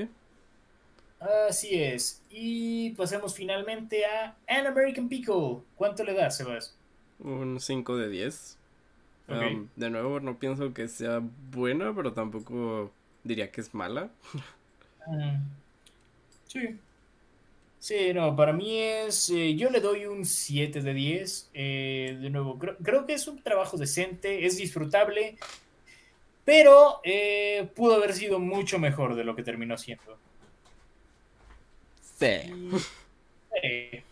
Así 1.48 1.84
es. 1.84 2.20
Y 2.32 2.94
pasemos 2.94 3.36
finalmente 3.36 4.06
a 4.06 4.36
An 4.48 4.66
American 4.66 5.08
Pickle. 5.08 5.60
¿Cuánto 5.76 6.04
le 6.04 6.16
das, 6.16 6.38
Sebas? 6.38 6.76
Un 7.20 7.60
5 7.60 7.96
de 7.96 8.10
10. 8.10 8.58
Um, 9.30 9.68
de 9.76 9.90
nuevo, 9.90 10.20
no 10.22 10.40
pienso 10.40 10.74
que 10.74 10.88
sea 10.88 11.22
buena, 11.52 11.94
pero 11.94 12.14
tampoco 12.14 12.91
diría 13.24 13.52
que 13.52 13.62
es 13.62 13.74
mala. 13.74 14.10
Mm, 15.08 15.58
Sí. 16.48 16.80
Sí, 17.80 18.12
no, 18.14 18.36
para 18.36 18.54
mí 18.54 18.80
es. 18.80 19.30
eh, 19.30 19.56
yo 19.56 19.70
le 19.70 19.80
doy 19.80 20.06
un 20.08 20.26
7 20.26 20.82
de 20.82 20.94
10. 20.94 21.49
eh, 21.54 22.18
de 22.20 22.30
nuevo, 22.30 22.58
creo, 22.58 22.78
creo 22.78 23.06
que 23.06 23.14
es 23.14 23.28
un 23.28 23.41
trabajo 23.44 23.78
decente, 23.78 24.45
es 24.45 24.58
disfrutable, 24.58 25.38
pero 26.44 26.99
eh, 27.04 27.70
pudo 27.76 27.95
haber 27.95 28.14
sido 28.14 28.40
mucho 28.40 28.80
mejor 28.80 29.16
de 29.16 29.24
lo 29.24 29.36
que 29.36 29.44
terminó 29.44 29.78
siendo. 29.78 30.20
Sí. 32.18 32.28
Eh, 33.64 34.04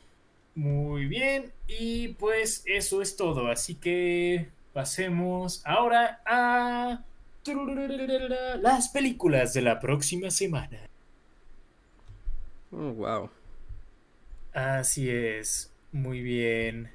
muy 0.55 1.07
bien, 1.07 1.53
y 1.67 2.09
pues 2.09 2.63
eso 2.67 3.01
es 3.01 3.15
todo. 3.17 3.47
Así 3.49 3.75
que 3.75 4.54
pasemos 4.75 5.61
ahora 5.65 6.21
a 6.25 7.05
las 8.61 8.89
películas 8.89 9.53
de 9.53 9.61
la 9.61 9.79
próxima 9.79 10.29
semana. 10.29 10.79
Oh, 12.71 12.91
wow. 12.93 13.29
Así 14.53 15.09
es, 15.09 15.69
muy 15.91 16.21
bien. 16.21 16.89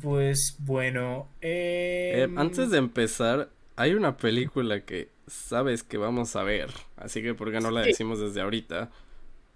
Pues 0.00 0.56
bueno, 0.58 1.28
Eh, 1.40 2.24
em, 2.24 2.38
antes 2.38 2.70
de 2.70 2.78
empezar, 2.78 3.50
hay 3.76 3.94
una 3.94 4.16
película 4.16 4.84
que 4.84 5.10
sabes 5.26 5.82
que 5.82 5.98
vamos 5.98 6.36
a 6.36 6.42
ver, 6.42 6.70
así 6.96 7.22
que 7.22 7.34
¿por 7.34 7.52
qué 7.52 7.60
no 7.60 7.70
la 7.70 7.82
decimos 7.82 8.20
desde 8.20 8.40
ahorita? 8.40 8.90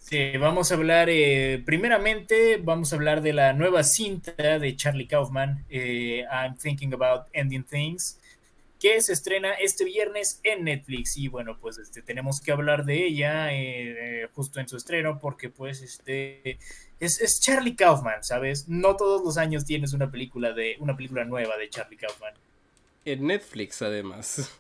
Sí, 0.05 0.37
vamos 0.37 0.71
a 0.71 0.75
hablar, 0.75 1.09
eh, 1.11 1.63
primeramente 1.65 2.59
vamos 2.63 2.93
a 2.93 2.97
hablar 2.97 3.23
de 3.23 3.33
la 3.33 3.53
nueva 3.55 3.83
cinta 3.83 4.59
de 4.59 4.77
Charlie 4.77 5.07
Kaufman, 5.07 5.65
eh, 5.71 6.25
I'm 6.31 6.57
Thinking 6.57 6.93
About 6.93 7.27
Ending 7.33 7.65
Things, 7.65 8.21
que 8.85 9.01
se 9.01 9.15
estrena 9.15 9.55
este 9.55 9.87
viernes 9.87 10.41
en 10.43 10.65
Netflix. 10.65 11.17
Y 11.17 11.29
bueno, 11.29 11.57
pues 11.59 11.79
este, 11.79 12.03
tenemos 12.03 12.43
que 12.43 12.53
hablar 12.53 12.85
de 12.85 13.07
ella 13.07 13.51
eh, 13.55 14.25
eh, 14.25 14.29
justo 14.35 14.61
en 14.61 14.69
su 14.69 14.77
estreno, 14.77 15.19
porque 15.19 15.49
pues 15.49 15.81
este 15.81 16.59
es, 17.01 17.19
es 17.23 17.41
Charlie 17.41 17.77
Kaufman, 17.77 18.23
¿sabes? 18.23 18.69
No 18.69 18.95
todos 18.97 19.25
los 19.25 19.39
años 19.39 19.65
tienes 19.65 19.95
una 19.95 20.11
película 20.11 20.53
de 20.53 20.77
una 20.81 20.95
película 20.95 21.25
nueva 21.25 21.57
de 21.57 21.71
Charlie 21.71 21.97
Kaufman. 21.97 22.35
En 23.07 23.27
Netflix, 23.27 23.81
además. 23.81 24.51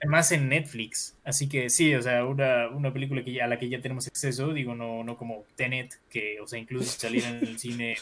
Además 0.00 0.30
en 0.32 0.48
Netflix. 0.48 1.16
Así 1.24 1.48
que 1.48 1.70
sí, 1.70 1.94
o 1.94 2.02
sea, 2.02 2.24
una, 2.24 2.68
una 2.68 2.92
película 2.92 3.24
que 3.24 3.32
ya, 3.32 3.44
a 3.44 3.48
la 3.48 3.58
que 3.58 3.68
ya 3.68 3.80
tenemos 3.80 4.06
acceso, 4.06 4.52
digo, 4.52 4.74
no, 4.74 5.02
no 5.04 5.16
como 5.16 5.44
Tenet, 5.56 5.98
que, 6.10 6.40
o 6.40 6.46
sea, 6.46 6.58
incluso 6.58 6.84
si 6.92 7.00
saliera 7.00 7.28
en 7.30 7.38
el 7.46 7.58
cine. 7.58 7.96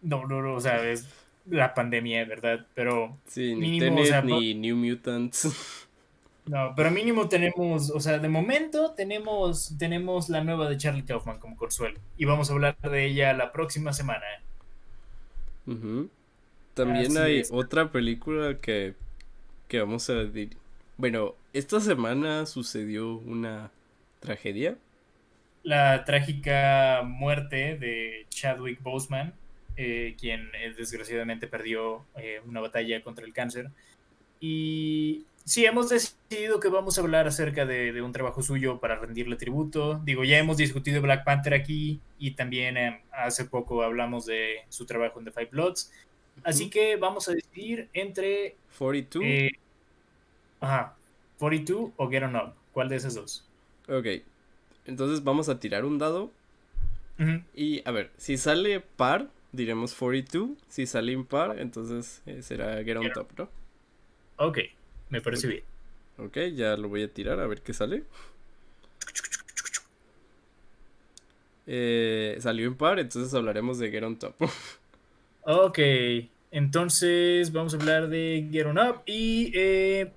No, 0.00 0.26
no, 0.26 0.42
no, 0.42 0.54
o 0.54 0.60
sea, 0.60 0.88
es 0.88 1.08
la 1.46 1.74
pandemia, 1.74 2.24
¿verdad? 2.24 2.66
Pero 2.74 3.18
Sí, 3.26 3.54
ni 3.54 3.72
Mínimo, 3.72 3.96
Tenet, 3.96 4.04
o 4.04 4.06
sea, 4.06 4.22
ni 4.22 4.54
New 4.54 4.76
Mutants. 4.76 5.48
no, 6.46 6.72
pero 6.76 6.90
mínimo 6.90 7.28
tenemos, 7.28 7.90
o 7.90 8.00
sea, 8.00 8.18
de 8.18 8.28
momento 8.28 8.92
tenemos, 8.94 9.76
tenemos 9.78 10.28
la 10.28 10.42
nueva 10.44 10.68
de 10.68 10.76
Charlie 10.76 11.04
Kaufman 11.04 11.38
como 11.38 11.56
consuelo. 11.56 11.98
Y 12.16 12.24
vamos 12.26 12.50
a 12.50 12.52
hablar 12.54 12.76
de 12.80 13.06
ella 13.06 13.32
la 13.34 13.52
próxima 13.52 13.92
semana. 13.92 14.24
También 16.74 17.16
Así 17.16 17.18
hay 17.18 17.38
es. 17.40 17.50
otra 17.50 17.90
película 17.92 18.58
que, 18.60 18.94
que 19.68 19.80
vamos 19.80 20.08
a 20.10 20.14
decir. 20.14 20.56
Bueno, 20.96 21.34
esta 21.52 21.80
semana 21.80 22.46
sucedió 22.46 23.14
una 23.14 23.70
tragedia. 24.20 24.76
La 25.62 26.04
trágica 26.04 27.02
muerte 27.04 27.76
de 27.76 28.26
Chadwick 28.30 28.82
Boseman, 28.82 29.34
eh, 29.76 30.16
quien 30.18 30.50
eh, 30.54 30.74
desgraciadamente 30.76 31.46
perdió 31.46 32.04
eh, 32.16 32.40
una 32.46 32.60
batalla 32.60 33.02
contra 33.02 33.24
el 33.24 33.32
cáncer. 33.32 33.70
Y 34.40 35.24
sí, 35.44 35.66
hemos 35.66 35.88
decidido 35.88 36.60
que 36.60 36.68
vamos 36.68 36.98
a 36.98 37.00
hablar 37.00 37.26
acerca 37.26 37.66
de, 37.66 37.92
de 37.92 38.02
un 38.02 38.12
trabajo 38.12 38.42
suyo 38.42 38.80
para 38.80 38.96
rendirle 38.96 39.36
tributo. 39.36 40.00
Digo, 40.04 40.24
ya 40.24 40.38
hemos 40.38 40.56
discutido 40.56 41.02
Black 41.02 41.24
Panther 41.24 41.54
aquí 41.54 42.00
y 42.18 42.32
también 42.32 42.76
eh, 42.76 43.02
hace 43.12 43.44
poco 43.44 43.82
hablamos 43.82 44.26
de 44.26 44.64
su 44.68 44.86
trabajo 44.86 45.18
en 45.18 45.26
The 45.26 45.32
Five 45.32 45.48
Bloods. 45.52 45.92
Así 46.44 46.70
que 46.70 46.96
vamos 46.96 47.28
a 47.28 47.32
decidir 47.32 47.88
entre 47.92 48.56
42. 48.78 49.24
eh, 49.26 49.50
ajá, 50.60 50.96
42 51.38 51.90
o 51.96 52.08
Get 52.10 52.22
On 52.22 52.36
Up. 52.36 52.54
¿Cuál 52.72 52.88
de 52.88 52.96
esas 52.96 53.14
dos? 53.14 53.44
Ok. 53.88 54.06
Entonces 54.86 55.22
vamos 55.24 55.48
a 55.48 55.60
tirar 55.60 55.84
un 55.84 55.98
dado. 55.98 56.30
Y 57.52 57.82
a 57.84 57.90
ver, 57.90 58.12
si 58.16 58.36
sale 58.36 58.78
par, 58.80 59.28
diremos 59.52 59.92
42. 59.94 60.50
Si 60.68 60.86
sale 60.86 61.12
impar, 61.12 61.58
entonces 61.58 62.22
eh, 62.26 62.42
será 62.42 62.82
Get 62.84 62.96
on 62.96 63.12
Top, 63.12 63.30
¿no? 63.36 63.48
Ok, 64.36 64.58
me 65.10 65.20
parece 65.20 65.48
bien. 65.48 65.64
Ok, 66.18 66.38
ya 66.54 66.76
lo 66.76 66.88
voy 66.88 67.02
a 67.02 67.12
tirar 67.12 67.40
a 67.40 67.46
ver 67.48 67.60
qué 67.62 67.72
sale. 67.74 68.04
Eh, 71.66 72.38
salió 72.40 72.66
impar, 72.66 72.98
entonces 72.98 73.34
hablaremos 73.34 73.78
de 73.78 73.90
Get 73.90 74.04
on 74.04 74.16
Top. 74.16 74.34
Ok, 75.50 75.78
entonces 76.50 77.50
vamos 77.52 77.72
a 77.72 77.78
hablar 77.78 78.08
de 78.10 78.46
Get 78.52 78.66
On 78.66 78.76
Up 78.78 79.00
y 79.06 79.50
eh, 79.54 80.12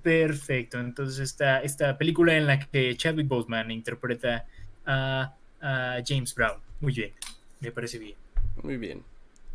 perfecto. 0.00 0.78
Entonces 0.78 1.18
esta, 1.18 1.60
esta 1.60 1.98
película 1.98 2.36
en 2.36 2.46
la 2.46 2.60
que 2.60 2.96
Chadwick 2.96 3.26
Boseman 3.26 3.72
interpreta 3.72 4.46
a, 4.86 5.34
a 5.60 5.96
James 6.06 6.32
Brown. 6.36 6.60
Muy 6.80 6.92
bien, 6.92 7.10
me 7.58 7.72
parece 7.72 7.98
bien. 7.98 8.14
Muy 8.62 8.76
bien. 8.76 9.02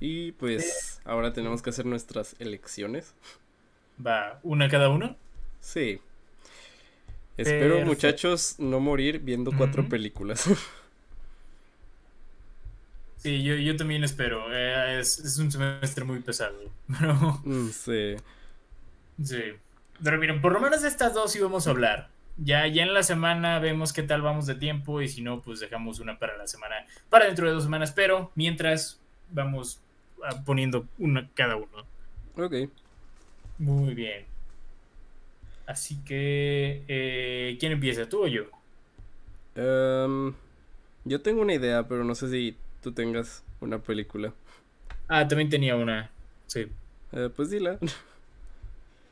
Y 0.02 0.34
pues 0.34 1.00
ahora 1.06 1.32
tenemos 1.32 1.62
que 1.62 1.70
hacer 1.70 1.86
nuestras 1.86 2.36
elecciones. 2.40 3.16
Va, 4.06 4.38
una 4.44 4.68
cada 4.68 4.90
uno. 4.90 5.16
Sí. 5.62 6.02
Espero, 7.38 7.80
muchachos, 7.86 8.56
no 8.60 8.82
morir 8.82 9.20
viendo 9.20 9.54
cuatro 9.56 9.84
Ujú. 9.84 9.92
películas. 9.92 10.50
Sí, 13.22 13.44
yo, 13.44 13.56
yo 13.56 13.76
también 13.78 14.04
espero. 14.04 14.46
eh, 14.54 15.00
es, 15.00 15.20
es 15.20 15.38
un 15.38 15.52
semestre 15.52 16.04
muy 16.04 16.20
pesado. 16.22 16.58
Pero 17.00 17.44
Mm, 17.44 17.72
sí. 17.72 18.16
sí. 19.24 19.42
Pero 20.04 20.18
miren, 20.18 20.42
por 20.42 20.52
lo 20.54 20.60
menos 20.60 20.82
de 20.82 20.88
estas 20.88 21.14
dos 21.14 21.32
sí 21.32 21.40
vamos 21.40 21.68
a 21.68 21.72
hablar. 21.72 22.10
Ya, 22.38 22.66
ya 22.68 22.84
en 22.84 22.94
la 22.94 23.04
semana 23.04 23.60
vemos 23.60 23.94
qué 23.94 24.04
tal 24.04 24.22
vamos 24.22 24.46
de 24.48 24.56
tiempo 24.56 25.02
y 25.02 25.08
si 25.10 25.22
no, 25.22 25.42
pues 25.42 25.60
dejamos 25.60 26.00
una 26.00 26.18
para 26.18 26.38
la 26.38 26.48
semana, 26.48 26.76
para 27.10 27.26
dentro 27.26 27.46
de 27.48 27.54
dos 27.54 27.64
semanas. 27.64 27.92
Pero 27.92 28.32
mientras 28.36 29.00
vamos 29.30 29.80
ah, 30.24 30.44
poniendo 30.46 30.88
una 30.98 31.30
cada 31.36 31.56
uno. 31.56 31.86
Ok. 32.38 32.72
Muy 33.58 33.94
bien. 33.96 34.26
Así 35.66 36.04
que, 36.04 36.84
eh, 36.88 37.58
¿quién 37.60 37.72
empieza? 37.74 38.08
¿Tú 38.10 38.24
o 38.24 38.28
yo? 38.28 38.44
Em, 39.56 40.34
yo 41.06 41.22
tengo 41.22 41.42
una 41.42 41.54
idea, 41.54 41.88
pero 41.88 42.04
no 42.04 42.16
sé 42.16 42.30
si 42.30 42.58
tú 42.82 42.92
tengas 42.92 43.44
una 43.60 43.80
película. 43.80 44.34
Ah, 45.08 45.28
también 45.28 45.50
tenía 45.50 45.76
una. 45.76 46.12
Sí. 46.48 46.68
Eh, 47.14 47.30
pues 47.36 47.50
dila. 47.50 47.78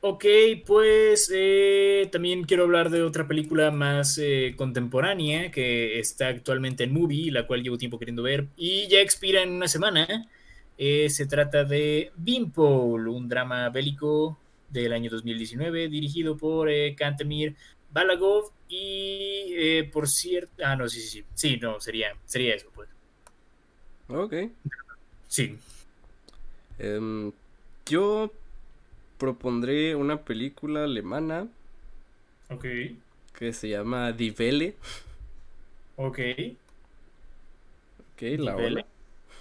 Ok, 0.01 0.23
pues 0.65 1.29
eh, 1.33 2.07
también 2.09 2.45
quiero 2.45 2.63
hablar 2.63 2.89
de 2.89 3.03
otra 3.03 3.27
película 3.27 3.69
más 3.69 4.17
eh, 4.17 4.53
contemporánea 4.55 5.51
que 5.51 5.99
está 5.99 6.29
actualmente 6.29 6.85
en 6.85 6.93
Movie, 6.93 7.31
la 7.31 7.45
cual 7.45 7.63
llevo 7.63 7.77
tiempo 7.77 7.99
queriendo 7.99 8.23
ver 8.23 8.47
y 8.55 8.87
ya 8.87 9.01
expira 9.01 9.41
en 9.43 9.51
una 9.51 9.67
semana. 9.67 10.29
Eh, 10.77 11.09
se 11.09 11.25
trata 11.25 11.65
de 11.65 12.13
Beanpole, 12.15 13.09
un 13.09 13.27
drama 13.27 13.67
bélico 13.69 14.37
del 14.69 14.93
año 14.93 15.09
2019 15.11 15.89
dirigido 15.89 16.37
por 16.37 16.69
eh, 16.69 16.95
Kantemir 16.95 17.57
Balagov 17.91 18.51
y 18.69 19.53
eh, 19.57 19.89
por 19.91 20.07
cierto... 20.07 20.63
Ah, 20.63 20.77
no, 20.77 20.87
sí, 20.87 21.01
sí, 21.01 21.09
sí. 21.09 21.25
Sí, 21.33 21.57
no, 21.57 21.81
sería, 21.81 22.15
sería 22.23 22.55
eso, 22.55 22.69
pues. 22.73 22.87
Ok. 24.09 24.33
Sí. 25.27 25.57
Em, 26.77 27.31
yo 27.85 28.31
propondré 29.17 29.95
una 29.95 30.21
película 30.23 30.83
alemana 30.85 31.47
Ok. 32.49 32.65
que 33.37 33.53
se 33.53 33.69
llama 33.69 34.11
Die 34.11 34.33
Welle. 34.37 34.75
Ok. 35.97 36.19
Ok, 38.13 38.21
la 38.37 38.55
ola. 38.55 38.85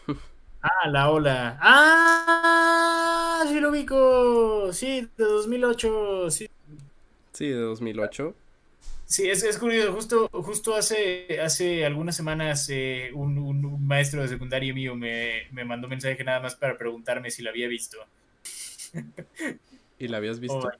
Ah, 0.60 0.88
la 0.88 1.10
ola. 1.10 1.56
¡Ah! 1.62 3.38
Ah, 3.40 3.44
sí 3.48 3.60
lo 3.60 3.70
ubico. 3.70 4.72
Sí, 4.72 5.08
de 5.16 5.24
2008. 5.24 6.30
Sí, 6.30 6.48
Sí, 7.32 7.46
de 7.46 7.60
2008. 7.60 8.34
Sí 9.08 9.28
es, 9.28 9.42
es 9.42 9.58
curioso. 9.58 9.92
Justo, 9.92 10.28
justo 10.32 10.76
hace, 10.76 11.40
hace 11.40 11.84
algunas 11.84 12.14
semanas 12.14 12.68
eh, 12.70 13.10
un, 13.14 13.84
maestro 13.84 14.22
de 14.22 14.28
secundaria 14.28 14.72
mío 14.72 14.94
me, 14.94 15.48
me 15.50 15.64
mandó 15.64 15.86
un 15.86 15.90
mensaje 15.90 16.22
nada 16.22 16.40
más 16.40 16.54
para 16.54 16.76
preguntarme 16.76 17.30
si 17.30 17.42
lo 17.42 17.50
había 17.50 17.66
visto. 17.66 17.98
¿Y 19.98 20.08
la 20.08 20.18
habías 20.18 20.38
visto? 20.38 20.58
Oh, 20.58 20.70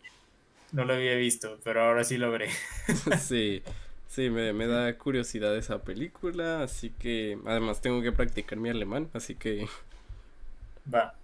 no 0.72 0.84
lo 0.84 0.94
había 0.94 1.16
visto, 1.16 1.58
pero 1.64 1.82
ahora 1.82 2.04
sí 2.04 2.18
lo 2.18 2.30
veré. 2.30 2.50
Sí, 3.20 3.62
sí, 4.06 4.30
me, 4.30 4.52
me 4.52 4.66
da 4.66 4.96
curiosidad 4.96 5.56
esa 5.56 5.82
película, 5.82 6.62
así 6.62 6.90
que 6.90 7.38
además 7.46 7.80
tengo 7.80 8.02
que 8.02 8.12
practicar 8.12 8.58
mi 8.58 8.68
alemán, 8.68 9.08
así 9.14 9.34
que 9.34 9.66
Va. 10.94 11.14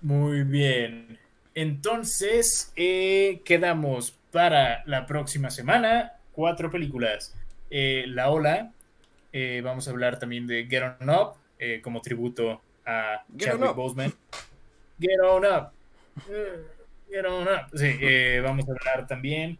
Muy 0.00 0.42
bien. 0.42 1.18
Entonces, 1.54 2.72
eh, 2.76 3.40
quedamos 3.44 4.14
para 4.32 4.82
la 4.86 5.06
próxima 5.06 5.50
semana 5.50 6.14
cuatro 6.32 6.70
películas. 6.70 7.34
Eh, 7.70 8.04
La 8.08 8.30
Ola, 8.30 8.72
eh, 9.32 9.60
vamos 9.62 9.86
a 9.86 9.90
hablar 9.90 10.18
también 10.18 10.46
de 10.46 10.66
Get 10.66 10.96
On 11.00 11.10
Up, 11.10 11.34
eh, 11.58 11.80
como 11.82 12.00
tributo 12.00 12.60
a 12.84 13.22
Get 13.36 13.50
Chadwick. 13.50 13.74
Boseman. 13.74 14.12
Get 14.98 15.20
On 15.22 15.44
Up. 15.44 15.70
Get 17.08 17.24
On 17.26 17.46
Up. 17.46 17.78
Sí, 17.78 18.40
vamos 18.40 18.66
a 18.68 18.72
hablar 18.72 19.06
también 19.06 19.58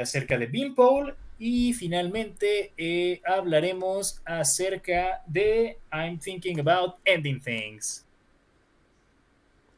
acerca 0.00 0.36
de 0.36 0.46
Beanpole 0.46 1.14
y 1.40 1.72
finalmente 1.72 2.70
eh, 2.76 3.22
hablaremos 3.24 4.20
acerca 4.26 5.22
de 5.26 5.78
I'm 5.90 6.18
Thinking 6.18 6.60
About 6.60 6.96
Ending 7.02 7.40
Things. 7.40 8.04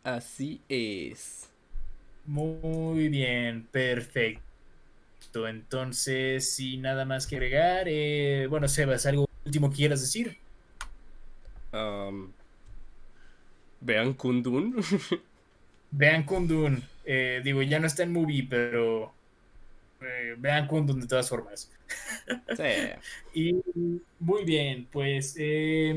así 0.03 0.61
es. 0.69 1.49
Muy 2.25 3.09
bien, 3.09 3.67
perfecto. 3.71 4.43
Entonces, 5.49 6.55
sin 6.55 6.83
nada 6.83 7.05
más 7.05 7.27
que 7.27 7.37
agregar, 7.37 7.85
eh, 7.89 8.47
bueno, 8.49 8.69
Sebas, 8.69 9.07
¿algo 9.07 9.29
último 9.45 9.71
que 9.71 9.77
quieras 9.77 10.01
decir? 10.01 10.39
Vean 13.81 14.15
Kundun. 14.15 14.77
Vean 15.91 16.25
Kundun, 16.25 16.83
eh, 17.05 17.41
digo, 17.45 17.63
ya 17.63 17.79
no 17.79 17.87
está 17.87 18.03
en 18.03 18.13
movie, 18.13 18.47
pero 18.49 19.13
eh, 20.01 20.35
vean 20.39 20.67
Kundun 20.67 21.01
de 21.01 21.07
todas 21.07 21.29
formas. 21.29 21.71
Sí. 22.57 22.63
Y 23.35 23.63
muy 24.19 24.45
bien, 24.45 24.89
pues 24.91 25.37
eh, 25.39 25.95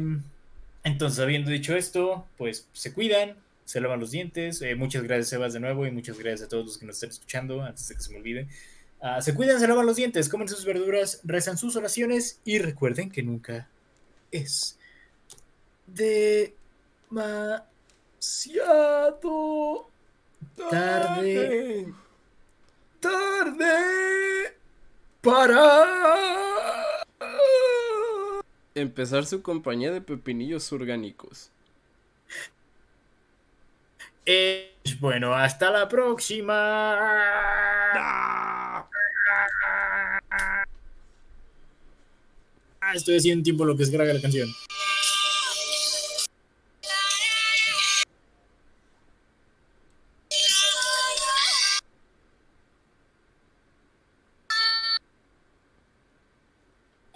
entonces 0.84 1.19
habiendo 1.19 1.49
dicho 1.49 1.73
esto, 1.73 2.27
pues 2.38 2.68
se 2.73 2.93
cuidan, 2.93 3.38
se 3.65 3.81
lavan 3.81 3.99
los 3.99 4.11
dientes. 4.11 4.61
Eh, 4.61 4.75
muchas 4.75 5.03
gracias 5.03 5.29
Sebas 5.29 5.53
de 5.53 5.59
nuevo 5.59 5.85
y 5.85 5.91
muchas 5.91 6.17
gracias 6.17 6.43
a 6.43 6.49
todos 6.49 6.65
los 6.65 6.77
que 6.77 6.85
nos 6.85 6.95
están 6.95 7.09
escuchando 7.09 7.61
antes 7.61 7.87
de 7.87 7.95
que 7.95 8.01
se 8.01 8.11
me 8.11 8.17
olvide. 8.17 8.47
Ah, 9.01 9.21
se 9.21 9.35
cuidan, 9.35 9.59
se 9.59 9.67
lavan 9.67 9.85
los 9.85 9.97
dientes, 9.97 10.29
comen 10.29 10.47
sus 10.47 10.63
verduras, 10.65 11.19
rezan 11.23 11.57
sus 11.57 11.75
oraciones 11.75 12.39
y 12.45 12.59
recuerden 12.59 13.11
que 13.11 13.23
nunca 13.23 13.67
es 14.31 14.77
demasiado 15.87 17.41
tarde. 20.57 21.93
tarde 22.99 24.55
para 25.21 25.83
Empezar 28.75 29.25
su 29.25 29.41
compañía 29.41 29.91
de 29.91 30.01
pepinillos 30.01 30.71
orgánicos. 30.73 31.49
Bueno, 34.99 35.34
hasta 35.35 35.69
la 35.69 35.88
próxima. 35.88 36.53
¡Ah! 37.93 38.56
Estoy 42.93 43.18
haciendo 43.18 43.43
tiempo 43.43 43.65
lo 43.65 43.76
que 43.76 43.85
se 43.85 43.91
graba 43.91 44.14
la 44.14 44.22
canción. 44.22 44.47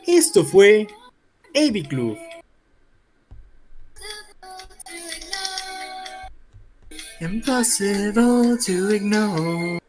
Esto 0.06 0.44
fue 0.44 0.88
AB 1.56 1.88
Club. 1.88 2.28
Impossible 7.21 8.57
to 8.57 8.89
ignore. 8.95 9.79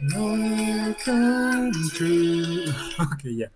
No 0.00 0.94
come 1.04 1.72
true. 1.94 2.64
Ok, 2.98 3.24
ya. 3.24 3.50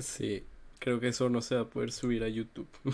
Sí, 0.00 0.44
creo 0.78 1.00
que 1.00 1.08
eso 1.08 1.28
no 1.28 1.42
se 1.42 1.56
va 1.56 1.62
a 1.62 1.64
poder 1.64 1.90
subir 1.90 2.22
a 2.22 2.28
YouTube. 2.28 2.68